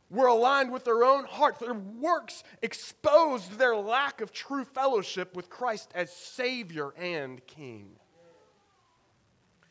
were 0.09 0.27
aligned 0.27 0.71
with 0.71 0.85
their 0.85 1.03
own 1.03 1.25
hearts. 1.25 1.59
Their 1.59 1.73
works 1.73 2.43
exposed 2.61 3.57
their 3.57 3.75
lack 3.75 4.21
of 4.21 4.31
true 4.31 4.63
fellowship 4.63 5.35
with 5.35 5.49
Christ 5.49 5.91
as 5.93 6.11
Savior 6.11 6.91
and 6.97 7.45
King. 7.45 7.98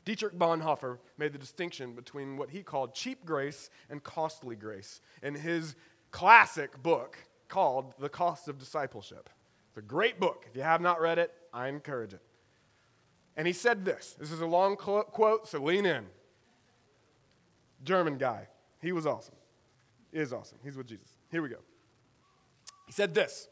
Dietrich 0.09 0.39
Bonhoeffer 0.39 0.97
made 1.19 1.35
the 1.35 1.39
distinction 1.39 1.93
between 1.93 2.39
what 2.39 2.49
he 2.49 2.63
called 2.63 2.95
cheap 2.95 3.27
grace 3.27 3.69
and 3.91 4.03
costly 4.03 4.57
grace 4.57 5.03
in 5.23 5.35
his 5.35 5.77
classic 6.13 6.83
book 6.83 7.19
called 7.49 7.93
The 7.99 8.09
Cost 8.09 8.49
of 8.49 8.57
Discipleship. 8.59 9.29
It's 9.69 9.77
a 9.77 9.83
great 9.83 10.19
book. 10.19 10.47
If 10.49 10.57
you 10.57 10.63
have 10.63 10.81
not 10.81 11.03
read 11.03 11.19
it, 11.19 11.35
I 11.53 11.69
encourage 11.69 12.15
it. 12.15 12.23
And 13.37 13.47
he 13.47 13.53
said 13.53 13.85
this 13.85 14.17
this 14.19 14.33
is 14.33 14.41
a 14.41 14.47
long 14.47 14.77
quote, 14.77 15.47
so 15.47 15.63
lean 15.63 15.85
in. 15.85 16.07
German 17.85 18.17
guy. 18.17 18.49
He 18.81 18.93
was 18.93 19.05
awesome. 19.05 19.37
Is 20.11 20.33
awesome. 20.33 20.57
He's 20.65 20.79
with 20.79 20.87
Jesus. 20.87 21.19
Here 21.31 21.43
we 21.43 21.51
go. 21.51 21.61
He 22.87 22.95
said 22.95 23.13
this 23.13 23.47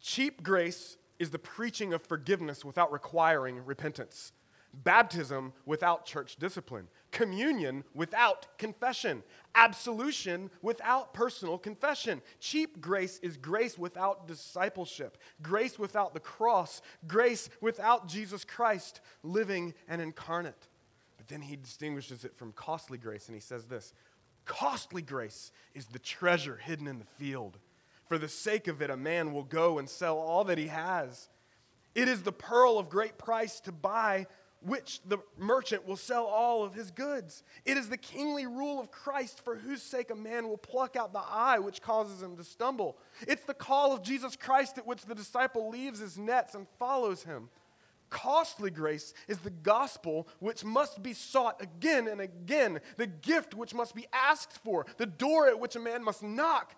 Cheap 0.00 0.42
grace 0.42 0.96
is 1.18 1.28
the 1.28 1.38
preaching 1.38 1.92
of 1.92 2.00
forgiveness 2.00 2.64
without 2.64 2.90
requiring 2.90 3.62
repentance 3.66 4.32
baptism 4.84 5.52
without 5.64 6.04
church 6.04 6.36
discipline, 6.36 6.88
communion 7.10 7.84
without 7.94 8.46
confession, 8.58 9.22
absolution 9.54 10.50
without 10.62 11.14
personal 11.14 11.58
confession. 11.58 12.20
Cheap 12.40 12.80
grace 12.80 13.18
is 13.22 13.36
grace 13.36 13.78
without 13.78 14.26
discipleship, 14.26 15.18
grace 15.42 15.78
without 15.78 16.14
the 16.14 16.20
cross, 16.20 16.82
grace 17.06 17.48
without 17.60 18.08
Jesus 18.08 18.44
Christ 18.44 19.00
living 19.22 19.74
and 19.88 20.00
incarnate. 20.00 20.68
But 21.16 21.28
then 21.28 21.42
he 21.42 21.56
distinguishes 21.56 22.24
it 22.24 22.36
from 22.36 22.52
costly 22.52 22.98
grace 22.98 23.26
and 23.26 23.34
he 23.34 23.40
says 23.40 23.64
this 23.64 23.92
Costly 24.44 25.02
grace 25.02 25.50
is 25.74 25.86
the 25.86 25.98
treasure 25.98 26.56
hidden 26.56 26.86
in 26.86 26.98
the 26.98 27.04
field. 27.04 27.58
For 28.08 28.18
the 28.18 28.28
sake 28.28 28.68
of 28.68 28.80
it, 28.80 28.90
a 28.90 28.96
man 28.96 29.32
will 29.32 29.42
go 29.42 29.78
and 29.78 29.88
sell 29.88 30.18
all 30.18 30.44
that 30.44 30.58
he 30.58 30.68
has. 30.68 31.28
It 31.96 32.08
is 32.08 32.22
the 32.22 32.32
pearl 32.32 32.78
of 32.78 32.88
great 32.88 33.18
price 33.18 33.58
to 33.60 33.72
buy 33.72 34.26
which 34.60 35.00
the 35.06 35.18
merchant 35.38 35.86
will 35.86 35.96
sell 35.96 36.24
all 36.24 36.64
of 36.64 36.74
his 36.74 36.90
goods. 36.90 37.42
It 37.64 37.76
is 37.76 37.88
the 37.88 37.96
kingly 37.96 38.46
rule 38.46 38.80
of 38.80 38.90
Christ 38.90 39.44
for 39.44 39.56
whose 39.56 39.82
sake 39.82 40.10
a 40.10 40.14
man 40.14 40.48
will 40.48 40.56
pluck 40.56 40.96
out 40.96 41.12
the 41.12 41.22
eye 41.24 41.58
which 41.58 41.82
causes 41.82 42.22
him 42.22 42.36
to 42.36 42.44
stumble. 42.44 42.96
It's 43.28 43.44
the 43.44 43.54
call 43.54 43.92
of 43.92 44.02
Jesus 44.02 44.34
Christ 44.36 44.78
at 44.78 44.86
which 44.86 45.04
the 45.04 45.14
disciple 45.14 45.68
leaves 45.68 46.00
his 46.00 46.18
nets 46.18 46.54
and 46.54 46.66
follows 46.78 47.24
him. 47.24 47.48
Costly 48.08 48.70
grace 48.70 49.14
is 49.26 49.38
the 49.38 49.50
gospel 49.50 50.28
which 50.38 50.64
must 50.64 51.02
be 51.02 51.12
sought 51.12 51.60
again 51.60 52.06
and 52.06 52.20
again, 52.20 52.80
the 52.96 53.06
gift 53.06 53.54
which 53.54 53.74
must 53.74 53.94
be 53.94 54.06
asked 54.12 54.62
for, 54.62 54.86
the 54.96 55.06
door 55.06 55.48
at 55.48 55.58
which 55.58 55.76
a 55.76 55.80
man 55.80 56.04
must 56.04 56.22
knock. 56.22 56.76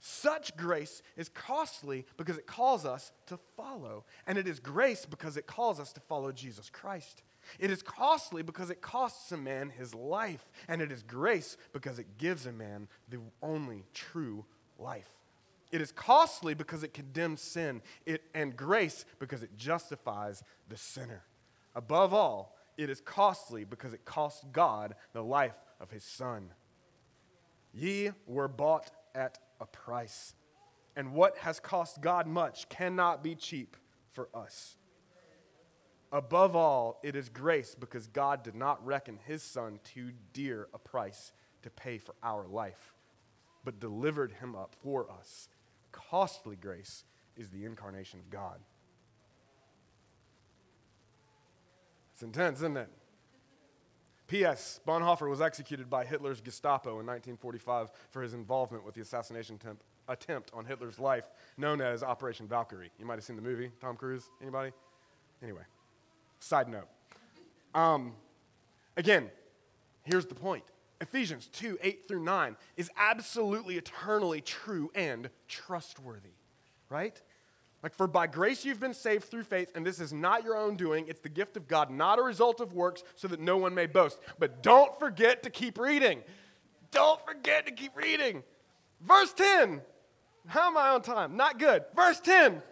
Such 0.00 0.56
grace 0.56 1.02
is 1.16 1.28
costly 1.28 2.06
because 2.16 2.38
it 2.38 2.46
calls 2.46 2.86
us 2.86 3.12
to 3.26 3.38
follow. 3.56 4.04
And 4.26 4.38
it 4.38 4.48
is 4.48 4.58
grace 4.58 5.04
because 5.04 5.36
it 5.36 5.46
calls 5.46 5.78
us 5.78 5.92
to 5.92 6.00
follow 6.00 6.32
Jesus 6.32 6.70
Christ. 6.70 7.22
It 7.58 7.70
is 7.70 7.82
costly 7.82 8.42
because 8.42 8.70
it 8.70 8.80
costs 8.80 9.30
a 9.30 9.36
man 9.36 9.70
his 9.70 9.94
life. 9.94 10.50
And 10.68 10.80
it 10.80 10.90
is 10.90 11.02
grace 11.02 11.58
because 11.74 11.98
it 11.98 12.16
gives 12.16 12.46
a 12.46 12.52
man 12.52 12.88
the 13.10 13.18
only 13.42 13.84
true 13.92 14.46
life. 14.78 15.10
It 15.70 15.82
is 15.82 15.92
costly 15.92 16.54
because 16.54 16.82
it 16.82 16.94
condemns 16.94 17.42
sin, 17.42 17.82
it, 18.04 18.22
and 18.34 18.56
grace 18.56 19.04
because 19.18 19.42
it 19.42 19.56
justifies 19.56 20.42
the 20.68 20.76
sinner. 20.76 21.22
Above 21.74 22.12
all, 22.12 22.56
it 22.76 22.90
is 22.90 23.00
costly 23.00 23.64
because 23.64 23.92
it 23.92 24.04
costs 24.04 24.44
God 24.50 24.94
the 25.12 25.22
life 25.22 25.54
of 25.78 25.90
his 25.90 26.02
Son. 26.02 26.50
Ye 27.72 28.10
were 28.26 28.48
bought 28.48 28.90
at 29.14 29.38
a 29.60 29.66
price. 29.66 30.34
And 30.96 31.12
what 31.12 31.36
has 31.38 31.60
cost 31.60 32.00
God 32.00 32.26
much 32.26 32.68
cannot 32.68 33.22
be 33.22 33.34
cheap 33.34 33.76
for 34.12 34.28
us. 34.34 34.76
Above 36.12 36.56
all, 36.56 36.98
it 37.04 37.14
is 37.14 37.28
grace 37.28 37.76
because 37.78 38.08
God 38.08 38.42
did 38.42 38.56
not 38.56 38.84
reckon 38.84 39.18
his 39.26 39.42
son 39.42 39.78
too 39.84 40.10
dear 40.32 40.68
a 40.74 40.78
price 40.78 41.32
to 41.62 41.70
pay 41.70 41.98
for 41.98 42.14
our 42.22 42.46
life, 42.48 42.94
but 43.64 43.78
delivered 43.78 44.32
him 44.32 44.56
up 44.56 44.74
for 44.82 45.08
us. 45.10 45.48
Costly 45.92 46.56
grace 46.56 47.04
is 47.36 47.50
the 47.50 47.64
incarnation 47.64 48.18
of 48.18 48.28
God. 48.28 48.58
It's 52.12 52.22
intense, 52.22 52.58
isn't 52.58 52.76
it? 52.76 52.90
P.S. 54.30 54.78
Bonhoeffer 54.86 55.28
was 55.28 55.40
executed 55.40 55.90
by 55.90 56.04
Hitler's 56.04 56.40
Gestapo 56.40 57.00
in 57.00 57.06
1945 57.06 57.90
for 58.10 58.22
his 58.22 58.32
involvement 58.32 58.86
with 58.86 58.94
the 58.94 59.00
assassination 59.00 59.56
attempt, 59.56 59.82
attempt 60.06 60.52
on 60.54 60.64
Hitler's 60.64 61.00
life, 61.00 61.24
known 61.56 61.80
as 61.80 62.04
Operation 62.04 62.46
Valkyrie. 62.46 62.92
You 62.96 63.06
might 63.06 63.14
have 63.14 63.24
seen 63.24 63.34
the 63.34 63.42
movie, 63.42 63.72
Tom 63.80 63.96
Cruise. 63.96 64.30
Anybody? 64.40 64.70
Anyway, 65.42 65.62
side 66.38 66.68
note. 66.68 66.86
Um, 67.74 68.12
again, 68.96 69.32
here's 70.04 70.26
the 70.26 70.36
point. 70.36 70.62
Ephesians 71.00 71.48
2 71.48 71.80
8 71.82 72.06
through 72.06 72.22
9 72.22 72.56
is 72.76 72.88
absolutely 72.96 73.78
eternally 73.78 74.40
true 74.40 74.92
and 74.94 75.28
trustworthy, 75.48 76.36
right? 76.88 77.20
Like, 77.82 77.94
for 77.94 78.06
by 78.06 78.26
grace 78.26 78.64
you've 78.64 78.80
been 78.80 78.92
saved 78.92 79.24
through 79.24 79.44
faith, 79.44 79.72
and 79.74 79.86
this 79.86 80.00
is 80.00 80.12
not 80.12 80.44
your 80.44 80.56
own 80.56 80.76
doing. 80.76 81.06
It's 81.08 81.20
the 81.20 81.30
gift 81.30 81.56
of 81.56 81.66
God, 81.66 81.90
not 81.90 82.18
a 82.18 82.22
result 82.22 82.60
of 82.60 82.74
works, 82.74 83.02
so 83.16 83.26
that 83.28 83.40
no 83.40 83.56
one 83.56 83.74
may 83.74 83.86
boast. 83.86 84.18
But 84.38 84.62
don't 84.62 84.98
forget 84.98 85.42
to 85.44 85.50
keep 85.50 85.78
reading. 85.78 86.22
Don't 86.90 87.24
forget 87.24 87.66
to 87.66 87.72
keep 87.72 87.96
reading. 87.96 88.42
Verse 89.00 89.32
10. 89.32 89.80
How 90.46 90.68
am 90.68 90.76
I 90.76 90.88
on 90.90 91.02
time? 91.02 91.36
Not 91.36 91.58
good. 91.58 91.84
Verse 91.94 92.20
10. 92.20 92.62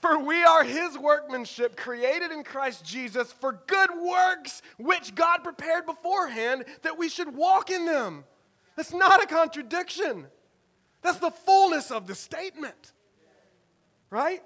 For 0.00 0.18
we 0.18 0.42
are 0.44 0.64
his 0.64 0.96
workmanship, 0.96 1.76
created 1.76 2.30
in 2.30 2.44
Christ 2.44 2.84
Jesus 2.84 3.32
for 3.32 3.60
good 3.66 3.90
works, 4.00 4.62
which 4.76 5.14
God 5.14 5.38
prepared 5.44 5.86
beforehand 5.86 6.64
that 6.82 6.98
we 6.98 7.08
should 7.08 7.34
walk 7.34 7.70
in 7.70 7.84
them. 7.84 8.24
That's 8.76 8.92
not 8.92 9.22
a 9.22 9.26
contradiction. 9.26 10.26
That's 11.02 11.18
the 11.18 11.30
fullness 11.30 11.90
of 11.90 12.06
the 12.06 12.14
statement 12.14 12.92
right? 14.10 14.42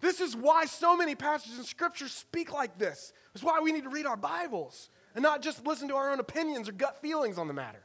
This 0.00 0.20
is 0.20 0.34
why 0.34 0.64
so 0.64 0.96
many 0.96 1.14
passages 1.14 1.58
in 1.58 1.64
Scripture 1.64 2.08
speak 2.08 2.52
like 2.52 2.78
this. 2.78 3.12
It's 3.34 3.44
why 3.44 3.60
we 3.60 3.72
need 3.72 3.84
to 3.84 3.90
read 3.90 4.06
our 4.06 4.16
Bibles 4.16 4.88
and 5.14 5.22
not 5.22 5.42
just 5.42 5.66
listen 5.66 5.88
to 5.88 5.96
our 5.96 6.12
own 6.12 6.20
opinions 6.20 6.68
or 6.68 6.72
gut 6.72 7.00
feelings 7.02 7.38
on 7.38 7.48
the 7.48 7.54
matter, 7.54 7.82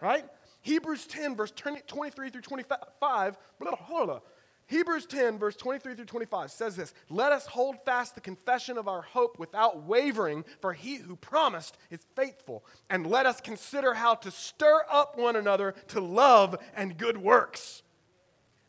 right? 0.00 0.24
Hebrews 0.62 1.06
10, 1.06 1.36
verse 1.36 1.52
23 1.52 2.30
through 2.30 2.40
25, 2.40 2.78
blah, 3.00 3.36
blah, 3.60 4.04
blah, 4.04 4.20
Hebrews 4.68 5.06
10, 5.06 5.38
verse 5.38 5.56
23 5.56 5.94
through 5.94 6.04
25 6.04 6.50
says 6.50 6.76
this 6.76 6.92
Let 7.08 7.32
us 7.32 7.46
hold 7.46 7.76
fast 7.84 8.14
the 8.14 8.20
confession 8.20 8.76
of 8.76 8.86
our 8.86 9.00
hope 9.00 9.38
without 9.38 9.84
wavering, 9.84 10.44
for 10.60 10.74
he 10.74 10.96
who 10.96 11.16
promised 11.16 11.78
is 11.90 12.06
faithful. 12.14 12.64
And 12.90 13.06
let 13.06 13.24
us 13.24 13.40
consider 13.40 13.94
how 13.94 14.14
to 14.16 14.30
stir 14.30 14.82
up 14.90 15.18
one 15.18 15.36
another 15.36 15.74
to 15.88 16.00
love 16.00 16.56
and 16.76 16.98
good 16.98 17.16
works 17.16 17.82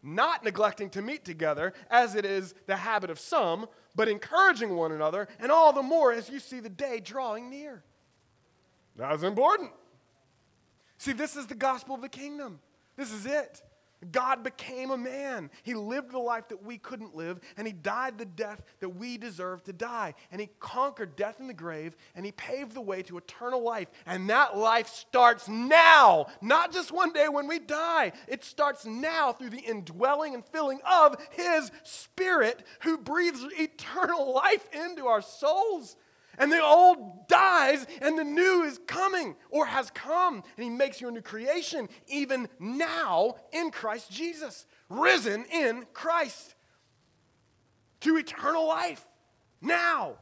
not 0.02 0.44
neglecting 0.44 0.90
to 0.92 1.02
meet 1.02 1.26
together, 1.26 1.74
as 1.90 2.16
it 2.16 2.26
is 2.26 2.54
the 2.66 2.76
habit 2.76 3.10
of 3.10 3.20
some, 3.20 3.68
but 3.96 4.08
encouraging 4.08 4.76
one 4.76 4.92
another, 4.92 5.28
and 5.40 5.52
all 5.52 5.74
the 5.74 5.82
more 5.82 6.12
as 6.12 6.30
you 6.30 6.40
see 6.40 6.60
the 6.60 6.70
day 6.70 7.00
drawing 7.00 7.50
near. 7.50 7.84
That's 8.96 9.24
important. 9.24 9.72
See, 10.98 11.14
this 11.14 11.36
is 11.36 11.48
the 11.48 11.56
gospel 11.56 11.96
of 11.96 12.02
the 12.02 12.10
kingdom. 12.10 12.60
This 12.98 13.12
is 13.12 13.26
it. 13.26 13.62
God 14.12 14.44
became 14.44 14.92
a 14.92 14.98
man. 14.98 15.50
He 15.64 15.74
lived 15.74 16.12
the 16.12 16.20
life 16.20 16.48
that 16.50 16.64
we 16.64 16.78
couldn't 16.78 17.16
live, 17.16 17.40
and 17.58 17.68
He 17.68 17.74
died 17.74 18.18
the 18.18 18.26
death 18.26 18.62
that 18.80 18.90
we 18.90 19.18
deserve 19.18 19.64
to 19.66 19.74
die. 19.74 20.14
And 20.32 20.40
He 20.40 20.50
conquered 20.60 21.16
death 21.18 21.40
in 21.40 21.48
the 21.48 21.54
grave, 21.54 21.98
and 22.16 22.26
He 22.26 22.32
paved 22.32 22.74
the 22.74 22.82
way 22.82 23.02
to 23.04 23.18
eternal 23.18 23.62
life. 23.62 23.90
And 24.06 24.30
that 24.30 24.58
life 24.58 24.88
starts 24.88 25.50
now, 25.50 26.28
not 26.42 26.72
just 26.72 26.92
one 26.92 27.12
day 27.12 27.28
when 27.28 27.48
we 27.48 27.60
die. 27.60 28.14
It 28.28 28.44
starts 28.44 28.86
now 28.86 29.34
through 29.34 29.50
the 29.50 29.58
indwelling 29.58 30.34
and 30.34 30.46
filling 30.46 30.80
of 30.90 31.18
His 31.32 31.70
Spirit, 31.84 32.64
who 32.82 32.98
breathes 32.98 33.46
eternal 33.58 34.34
life 34.34 34.66
into 34.74 35.08
our 35.08 35.22
souls. 35.22 35.98
And 36.40 36.50
the 36.50 36.64
old 36.64 37.28
dies 37.28 37.86
and 38.02 38.18
the 38.18 38.24
new 38.24 38.64
is 38.64 38.80
coming 38.88 39.36
or 39.50 39.66
has 39.66 39.92
come. 39.92 40.36
And 40.56 40.64
he 40.64 40.70
makes 40.70 41.02
you 41.02 41.10
a 41.10 41.12
new 41.12 41.22
creation 41.22 41.90
even 42.08 42.48
now 42.60 43.36
in 43.52 43.72
Christ 43.72 44.10
Jesus, 44.10 44.66
risen 44.90 45.46
in 45.52 45.86
Christ 45.94 46.56
to 48.00 48.18
eternal 48.18 48.66
life 48.66 49.06
now. 49.62 50.16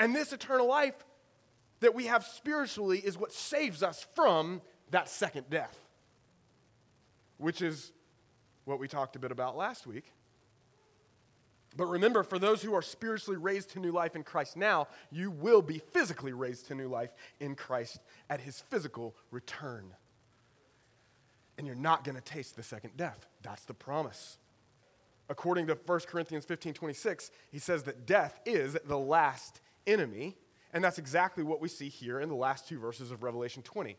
And 0.00 0.14
this 0.14 0.32
eternal 0.32 0.66
life 0.66 0.94
that 1.78 1.94
we 1.94 2.06
have 2.06 2.24
spiritually 2.24 2.98
is 2.98 3.16
what 3.16 3.32
saves 3.32 3.82
us 3.82 4.04
from 4.16 4.60
that 4.90 5.08
second 5.08 5.48
death, 5.50 5.78
which 7.38 7.62
is 7.62 7.92
what 8.64 8.80
we 8.80 8.88
talked 8.88 9.14
a 9.14 9.20
bit 9.20 9.30
about 9.30 9.56
last 9.56 9.86
week 9.86 10.12
but 11.76 11.86
remember, 11.86 12.22
for 12.22 12.38
those 12.38 12.62
who 12.62 12.74
are 12.74 12.82
spiritually 12.82 13.38
raised 13.38 13.70
to 13.70 13.80
new 13.80 13.92
life 13.92 14.14
in 14.14 14.22
Christ 14.22 14.56
now, 14.56 14.88
you 15.10 15.30
will 15.30 15.62
be 15.62 15.78
physically 15.78 16.32
raised 16.32 16.66
to 16.66 16.74
new 16.74 16.88
life 16.88 17.12
in 17.40 17.54
Christ 17.54 18.00
at 18.28 18.40
his 18.40 18.60
physical 18.60 19.14
return. 19.30 19.94
And 21.56 21.66
you're 21.66 21.76
not 21.76 22.04
going 22.04 22.16
to 22.16 22.22
taste 22.22 22.56
the 22.56 22.62
second 22.62 22.96
death. 22.96 23.26
That's 23.42 23.64
the 23.64 23.74
promise. 23.74 24.38
According 25.28 25.68
to 25.68 25.78
1 25.86 26.00
Corinthians 26.00 26.44
15 26.44 26.74
26, 26.74 27.30
he 27.50 27.58
says 27.58 27.84
that 27.84 28.06
death 28.06 28.40
is 28.44 28.76
the 28.84 28.98
last 28.98 29.60
enemy. 29.86 30.36
And 30.74 30.82
that's 30.82 30.98
exactly 30.98 31.44
what 31.44 31.60
we 31.60 31.68
see 31.68 31.88
here 31.88 32.20
in 32.20 32.28
the 32.28 32.34
last 32.34 32.68
two 32.68 32.78
verses 32.78 33.10
of 33.10 33.22
Revelation 33.22 33.62
20. 33.62 33.96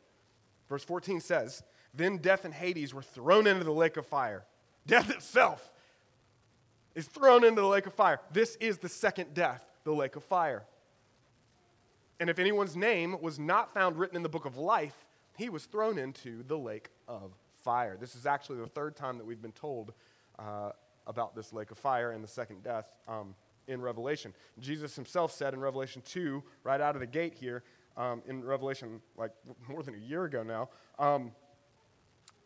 Verse 0.69 0.83
14 0.83 1.19
says, 1.21 1.63
Then 1.93 2.17
death 2.17 2.45
and 2.45 2.53
Hades 2.53 2.93
were 2.93 3.03
thrown 3.03 3.47
into 3.47 3.63
the 3.63 3.71
lake 3.71 3.97
of 3.97 4.05
fire. 4.05 4.45
Death 4.85 5.09
itself 5.09 5.71
is 6.95 7.07
thrown 7.07 7.43
into 7.43 7.61
the 7.61 7.67
lake 7.67 7.85
of 7.85 7.93
fire. 7.93 8.19
This 8.31 8.55
is 8.57 8.77
the 8.77 8.89
second 8.89 9.33
death, 9.33 9.63
the 9.83 9.93
lake 9.93 10.15
of 10.15 10.23
fire. 10.23 10.63
And 12.19 12.29
if 12.29 12.39
anyone's 12.39 12.75
name 12.75 13.17
was 13.21 13.39
not 13.39 13.73
found 13.73 13.97
written 13.97 14.15
in 14.15 14.23
the 14.23 14.29
book 14.29 14.45
of 14.45 14.57
life, 14.57 15.05
he 15.37 15.49
was 15.49 15.65
thrown 15.65 15.97
into 15.97 16.43
the 16.43 16.57
lake 16.57 16.89
of 17.07 17.33
fire. 17.63 17.97
This 17.99 18.15
is 18.15 18.25
actually 18.25 18.59
the 18.59 18.67
third 18.67 18.95
time 18.95 19.17
that 19.17 19.25
we've 19.25 19.41
been 19.41 19.51
told 19.51 19.93
uh, 20.37 20.71
about 21.07 21.35
this 21.35 21.51
lake 21.51 21.71
of 21.71 21.77
fire 21.77 22.11
and 22.11 22.23
the 22.23 22.27
second 22.27 22.63
death 22.63 22.85
um, 23.07 23.35
in 23.67 23.81
Revelation. 23.81 24.33
Jesus 24.59 24.95
himself 24.95 25.31
said 25.31 25.53
in 25.53 25.59
Revelation 25.59 26.01
2, 26.05 26.43
right 26.63 26.79
out 26.79 26.95
of 26.95 27.01
the 27.01 27.07
gate 27.07 27.33
here, 27.33 27.63
um, 27.97 28.21
in 28.27 28.43
Revelation, 28.43 29.01
like 29.17 29.31
more 29.67 29.83
than 29.83 29.95
a 29.95 29.99
year 29.99 30.25
ago 30.25 30.43
now, 30.43 30.69
um, 30.99 31.31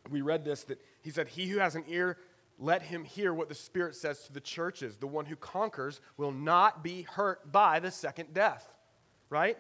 we 0.10 0.22
read 0.22 0.46
this 0.46 0.64
that 0.66 0.82
he 1.02 1.10
said, 1.10 1.28
He 1.28 1.48
who 1.48 1.60
has 1.60 1.76
an 1.76 1.84
ear, 1.88 2.18
let 2.60 2.82
him 2.82 3.04
hear 3.04 3.34
what 3.34 3.50
the 3.50 3.56
Spirit 3.56 3.96
says 3.96 4.24
to 4.24 4.34
the 4.34 4.42
churches. 4.42 4.98
The 4.98 5.08
one 5.08 5.26
who 5.26 5.36
conquers 5.36 6.02
will 6.18 6.32
not 6.32 6.84
be 6.84 7.04
hurt 7.04 7.52
by 7.52 7.80
the 7.80 7.92
second 7.92 8.34
death. 8.34 8.68
Right? 9.30 9.58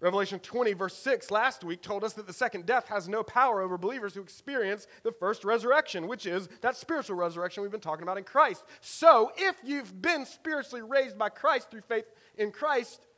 Revelation 0.00 0.38
20, 0.38 0.74
verse 0.74 0.94
6, 0.94 1.32
last 1.32 1.64
week 1.64 1.82
told 1.82 2.04
us 2.04 2.12
that 2.12 2.28
the 2.28 2.32
second 2.32 2.66
death 2.66 2.86
has 2.86 3.08
no 3.08 3.24
power 3.24 3.60
over 3.60 3.76
believers 3.76 4.14
who 4.14 4.20
experience 4.20 4.86
the 5.02 5.10
first 5.10 5.44
resurrection, 5.44 6.06
which 6.06 6.24
is 6.24 6.48
that 6.60 6.76
spiritual 6.76 7.16
resurrection 7.16 7.64
we've 7.64 7.72
been 7.72 7.80
talking 7.80 8.04
about 8.04 8.16
in 8.16 8.22
Christ. 8.22 8.62
So, 8.80 9.32
if 9.36 9.56
you've 9.64 10.00
been 10.00 10.24
spiritually 10.24 10.82
raised 10.82 11.18
by 11.18 11.30
Christ 11.30 11.72
through 11.72 11.80
faith 11.80 12.04
in 12.36 12.52
Christ, 12.52 13.08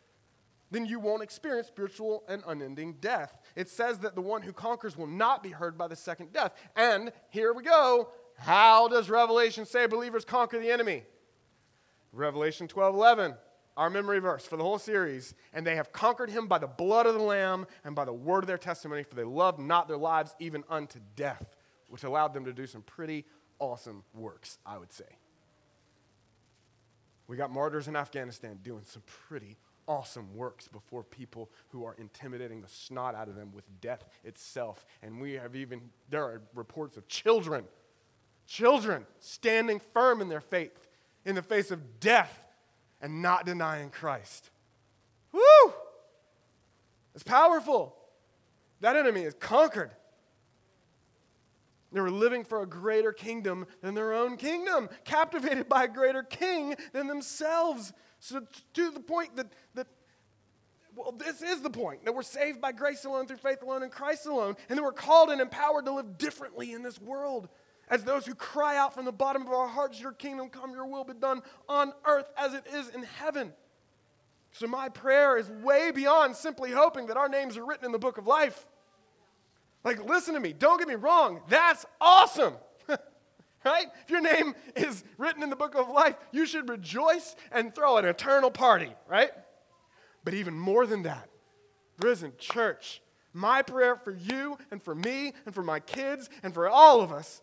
then 0.70 0.86
you 0.86 1.00
won't 1.00 1.22
experience 1.22 1.66
spiritual 1.66 2.24
and 2.28 2.42
unending 2.46 2.94
death. 2.94 3.36
It 3.56 3.68
says 3.68 3.98
that 4.00 4.14
the 4.14 4.20
one 4.20 4.42
who 4.42 4.52
conquers 4.52 4.96
will 4.96 5.06
not 5.06 5.42
be 5.42 5.50
heard 5.50 5.76
by 5.76 5.88
the 5.88 5.96
second 5.96 6.32
death. 6.32 6.52
And 6.76 7.12
here 7.30 7.52
we 7.52 7.62
go. 7.62 8.10
How 8.36 8.88
does 8.88 9.10
Revelation 9.10 9.66
say 9.66 9.86
believers 9.86 10.24
conquer 10.24 10.58
the 10.58 10.70
enemy? 10.70 11.04
Revelation 12.12 12.68
12 12.68 12.94
11 12.94 13.34
our 13.76 13.88
memory 13.88 14.18
verse 14.18 14.44
for 14.44 14.58
the 14.58 14.62
whole 14.62 14.78
series. 14.78 15.34
And 15.54 15.66
they 15.66 15.76
have 15.76 15.90
conquered 15.90 16.28
him 16.28 16.46
by 16.46 16.58
the 16.58 16.66
blood 16.66 17.06
of 17.06 17.14
the 17.14 17.22
Lamb 17.22 17.66
and 17.82 17.96
by 17.96 18.04
the 18.04 18.12
word 18.12 18.44
of 18.44 18.46
their 18.46 18.58
testimony, 18.58 19.02
for 19.02 19.14
they 19.14 19.24
loved 19.24 19.58
not 19.58 19.88
their 19.88 19.96
lives 19.96 20.34
even 20.38 20.64
unto 20.68 20.98
death, 21.16 21.56
which 21.88 22.04
allowed 22.04 22.34
them 22.34 22.44
to 22.44 22.52
do 22.52 22.66
some 22.66 22.82
pretty 22.82 23.24
awesome 23.58 24.04
works, 24.12 24.58
I 24.66 24.76
would 24.76 24.92
say. 24.92 25.16
We 27.26 27.38
got 27.38 27.50
martyrs 27.50 27.88
in 27.88 27.96
Afghanistan 27.96 28.58
doing 28.62 28.82
some 28.84 29.02
pretty 29.28 29.56
awesome 29.86 30.34
works 30.34 30.68
before 30.68 31.02
people 31.02 31.50
who 31.68 31.84
are 31.84 31.94
intimidating 31.98 32.60
the 32.60 32.68
snot 32.68 33.14
out 33.14 33.28
of 33.28 33.34
them 33.34 33.52
with 33.52 33.64
death 33.80 34.04
itself. 34.24 34.84
And 35.02 35.20
we 35.20 35.34
have 35.34 35.56
even, 35.56 35.80
there 36.08 36.24
are 36.24 36.42
reports 36.54 36.96
of 36.96 37.08
children, 37.08 37.64
children 38.46 39.06
standing 39.18 39.80
firm 39.92 40.20
in 40.20 40.28
their 40.28 40.40
faith 40.40 40.88
in 41.24 41.34
the 41.34 41.42
face 41.42 41.70
of 41.70 42.00
death 42.00 42.42
and 43.00 43.22
not 43.22 43.46
denying 43.46 43.90
Christ. 43.90 44.50
Woo! 45.32 45.72
It's 47.14 47.24
powerful. 47.24 47.94
That 48.80 48.96
enemy 48.96 49.22
is 49.22 49.34
conquered. 49.34 49.90
They 51.92 52.00
were 52.00 52.10
living 52.10 52.44
for 52.44 52.62
a 52.62 52.66
greater 52.66 53.12
kingdom 53.12 53.66
than 53.82 53.94
their 53.94 54.12
own 54.12 54.36
kingdom, 54.36 54.88
captivated 55.04 55.68
by 55.68 55.84
a 55.84 55.88
greater 55.88 56.22
king 56.22 56.76
than 56.92 57.08
themselves. 57.08 57.92
So, 58.20 58.42
to 58.74 58.90
the 58.90 59.00
point 59.00 59.36
that, 59.36 59.48
that 59.74 59.86
well, 60.94 61.12
this 61.12 61.40
is 61.42 61.62
the 61.62 61.70
point 61.70 62.04
that 62.04 62.14
we're 62.14 62.22
saved 62.22 62.60
by 62.60 62.72
grace 62.72 63.04
alone, 63.04 63.26
through 63.26 63.38
faith 63.38 63.62
alone, 63.62 63.82
in 63.82 63.90
Christ 63.90 64.26
alone, 64.26 64.56
and 64.68 64.78
that 64.78 64.82
we're 64.82 64.92
called 64.92 65.30
and 65.30 65.40
empowered 65.40 65.86
to 65.86 65.92
live 65.92 66.18
differently 66.18 66.72
in 66.72 66.82
this 66.82 67.00
world 67.00 67.48
as 67.88 68.04
those 68.04 68.24
who 68.24 68.34
cry 68.34 68.76
out 68.76 68.94
from 68.94 69.04
the 69.04 69.12
bottom 69.12 69.42
of 69.42 69.48
our 69.48 69.66
hearts, 69.66 70.00
Your 70.00 70.12
kingdom 70.12 70.48
come, 70.48 70.72
Your 70.72 70.86
will 70.86 71.04
be 71.04 71.14
done 71.14 71.42
on 71.68 71.92
earth 72.04 72.30
as 72.36 72.54
it 72.54 72.64
is 72.72 72.88
in 72.90 73.02
heaven. 73.02 73.52
So, 74.52 74.66
my 74.66 74.90
prayer 74.90 75.38
is 75.38 75.48
way 75.48 75.90
beyond 75.90 76.36
simply 76.36 76.70
hoping 76.70 77.06
that 77.06 77.16
our 77.16 77.28
names 77.28 77.56
are 77.56 77.64
written 77.64 77.86
in 77.86 77.92
the 77.92 77.98
book 77.98 78.18
of 78.18 78.26
life. 78.26 78.66
Like, 79.82 80.04
listen 80.04 80.34
to 80.34 80.40
me, 80.40 80.52
don't 80.52 80.78
get 80.78 80.88
me 80.88 80.94
wrong, 80.94 81.40
that's 81.48 81.86
awesome. 82.00 82.54
Right? 83.64 83.86
If 84.04 84.10
your 84.10 84.20
name 84.20 84.54
is 84.76 85.04
written 85.18 85.42
in 85.42 85.50
the 85.50 85.56
book 85.56 85.74
of 85.74 85.88
life, 85.88 86.16
you 86.32 86.46
should 86.46 86.68
rejoice 86.68 87.36
and 87.52 87.74
throw 87.74 87.96
an 87.96 88.04
eternal 88.04 88.50
party, 88.50 88.92
right? 89.08 89.30
But 90.24 90.34
even 90.34 90.58
more 90.58 90.86
than 90.86 91.02
that, 91.02 91.28
risen 91.98 92.32
church, 92.38 93.02
my 93.32 93.62
prayer 93.62 93.96
for 93.96 94.10
you 94.12 94.58
and 94.70 94.82
for 94.82 94.94
me 94.94 95.32
and 95.46 95.54
for 95.54 95.62
my 95.62 95.80
kids 95.80 96.28
and 96.42 96.52
for 96.52 96.68
all 96.68 97.00
of 97.00 97.12
us 97.12 97.42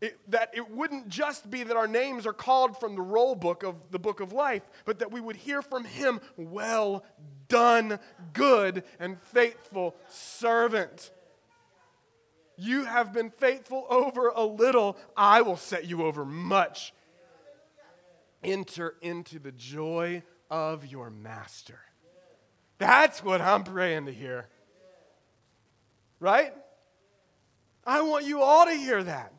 it, 0.00 0.18
that 0.30 0.50
it 0.54 0.70
wouldn't 0.70 1.08
just 1.08 1.50
be 1.50 1.62
that 1.62 1.76
our 1.76 1.86
names 1.86 2.26
are 2.26 2.32
called 2.32 2.78
from 2.80 2.94
the 2.94 3.02
roll 3.02 3.34
book 3.34 3.62
of 3.62 3.76
the 3.90 3.98
book 3.98 4.20
of 4.20 4.32
life, 4.32 4.62
but 4.84 5.00
that 5.00 5.12
we 5.12 5.20
would 5.20 5.36
hear 5.36 5.60
from 5.60 5.84
him, 5.84 6.20
Well 6.36 7.04
done, 7.48 7.98
good 8.32 8.84
and 8.98 9.20
faithful 9.20 9.94
servant. 10.08 11.10
You 12.60 12.84
have 12.84 13.14
been 13.14 13.30
faithful 13.30 13.86
over 13.88 14.28
a 14.28 14.44
little, 14.44 14.98
I 15.16 15.40
will 15.40 15.56
set 15.56 15.86
you 15.86 16.04
over 16.04 16.26
much. 16.26 16.92
Enter 18.44 18.96
into 19.00 19.38
the 19.38 19.50
joy 19.50 20.22
of 20.50 20.84
your 20.84 21.08
master. 21.08 21.80
That's 22.76 23.24
what 23.24 23.40
I'm 23.40 23.64
praying 23.64 24.06
to 24.06 24.12
hear. 24.12 24.46
Right? 26.18 26.52
I 27.86 28.02
want 28.02 28.26
you 28.26 28.42
all 28.42 28.66
to 28.66 28.74
hear 28.74 29.02
that. 29.04 29.32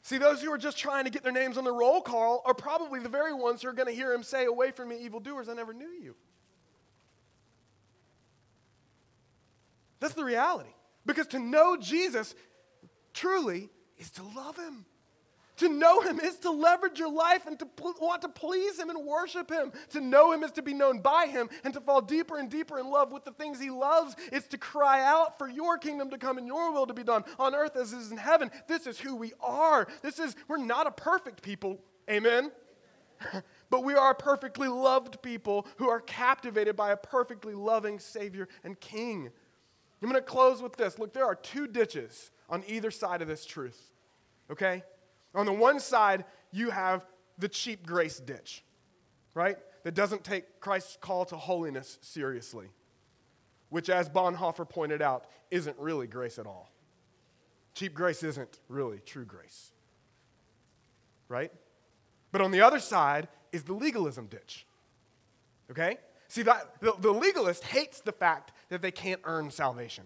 See, 0.00 0.16
those 0.16 0.40
who 0.40 0.50
are 0.50 0.58
just 0.58 0.78
trying 0.78 1.04
to 1.04 1.10
get 1.10 1.22
their 1.22 1.32
names 1.32 1.58
on 1.58 1.64
the 1.64 1.72
roll 1.72 2.00
call 2.00 2.40
are 2.46 2.54
probably 2.54 3.00
the 3.00 3.10
very 3.10 3.34
ones 3.34 3.60
who 3.60 3.68
are 3.68 3.74
going 3.74 3.88
to 3.88 3.94
hear 3.94 4.10
him 4.10 4.22
say, 4.22 4.46
Away 4.46 4.70
from 4.70 4.88
me, 4.88 5.04
evildoers, 5.04 5.50
I 5.50 5.54
never 5.54 5.74
knew 5.74 5.90
you. 5.90 6.14
That's 10.00 10.14
the 10.14 10.24
reality. 10.24 10.70
Because 11.06 11.28
to 11.28 11.38
know 11.38 11.76
Jesus 11.76 12.34
truly 13.14 13.70
is 13.98 14.10
to 14.12 14.22
love 14.22 14.56
him. 14.56 14.84
To 15.58 15.70
know 15.70 16.02
him 16.02 16.20
is 16.20 16.36
to 16.40 16.50
leverage 16.50 16.98
your 16.98 17.10
life 17.10 17.46
and 17.46 17.58
to 17.58 17.66
pl- 17.66 17.94
want 17.98 18.20
to 18.22 18.28
please 18.28 18.78
him 18.78 18.90
and 18.90 19.06
worship 19.06 19.50
him. 19.50 19.72
To 19.90 20.00
know 20.02 20.32
him 20.32 20.44
is 20.44 20.50
to 20.52 20.62
be 20.62 20.74
known 20.74 20.98
by 20.98 21.26
him 21.26 21.48
and 21.64 21.72
to 21.72 21.80
fall 21.80 22.02
deeper 22.02 22.36
and 22.36 22.50
deeper 22.50 22.78
in 22.78 22.90
love 22.90 23.10
with 23.10 23.24
the 23.24 23.32
things 23.32 23.58
he 23.58 23.70
loves. 23.70 24.16
It's 24.30 24.48
to 24.48 24.58
cry 24.58 25.02
out 25.02 25.38
for 25.38 25.48
your 25.48 25.78
kingdom 25.78 26.10
to 26.10 26.18
come 26.18 26.36
and 26.36 26.46
your 26.46 26.72
will 26.72 26.86
to 26.86 26.92
be 26.92 27.04
done 27.04 27.24
on 27.38 27.54
earth 27.54 27.74
as 27.74 27.94
it 27.94 27.98
is 27.98 28.10
in 28.10 28.18
heaven. 28.18 28.50
This 28.68 28.86
is 28.86 28.98
who 28.98 29.16
we 29.16 29.32
are. 29.40 29.88
This 30.02 30.18
is, 30.18 30.36
we're 30.46 30.58
not 30.58 30.86
a 30.86 30.90
perfect 30.90 31.40
people. 31.40 31.80
Amen? 32.10 32.52
but 33.70 33.82
we 33.82 33.94
are 33.94 34.10
a 34.10 34.14
perfectly 34.14 34.68
loved 34.68 35.22
people 35.22 35.66
who 35.76 35.88
are 35.88 36.00
captivated 36.00 36.76
by 36.76 36.92
a 36.92 36.96
perfectly 36.98 37.54
loving 37.54 37.98
Savior 37.98 38.46
and 38.62 38.78
King. 38.78 39.30
I'm 40.02 40.10
going 40.10 40.22
to 40.22 40.26
close 40.26 40.62
with 40.62 40.76
this. 40.76 40.98
Look, 40.98 41.12
there 41.12 41.24
are 41.24 41.34
two 41.34 41.66
ditches 41.66 42.30
on 42.48 42.62
either 42.66 42.90
side 42.90 43.22
of 43.22 43.28
this 43.28 43.44
truth. 43.44 43.92
Okay? 44.50 44.82
On 45.34 45.46
the 45.46 45.52
one 45.52 45.80
side, 45.80 46.24
you 46.52 46.70
have 46.70 47.04
the 47.38 47.48
cheap 47.48 47.86
grace 47.86 48.18
ditch, 48.18 48.62
right? 49.34 49.58
That 49.84 49.94
doesn't 49.94 50.24
take 50.24 50.60
Christ's 50.60 50.96
call 51.00 51.24
to 51.26 51.36
holiness 51.36 51.98
seriously, 52.00 52.68
which, 53.68 53.90
as 53.90 54.08
Bonhoeffer 54.08 54.68
pointed 54.68 55.02
out, 55.02 55.26
isn't 55.50 55.76
really 55.78 56.06
grace 56.06 56.38
at 56.38 56.46
all. 56.46 56.70
Cheap 57.74 57.94
grace 57.94 58.22
isn't 58.22 58.58
really 58.68 59.00
true 59.04 59.24
grace, 59.24 59.72
right? 61.28 61.52
But 62.32 62.40
on 62.40 62.50
the 62.50 62.62
other 62.62 62.80
side 62.80 63.28
is 63.52 63.64
the 63.64 63.74
legalism 63.74 64.26
ditch, 64.26 64.66
okay? 65.70 65.98
See, 66.28 66.42
that, 66.42 66.80
the, 66.80 66.94
the 66.98 67.12
legalist 67.12 67.64
hates 67.64 68.00
the 68.00 68.12
fact 68.12 68.52
that 68.68 68.82
they 68.82 68.90
can't 68.90 69.20
earn 69.24 69.50
salvation. 69.50 70.04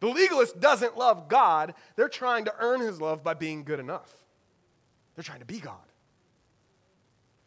The 0.00 0.08
legalist 0.08 0.60
doesn't 0.60 0.98
love 0.98 1.28
God. 1.28 1.74
They're 1.96 2.08
trying 2.08 2.44
to 2.44 2.54
earn 2.58 2.80
his 2.80 3.00
love 3.00 3.24
by 3.24 3.34
being 3.34 3.64
good 3.64 3.80
enough. 3.80 4.12
They're 5.14 5.24
trying 5.24 5.40
to 5.40 5.46
be 5.46 5.58
God. 5.58 5.78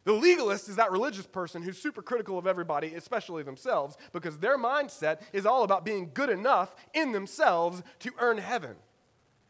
The 0.06 0.14
legalist 0.14 0.70
is 0.70 0.78
that 0.78 0.92
religious 0.92 1.28
person 1.28 1.62
who's 1.62 1.78
super 1.78 2.02
critical 2.02 2.40
of 2.40 2.48
everybody, 2.48 2.96
especially 2.96 3.44
themselves, 3.44 3.96
because 4.12 4.40
their 4.40 4.58
mindset 4.58 5.22
is 5.34 5.46
all 5.46 5.64
about 5.64 5.86
being 5.86 6.10
good 6.14 6.30
enough 6.30 6.74
in 6.96 7.12
themselves 7.12 7.84
to 8.00 8.12
earn 8.18 8.40
heaven 8.40 8.76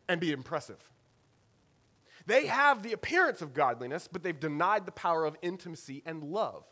and 0.10 0.20
be 0.20 0.34
impressive. 0.34 0.90
They 2.30 2.46
have 2.46 2.84
the 2.84 2.94
appearance 2.94 3.42
of 3.42 3.56
godliness, 3.56 4.08
but 4.08 4.22
they've 4.22 4.40
denied 4.40 4.86
the 4.86 4.92
power 4.92 5.26
of 5.26 5.36
intimacy 5.42 6.04
and 6.06 6.24
love. 6.24 6.64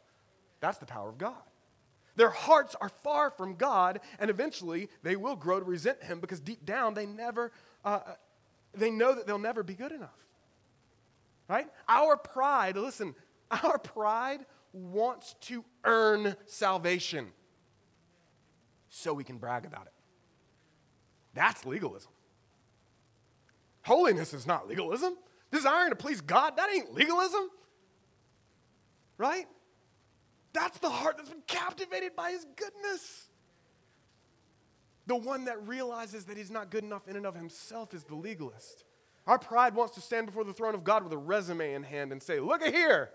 That's 0.59 0.77
the 0.77 0.85
power 0.85 1.09
of 1.09 1.17
God. 1.17 1.41
Their 2.15 2.29
hearts 2.29 2.75
are 2.79 2.89
far 2.89 3.31
from 3.31 3.55
God, 3.55 4.01
and 4.19 4.29
eventually 4.29 4.87
they 5.01 5.15
will 5.15 5.35
grow 5.35 5.59
to 5.59 5.65
resent 5.65 6.03
Him 6.03 6.19
because 6.19 6.39
deep 6.39 6.63
down 6.63 6.93
they 6.93 7.07
never, 7.07 7.51
uh, 7.83 8.01
uh, 8.05 8.13
they 8.75 8.91
know 8.91 9.15
that 9.15 9.25
they'll 9.25 9.39
never 9.39 9.63
be 9.63 9.73
good 9.73 9.91
enough. 9.91 10.27
Right? 11.47 11.65
Our 11.89 12.17
pride, 12.17 12.77
listen, 12.77 13.15
our 13.63 13.79
pride 13.79 14.45
wants 14.73 15.33
to 15.41 15.65
earn 15.83 16.35
salvation 16.45 17.29
so 18.89 19.11
we 19.11 19.23
can 19.23 19.39
brag 19.39 19.65
about 19.65 19.87
it. 19.87 19.93
That's 21.33 21.65
legalism. 21.65 22.11
Holiness 23.81 24.35
is 24.35 24.45
not 24.45 24.67
legalism. 24.67 25.17
Desiring 25.51 25.91
to 25.91 25.95
please 25.95 26.21
God, 26.21 26.57
that 26.57 26.69
ain't 26.73 26.93
legalism. 26.93 27.49
Right? 29.17 29.47
That's 30.53 30.77
the 30.79 30.89
heart 30.89 31.17
that's 31.17 31.29
been 31.29 31.43
captivated 31.47 32.15
by 32.15 32.31
His 32.31 32.45
goodness. 32.55 33.27
The 35.07 35.15
one 35.15 35.45
that 35.45 35.65
realizes 35.65 36.25
that 36.25 36.37
he's 36.37 36.51
not 36.51 36.69
good 36.69 36.83
enough 36.83 37.07
in 37.07 37.15
and 37.15 37.25
of 37.25 37.33
himself 37.33 37.93
is 37.93 38.03
the 38.03 38.15
legalist. 38.15 38.83
Our 39.25 39.39
pride 39.39 39.73
wants 39.73 39.95
to 39.95 40.01
stand 40.01 40.27
before 40.27 40.43
the 40.43 40.53
throne 40.53 40.75
of 40.75 40.83
God 40.83 41.03
with 41.03 41.13
a 41.13 41.17
resume 41.17 41.73
in 41.73 41.83
hand 41.83 42.11
and 42.11 42.21
say, 42.21 42.39
Look 42.39 42.61
at 42.61 42.73
here. 42.73 43.09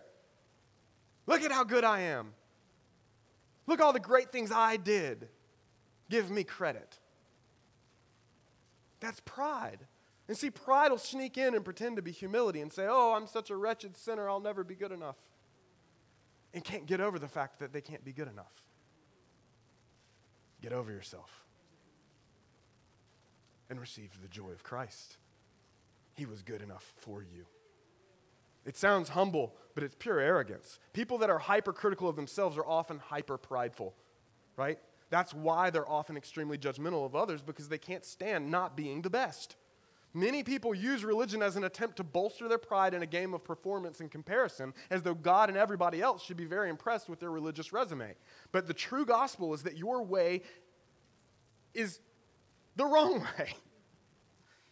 Look 1.27 1.43
at 1.43 1.53
how 1.53 1.65
good 1.65 1.85
I 1.85 2.01
am. 2.01 2.33
Look 3.67 3.81
all 3.81 3.93
the 3.93 4.01
great 4.01 4.33
things 4.33 4.51
I 4.51 4.77
did. 4.77 5.29
Give 6.11 6.31
me 6.31 6.45
credit. 6.45 6.99
That's 9.01 9.21
pride. 9.21 9.87
And 10.33 10.39
see, 10.39 10.49
pride 10.49 10.91
will 10.91 10.97
sneak 10.97 11.37
in 11.37 11.55
and 11.55 11.63
pretend 11.63 11.97
to 11.97 12.03
be 12.03 12.11
humility 12.11 12.63
and 12.63 12.73
say, 12.73 12.87
Oh, 12.89 13.13
I'm 13.13 13.27
such 13.27 13.51
a 13.51 13.55
wretched 13.55 13.99
sinner, 13.99 14.31
I'll 14.31 14.41
never 14.41 14.65
be 14.65 14.75
good 14.75 14.91
enough. 14.91 15.17
And 16.55 16.65
can't 16.65 16.87
get 16.87 17.03
over 17.03 17.19
the 17.19 17.29
fact 17.29 17.59
that 17.59 17.75
they 17.75 17.83
can't 17.83 18.03
be 18.03 18.15
good 18.15 18.29
enough. 18.29 18.63
Get 20.63 20.73
over 20.73 20.91
yourself 20.91 21.45
and 23.69 23.79
receive 23.79 24.09
the 24.23 24.29
joy 24.29 24.53
of 24.53 24.63
Christ. 24.63 25.19
He 26.15 26.25
was 26.25 26.41
good 26.41 26.63
enough 26.63 26.95
for 26.97 27.23
you. 27.23 27.45
It 28.65 28.79
sounds 28.79 29.11
humble, 29.11 29.55
but 29.75 29.85
it's 29.85 29.97
pure 29.99 30.19
arrogance. 30.19 30.79
People 30.95 31.19
that 31.19 31.29
are 31.29 31.41
hypercritical 31.41 32.09
of 32.09 32.17
themselves 32.17 32.57
are 32.57 32.67
often 32.67 33.01
hyper 33.01 33.37
prideful, 33.37 33.93
right? 34.57 34.79
That's 35.11 35.35
why 35.35 35.69
they're 35.69 35.87
often 35.87 36.17
extremely 36.17 36.57
judgmental 36.57 37.05
of 37.05 37.15
others 37.15 37.43
because 37.43 37.69
they 37.69 37.77
can't 37.77 38.07
stand 38.07 38.51
not 38.51 38.79
being 38.79 39.03
the 39.03 39.11
best. 39.11 39.57
Many 40.15 40.43
people 40.43 40.75
use 40.75 41.05
religion 41.05 41.43
as 41.43 41.57
an 41.57 41.65
attempt 41.65 41.97
to 41.97 42.05
bolster 42.05 42.47
their 42.47 42.59
pride 42.59 42.93
in 42.93 43.03
a 43.03 43.07
game 43.07 43.33
of 43.33 43.43
performance 43.43 44.01
and 44.01 44.11
comparison, 44.11 44.75
as 44.91 45.03
though 45.03 45.15
God 45.15 45.49
and 45.49 45.57
everybody 45.57 46.03
else 46.03 46.23
should 46.23 46.37
be 46.37 46.45
very 46.45 46.69
impressed 46.69 47.09
with 47.09 47.19
their 47.19 47.31
religious 47.31 47.73
resume. 47.73 48.15
But 48.53 48.67
the 48.67 48.75
true 48.75 49.07
gospel 49.07 49.55
is 49.55 49.63
that 49.63 49.79
your 49.79 50.03
way 50.03 50.43
is 51.73 52.01
the 52.77 52.85
wrong 52.85 53.21
way. 53.39 53.55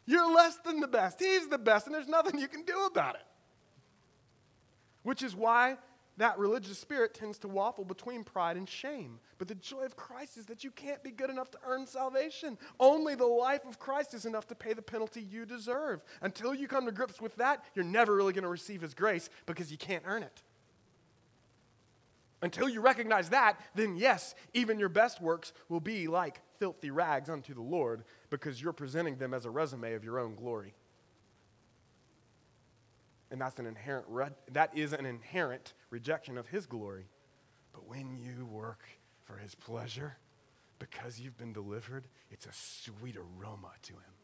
You're 0.05 0.35
less 0.35 0.57
than 0.57 0.81
the 0.81 0.89
best. 0.89 1.21
He's 1.21 1.49
the 1.49 1.59
best, 1.59 1.87
and 1.87 1.95
there's 1.95 2.09
nothing 2.09 2.39
you 2.39 2.49
can 2.49 2.65
do 2.65 2.85
about 2.85 3.15
it. 3.15 3.25
Which 5.03 5.23
is 5.23 5.35
why 5.35 5.79
that 6.21 6.39
religious 6.39 6.79
spirit 6.79 7.15
tends 7.15 7.39
to 7.39 7.49
waffle 7.49 7.83
between 7.83 8.25
pride 8.25 8.59
and 8.59 8.69
shame. 8.69 9.19
But 9.39 9.49
the 9.49 9.55
joy 9.55 9.85
of 9.85 9.97
Christ 9.97 10.37
is 10.37 10.45
that 10.47 10.63
you 10.63 10.71
can't 10.71 11.03
be 11.03 11.11
good 11.11 11.31
enough 11.31 11.51
to 11.53 11.59
earn 11.67 11.87
salvation. 11.87 12.59
Only 12.79 13.15
the 13.15 13.25
life 13.25 13.65
of 13.67 13.79
Christ 13.79 14.13
is 14.13 14.27
enough 14.27 14.47
to 14.49 14.55
pay 14.55 14.75
the 14.75 14.83
penalty 14.83 15.23
you 15.23 15.47
deserve. 15.47 16.03
Until 16.21 16.55
you 16.55 16.69
come 16.69 16.85
to 16.85 16.93
grips 16.93 17.23
with 17.23 17.37
that, 17.37 17.65
you're 17.75 17.87
never 17.87 18.15
really 18.15 18.35
going 18.35 18.45
to 18.45 18.51
receive 18.51 18.83
His 18.83 18.93
grace 18.93 19.31
because 19.47 19.73
you 19.73 19.79
can't 19.79 20.05
earn 20.07 20.23
it. 20.23 20.43
Until 22.43 22.69
you 22.69 22.83
recognize 22.83 23.31
that, 23.31 23.59
then 23.75 23.97
yes, 23.97 24.35
even 24.53 24.79
your 24.79 24.91
best 24.91 25.23
works 25.23 25.55
will 25.71 25.81
be 25.81 26.07
like 26.07 26.43
filthy 26.59 26.91
rags 26.91 27.31
unto 27.31 27.55
the 27.55 27.63
Lord 27.63 28.05
because 28.29 28.61
you're 28.61 28.75
presenting 28.75 29.17
them 29.17 29.33
as 29.33 29.47
a 29.47 29.51
resume 29.51 29.95
of 29.95 30.05
your 30.05 30.19
own 30.19 30.35
glory. 30.35 30.75
And 33.31 33.41
that's 33.41 33.59
an 33.59 33.67
inherent 33.67 34.07
re- 34.09 34.29
that 34.53 34.77
is 34.77 34.93
an 34.93 35.07
inherent 35.07 35.75
rejection 35.91 36.37
of 36.37 36.49
his 36.49 36.67
glory. 36.67 37.07
But 37.73 37.87
when 37.89 38.17
you 38.17 38.47
work 38.47 38.83
for 39.25 39.37
his 39.37 39.55
pleasure, 39.55 40.17
because 40.79 41.21
you've 41.21 41.37
been 41.37 41.53
delivered, 41.53 42.09
it's 42.31 42.47
a 42.47 42.53
sweet 42.53 43.17
aroma 43.17 43.71
to 43.83 43.93
him. 43.93 44.15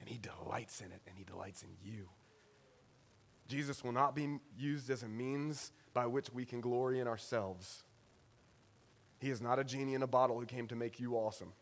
And 0.00 0.08
he 0.08 0.18
delights 0.18 0.80
in 0.80 0.92
it, 0.92 1.00
and 1.06 1.16
he 1.16 1.24
delights 1.24 1.62
in 1.62 1.70
you. 1.82 2.08
Jesus 3.48 3.82
will 3.82 3.92
not 3.92 4.14
be 4.14 4.38
used 4.56 4.90
as 4.90 5.02
a 5.02 5.08
means 5.08 5.72
by 5.92 6.06
which 6.06 6.32
we 6.32 6.44
can 6.44 6.60
glory 6.60 7.00
in 7.00 7.08
ourselves. 7.08 7.82
He 9.18 9.30
is 9.30 9.40
not 9.40 9.58
a 9.58 9.64
genie 9.64 9.94
in 9.94 10.02
a 10.02 10.06
bottle 10.06 10.38
who 10.38 10.46
came 10.46 10.66
to 10.68 10.76
make 10.76 10.98
you 10.98 11.14
awesome. 11.14 11.52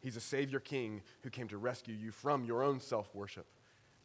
He's 0.00 0.16
a 0.16 0.20
Savior 0.20 0.58
King 0.58 1.02
who 1.22 1.30
came 1.30 1.48
to 1.48 1.58
rescue 1.58 1.94
you 1.94 2.10
from 2.10 2.44
your 2.44 2.62
own 2.62 2.80
self 2.80 3.14
worship 3.14 3.46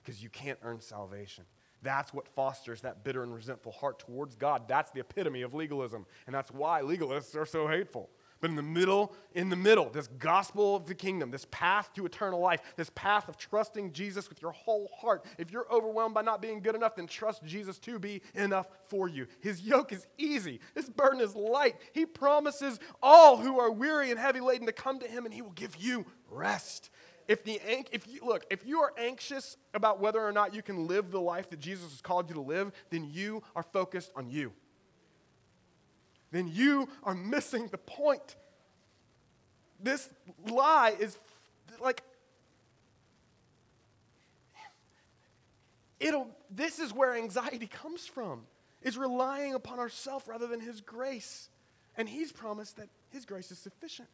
because 0.04 0.22
you 0.22 0.30
can't 0.30 0.60
earn 0.62 0.80
salvation. 0.80 1.44
That's 1.88 2.14
what 2.14 2.28
fosters 2.28 2.82
that 2.82 3.06
bitter 3.06 3.24
and 3.24 3.34
resentful 3.34 3.72
heart 3.72 4.00
towards 4.00 4.36
God. 4.36 4.68
That's 4.68 4.92
the 4.92 5.00
epitome 5.00 5.42
of 5.42 5.54
legalism. 5.54 6.06
And 6.26 6.36
that's 6.36 6.52
why 6.52 6.82
legalists 6.82 7.34
are 7.34 7.46
so 7.46 7.66
hateful. 7.66 8.10
But 8.42 8.50
in 8.50 8.58
the 8.58 8.62
middle, 8.62 9.14
in 9.36 9.48
the 9.48 9.56
middle, 9.56 9.90
this 9.90 10.08
gospel 10.08 10.76
of 10.76 10.86
the 10.86 10.94
kingdom, 10.94 11.32
this 11.32 11.48
path 11.50 11.90
to 11.96 12.06
eternal 12.06 12.42
life, 12.42 12.60
this 12.76 12.92
path 12.94 13.30
of 13.30 13.38
trusting 13.38 13.94
Jesus 13.94 14.28
with 14.28 14.42
your 14.42 14.52
whole 14.52 14.92
heart. 15.00 15.24
If 15.38 15.50
you're 15.50 15.66
overwhelmed 15.72 16.14
by 16.14 16.24
not 16.24 16.42
being 16.42 16.60
good 16.60 16.76
enough, 16.76 16.98
then 16.98 17.08
trust 17.08 17.46
Jesus 17.46 17.80
to 17.80 18.00
be 18.00 18.22
enough 18.36 18.68
for 18.90 19.08
you. 19.08 19.26
His 19.40 19.62
yoke 19.62 19.94
is 19.94 20.08
easy, 20.18 20.60
his 20.76 20.90
burden 20.90 21.22
is 21.22 21.38
light. 21.38 21.78
He 21.94 22.06
promises 22.06 22.82
all 23.02 23.38
who 23.38 23.62
are 23.62 23.72
weary 23.72 24.12
and 24.12 24.20
heavy 24.20 24.42
laden 24.42 24.68
to 24.68 24.74
come 24.74 25.00
to 25.00 25.08
him, 25.08 25.24
and 25.24 25.34
he 25.34 25.42
will 25.42 25.52
give 25.52 25.78
you 25.78 26.06
rest. 26.30 26.90
If 27.28 27.44
the 27.44 27.60
if 27.92 28.08
you 28.08 28.22
look, 28.24 28.46
if 28.50 28.66
you 28.66 28.80
are 28.82 28.94
anxious 28.98 29.58
about 29.74 30.00
whether 30.00 30.22
or 30.22 30.32
not 30.32 30.54
you 30.54 30.62
can 30.62 30.88
live 30.88 31.12
the 31.12 31.20
life 31.20 31.50
that 31.50 31.60
Jesus 31.60 31.92
has 31.92 32.02
called 32.02 32.30
you 32.30 32.36
to 32.36 32.42
live, 32.42 32.72
then 32.90 33.10
you 33.12 33.44
are 33.56 33.64
focused 33.64 34.12
on 34.16 34.30
you 34.30 34.54
then 36.32 36.50
you 36.54 36.90
are 37.04 37.14
missing 37.14 37.68
the 37.68 37.78
point. 37.78 38.36
This 39.82 40.10
lie 40.48 40.96
is 41.00 41.18
like, 41.80 42.04
it'll, 46.00 46.28
this 46.50 46.80
is 46.80 46.94
where 46.94 47.16
anxiety 47.16 47.68
comes 47.68 48.06
from, 48.06 48.42
is 48.82 48.98
relying 48.98 49.54
upon 49.54 49.80
ourselves 49.80 50.28
rather 50.28 50.48
than 50.48 50.60
His 50.60 50.82
grace. 50.82 51.50
And 51.96 52.10
He's 52.10 52.32
promised 52.32 52.78
that 52.78 52.90
His 53.10 53.26
grace 53.26 53.52
is 53.52 53.60
sufficient. 53.60 54.10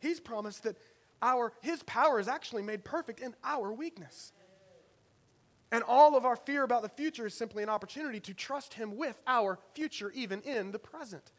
He's 0.00 0.20
promised 0.20 0.64
that 0.64 0.76
our, 1.22 1.52
His 1.60 1.82
power 1.84 2.20
is 2.20 2.28
actually 2.28 2.62
made 2.62 2.84
perfect 2.84 3.20
in 3.20 3.34
our 3.44 3.72
weakness. 3.72 4.32
And 5.72 5.82
all 5.82 6.16
of 6.16 6.24
our 6.24 6.36
fear 6.36 6.62
about 6.62 6.82
the 6.82 6.88
future 6.88 7.26
is 7.26 7.34
simply 7.34 7.62
an 7.62 7.68
opportunity 7.68 8.20
to 8.20 8.34
trust 8.34 8.74
Him 8.74 8.96
with 8.96 9.20
our 9.26 9.58
future, 9.74 10.12
even 10.14 10.40
in 10.42 10.70
the 10.70 10.78
present. 10.78 11.32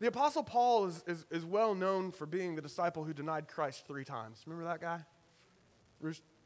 The 0.00 0.06
Apostle 0.06 0.42
Paul 0.42 0.86
is, 0.86 1.04
is, 1.06 1.26
is 1.30 1.44
well 1.44 1.74
known 1.74 2.10
for 2.10 2.24
being 2.24 2.54
the 2.56 2.62
disciple 2.62 3.04
who 3.04 3.12
denied 3.12 3.48
Christ 3.48 3.86
three 3.86 4.04
times. 4.04 4.40
Remember 4.46 4.68
that 4.70 4.80
guy? 4.80 5.00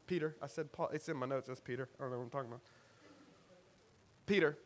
Peter. 0.07 0.35
I 0.41 0.47
said 0.47 0.71
Paul. 0.71 0.89
It's 0.93 1.07
in 1.07 1.15
my 1.15 1.25
notes. 1.25 1.47
That's 1.47 1.61
Peter. 1.61 1.87
I 1.97 2.03
don't 2.03 2.11
know 2.11 2.17
what 2.17 2.23
I'm 2.25 2.29
talking 2.29 2.49
about. 2.49 2.61
Peter. 4.25 4.57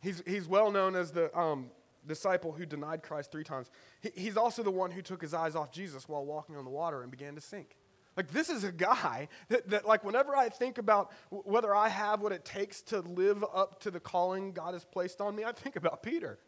He's, 0.00 0.22
he's 0.26 0.48
well 0.48 0.70
known 0.70 0.96
as 0.96 1.12
the 1.12 1.36
um, 1.38 1.70
disciple 2.06 2.52
who 2.52 2.66
denied 2.66 3.02
Christ 3.02 3.32
three 3.32 3.44
times. 3.44 3.70
He, 4.00 4.10
he's 4.14 4.36
also 4.36 4.62
the 4.62 4.70
one 4.70 4.90
who 4.90 5.02
took 5.02 5.22
his 5.22 5.34
eyes 5.34 5.56
off 5.56 5.70
Jesus 5.72 6.08
while 6.08 6.24
walking 6.24 6.56
on 6.56 6.64
the 6.64 6.70
water 6.70 7.02
and 7.02 7.10
began 7.10 7.34
to 7.34 7.40
sink. 7.40 7.76
Like, 8.16 8.30
this 8.30 8.48
is 8.48 8.62
a 8.62 8.70
guy 8.70 9.28
that, 9.48 9.68
that, 9.70 9.86
like, 9.86 10.04
whenever 10.04 10.36
I 10.36 10.48
think 10.48 10.78
about 10.78 11.12
whether 11.30 11.74
I 11.74 11.88
have 11.88 12.20
what 12.20 12.30
it 12.30 12.44
takes 12.44 12.80
to 12.82 13.00
live 13.00 13.44
up 13.52 13.80
to 13.80 13.90
the 13.90 13.98
calling 13.98 14.52
God 14.52 14.74
has 14.74 14.84
placed 14.84 15.20
on 15.20 15.34
me, 15.34 15.44
I 15.44 15.52
think 15.52 15.74
about 15.74 16.02
Peter. 16.02 16.38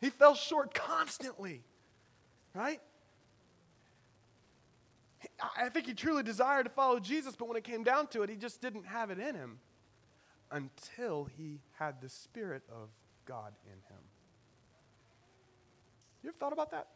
He 0.00 0.08
fell 0.08 0.34
short 0.34 0.72
constantly, 0.72 1.62
right? 2.54 2.80
I 5.56 5.68
think 5.68 5.86
he 5.86 5.94
truly 5.94 6.22
desired 6.22 6.64
to 6.64 6.70
follow 6.70 6.98
Jesus, 6.98 7.36
but 7.36 7.48
when 7.48 7.56
it 7.56 7.64
came 7.64 7.82
down 7.82 8.06
to 8.08 8.22
it, 8.22 8.30
he 8.30 8.36
just 8.36 8.62
didn't 8.62 8.86
have 8.86 9.10
it 9.10 9.18
in 9.18 9.34
him 9.34 9.58
until 10.50 11.24
he 11.36 11.60
had 11.78 12.00
the 12.00 12.08
Spirit 12.08 12.62
of 12.70 12.88
God 13.26 13.52
in 13.66 13.72
him. 13.72 14.03
You 16.24 16.30
ever 16.30 16.38
thought 16.38 16.52
about 16.52 16.72
that? 16.72 16.88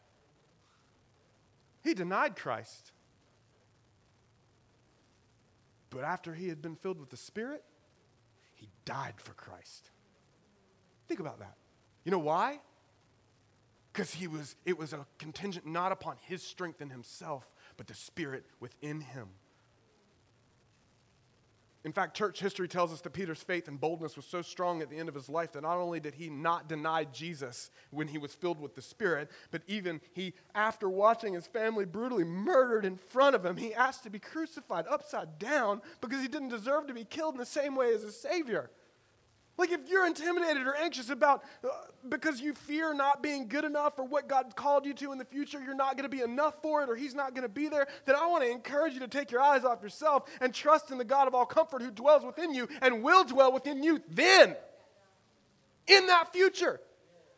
He 1.84 1.94
denied 1.94 2.34
Christ. 2.34 2.90
But 5.90 6.02
after 6.02 6.34
he 6.34 6.48
had 6.48 6.60
been 6.60 6.74
filled 6.74 6.98
with 6.98 7.10
the 7.10 7.16
Spirit, 7.16 7.62
he 8.56 8.68
died 8.84 9.14
for 9.18 9.34
Christ. 9.34 9.90
Think 11.06 11.20
about 11.20 11.38
that. 11.38 11.54
You 12.04 12.10
know 12.10 12.18
why? 12.18 12.58
because 13.98 14.14
he 14.14 14.28
was 14.28 14.54
it 14.64 14.78
was 14.78 14.92
a 14.92 15.04
contingent 15.18 15.66
not 15.66 15.90
upon 15.90 16.16
his 16.20 16.40
strength 16.40 16.80
in 16.80 16.88
himself 16.88 17.50
but 17.76 17.88
the 17.88 17.94
spirit 17.94 18.44
within 18.60 19.00
him 19.00 19.26
in 21.88 21.92
fact 21.94 22.14
church 22.14 22.38
history 22.38 22.68
tells 22.68 22.92
us 22.92 23.00
that 23.00 23.14
peter's 23.14 23.42
faith 23.42 23.66
and 23.66 23.80
boldness 23.80 24.14
was 24.14 24.26
so 24.26 24.42
strong 24.42 24.82
at 24.82 24.90
the 24.90 24.98
end 24.98 25.08
of 25.08 25.14
his 25.14 25.30
life 25.30 25.52
that 25.52 25.62
not 25.62 25.78
only 25.78 25.98
did 25.98 26.14
he 26.14 26.28
not 26.28 26.68
deny 26.68 27.02
jesus 27.04 27.70
when 27.90 28.06
he 28.06 28.18
was 28.18 28.34
filled 28.34 28.60
with 28.60 28.74
the 28.74 28.82
spirit 28.82 29.30
but 29.50 29.62
even 29.66 29.98
he 30.12 30.34
after 30.54 30.90
watching 30.90 31.32
his 31.32 31.46
family 31.46 31.86
brutally 31.86 32.24
murdered 32.24 32.84
in 32.84 32.94
front 32.94 33.34
of 33.34 33.42
him 33.42 33.56
he 33.56 33.72
asked 33.72 34.02
to 34.02 34.10
be 34.10 34.18
crucified 34.18 34.84
upside 34.86 35.38
down 35.38 35.80
because 36.02 36.20
he 36.20 36.28
didn't 36.28 36.50
deserve 36.50 36.86
to 36.86 36.92
be 36.92 37.04
killed 37.04 37.32
in 37.32 37.40
the 37.40 37.46
same 37.46 37.74
way 37.74 37.94
as 37.94 38.02
his 38.02 38.20
savior 38.20 38.70
Like 39.58 39.72
if 39.72 39.80
you're 39.88 40.06
intimidated 40.06 40.68
or 40.68 40.76
anxious 40.76 41.10
about 41.10 41.42
uh, 41.64 41.68
because 42.08 42.40
you 42.40 42.54
fear 42.54 42.94
not 42.94 43.24
being 43.24 43.48
good 43.48 43.64
enough 43.64 43.98
or 43.98 44.04
what 44.04 44.28
God 44.28 44.54
called 44.54 44.86
you 44.86 44.94
to 44.94 45.10
in 45.10 45.18
the 45.18 45.24
future, 45.24 45.60
you're 45.60 45.74
not 45.74 45.96
going 45.96 46.08
to 46.08 46.16
be 46.16 46.22
enough 46.22 46.62
for 46.62 46.84
it 46.84 46.88
or 46.88 46.94
he's 46.94 47.14
not 47.14 47.34
going 47.34 47.42
to 47.42 47.48
be 47.48 47.68
there, 47.68 47.88
then 48.06 48.14
I 48.14 48.26
want 48.28 48.44
to 48.44 48.50
encourage 48.50 48.94
you 48.94 49.00
to 49.00 49.08
take 49.08 49.32
your 49.32 49.40
eyes 49.40 49.64
off 49.64 49.82
yourself 49.82 50.30
and 50.40 50.54
trust 50.54 50.92
in 50.92 50.98
the 50.98 51.04
God 51.04 51.26
of 51.26 51.34
all 51.34 51.44
comfort 51.44 51.82
who 51.82 51.90
dwells 51.90 52.24
within 52.24 52.54
you 52.54 52.68
and 52.80 53.02
will 53.02 53.24
dwell 53.24 53.52
within 53.52 53.82
you 53.82 54.00
then. 54.08 54.56
In 55.88 56.06
that 56.06 56.32
future. 56.32 56.80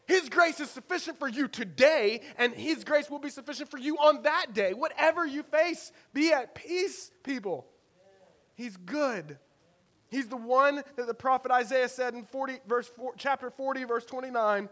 His 0.06 0.28
grace 0.28 0.58
is 0.58 0.68
sufficient 0.68 1.20
for 1.20 1.28
you 1.28 1.46
today, 1.46 2.22
and 2.36 2.52
His 2.52 2.82
grace 2.82 3.08
will 3.08 3.20
be 3.20 3.30
sufficient 3.30 3.70
for 3.70 3.78
you 3.78 3.96
on 3.96 4.22
that 4.22 4.52
day. 4.52 4.74
Whatever 4.74 5.24
you 5.24 5.44
face, 5.44 5.92
be 6.12 6.32
at 6.32 6.52
peace, 6.52 7.12
people. 7.22 7.68
He's 8.56 8.76
good. 8.76 9.38
He's 10.10 10.26
the 10.26 10.36
one 10.36 10.82
that 10.96 11.06
the 11.06 11.14
prophet 11.14 11.52
Isaiah 11.52 11.88
said 11.88 12.14
in 12.14 12.24
40, 12.24 12.60
verse 12.66 12.88
4, 12.88 13.14
chapter 13.16 13.50
40, 13.50 13.84
verse 13.84 14.04
29 14.04 14.68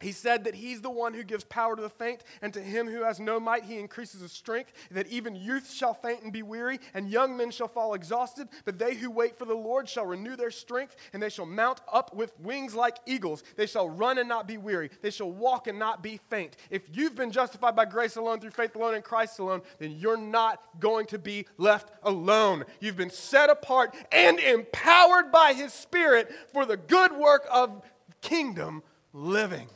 he 0.00 0.12
said 0.12 0.44
that 0.44 0.54
he's 0.54 0.80
the 0.80 0.90
one 0.90 1.14
who 1.14 1.22
gives 1.22 1.44
power 1.44 1.76
to 1.76 1.82
the 1.82 1.90
faint, 1.90 2.24
and 2.42 2.52
to 2.54 2.60
him 2.60 2.88
who 2.88 3.04
has 3.04 3.20
no 3.20 3.38
might, 3.38 3.64
he 3.64 3.78
increases 3.78 4.22
his 4.22 4.32
strength. 4.32 4.72
That 4.90 5.06
even 5.08 5.36
youth 5.36 5.70
shall 5.70 5.94
faint 5.94 6.22
and 6.22 6.32
be 6.32 6.42
weary, 6.42 6.80
and 6.94 7.10
young 7.10 7.36
men 7.36 7.50
shall 7.50 7.68
fall 7.68 7.94
exhausted. 7.94 8.48
But 8.64 8.78
they 8.78 8.94
who 8.94 9.10
wait 9.10 9.38
for 9.38 9.44
the 9.44 9.54
Lord 9.54 9.88
shall 9.88 10.06
renew 10.06 10.36
their 10.36 10.50
strength, 10.50 10.96
and 11.12 11.22
they 11.22 11.28
shall 11.28 11.46
mount 11.46 11.80
up 11.92 12.14
with 12.14 12.38
wings 12.40 12.74
like 12.74 12.96
eagles. 13.06 13.42
They 13.56 13.66
shall 13.66 13.88
run 13.88 14.18
and 14.18 14.28
not 14.28 14.48
be 14.48 14.56
weary. 14.56 14.90
They 15.02 15.10
shall 15.10 15.30
walk 15.30 15.66
and 15.66 15.78
not 15.78 16.02
be 16.02 16.18
faint. 16.30 16.56
If 16.70 16.82
you've 16.92 17.14
been 17.14 17.30
justified 17.30 17.76
by 17.76 17.84
grace 17.84 18.16
alone, 18.16 18.40
through 18.40 18.50
faith 18.50 18.74
alone, 18.76 18.94
in 18.94 19.02
Christ 19.02 19.38
alone, 19.38 19.62
then 19.78 19.92
you're 19.92 20.16
not 20.16 20.62
going 20.80 21.06
to 21.06 21.18
be 21.18 21.46
left 21.58 21.92
alone. 22.02 22.64
You've 22.80 22.96
been 22.96 23.10
set 23.10 23.50
apart 23.50 23.94
and 24.10 24.38
empowered 24.38 25.30
by 25.30 25.52
his 25.52 25.72
Spirit 25.72 26.32
for 26.52 26.64
the 26.64 26.76
good 26.76 27.12
work 27.12 27.46
of 27.50 27.82
kingdom 28.20 28.82
living. 29.12 29.68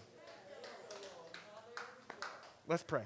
Let's 2.67 2.83
pray. 2.83 3.03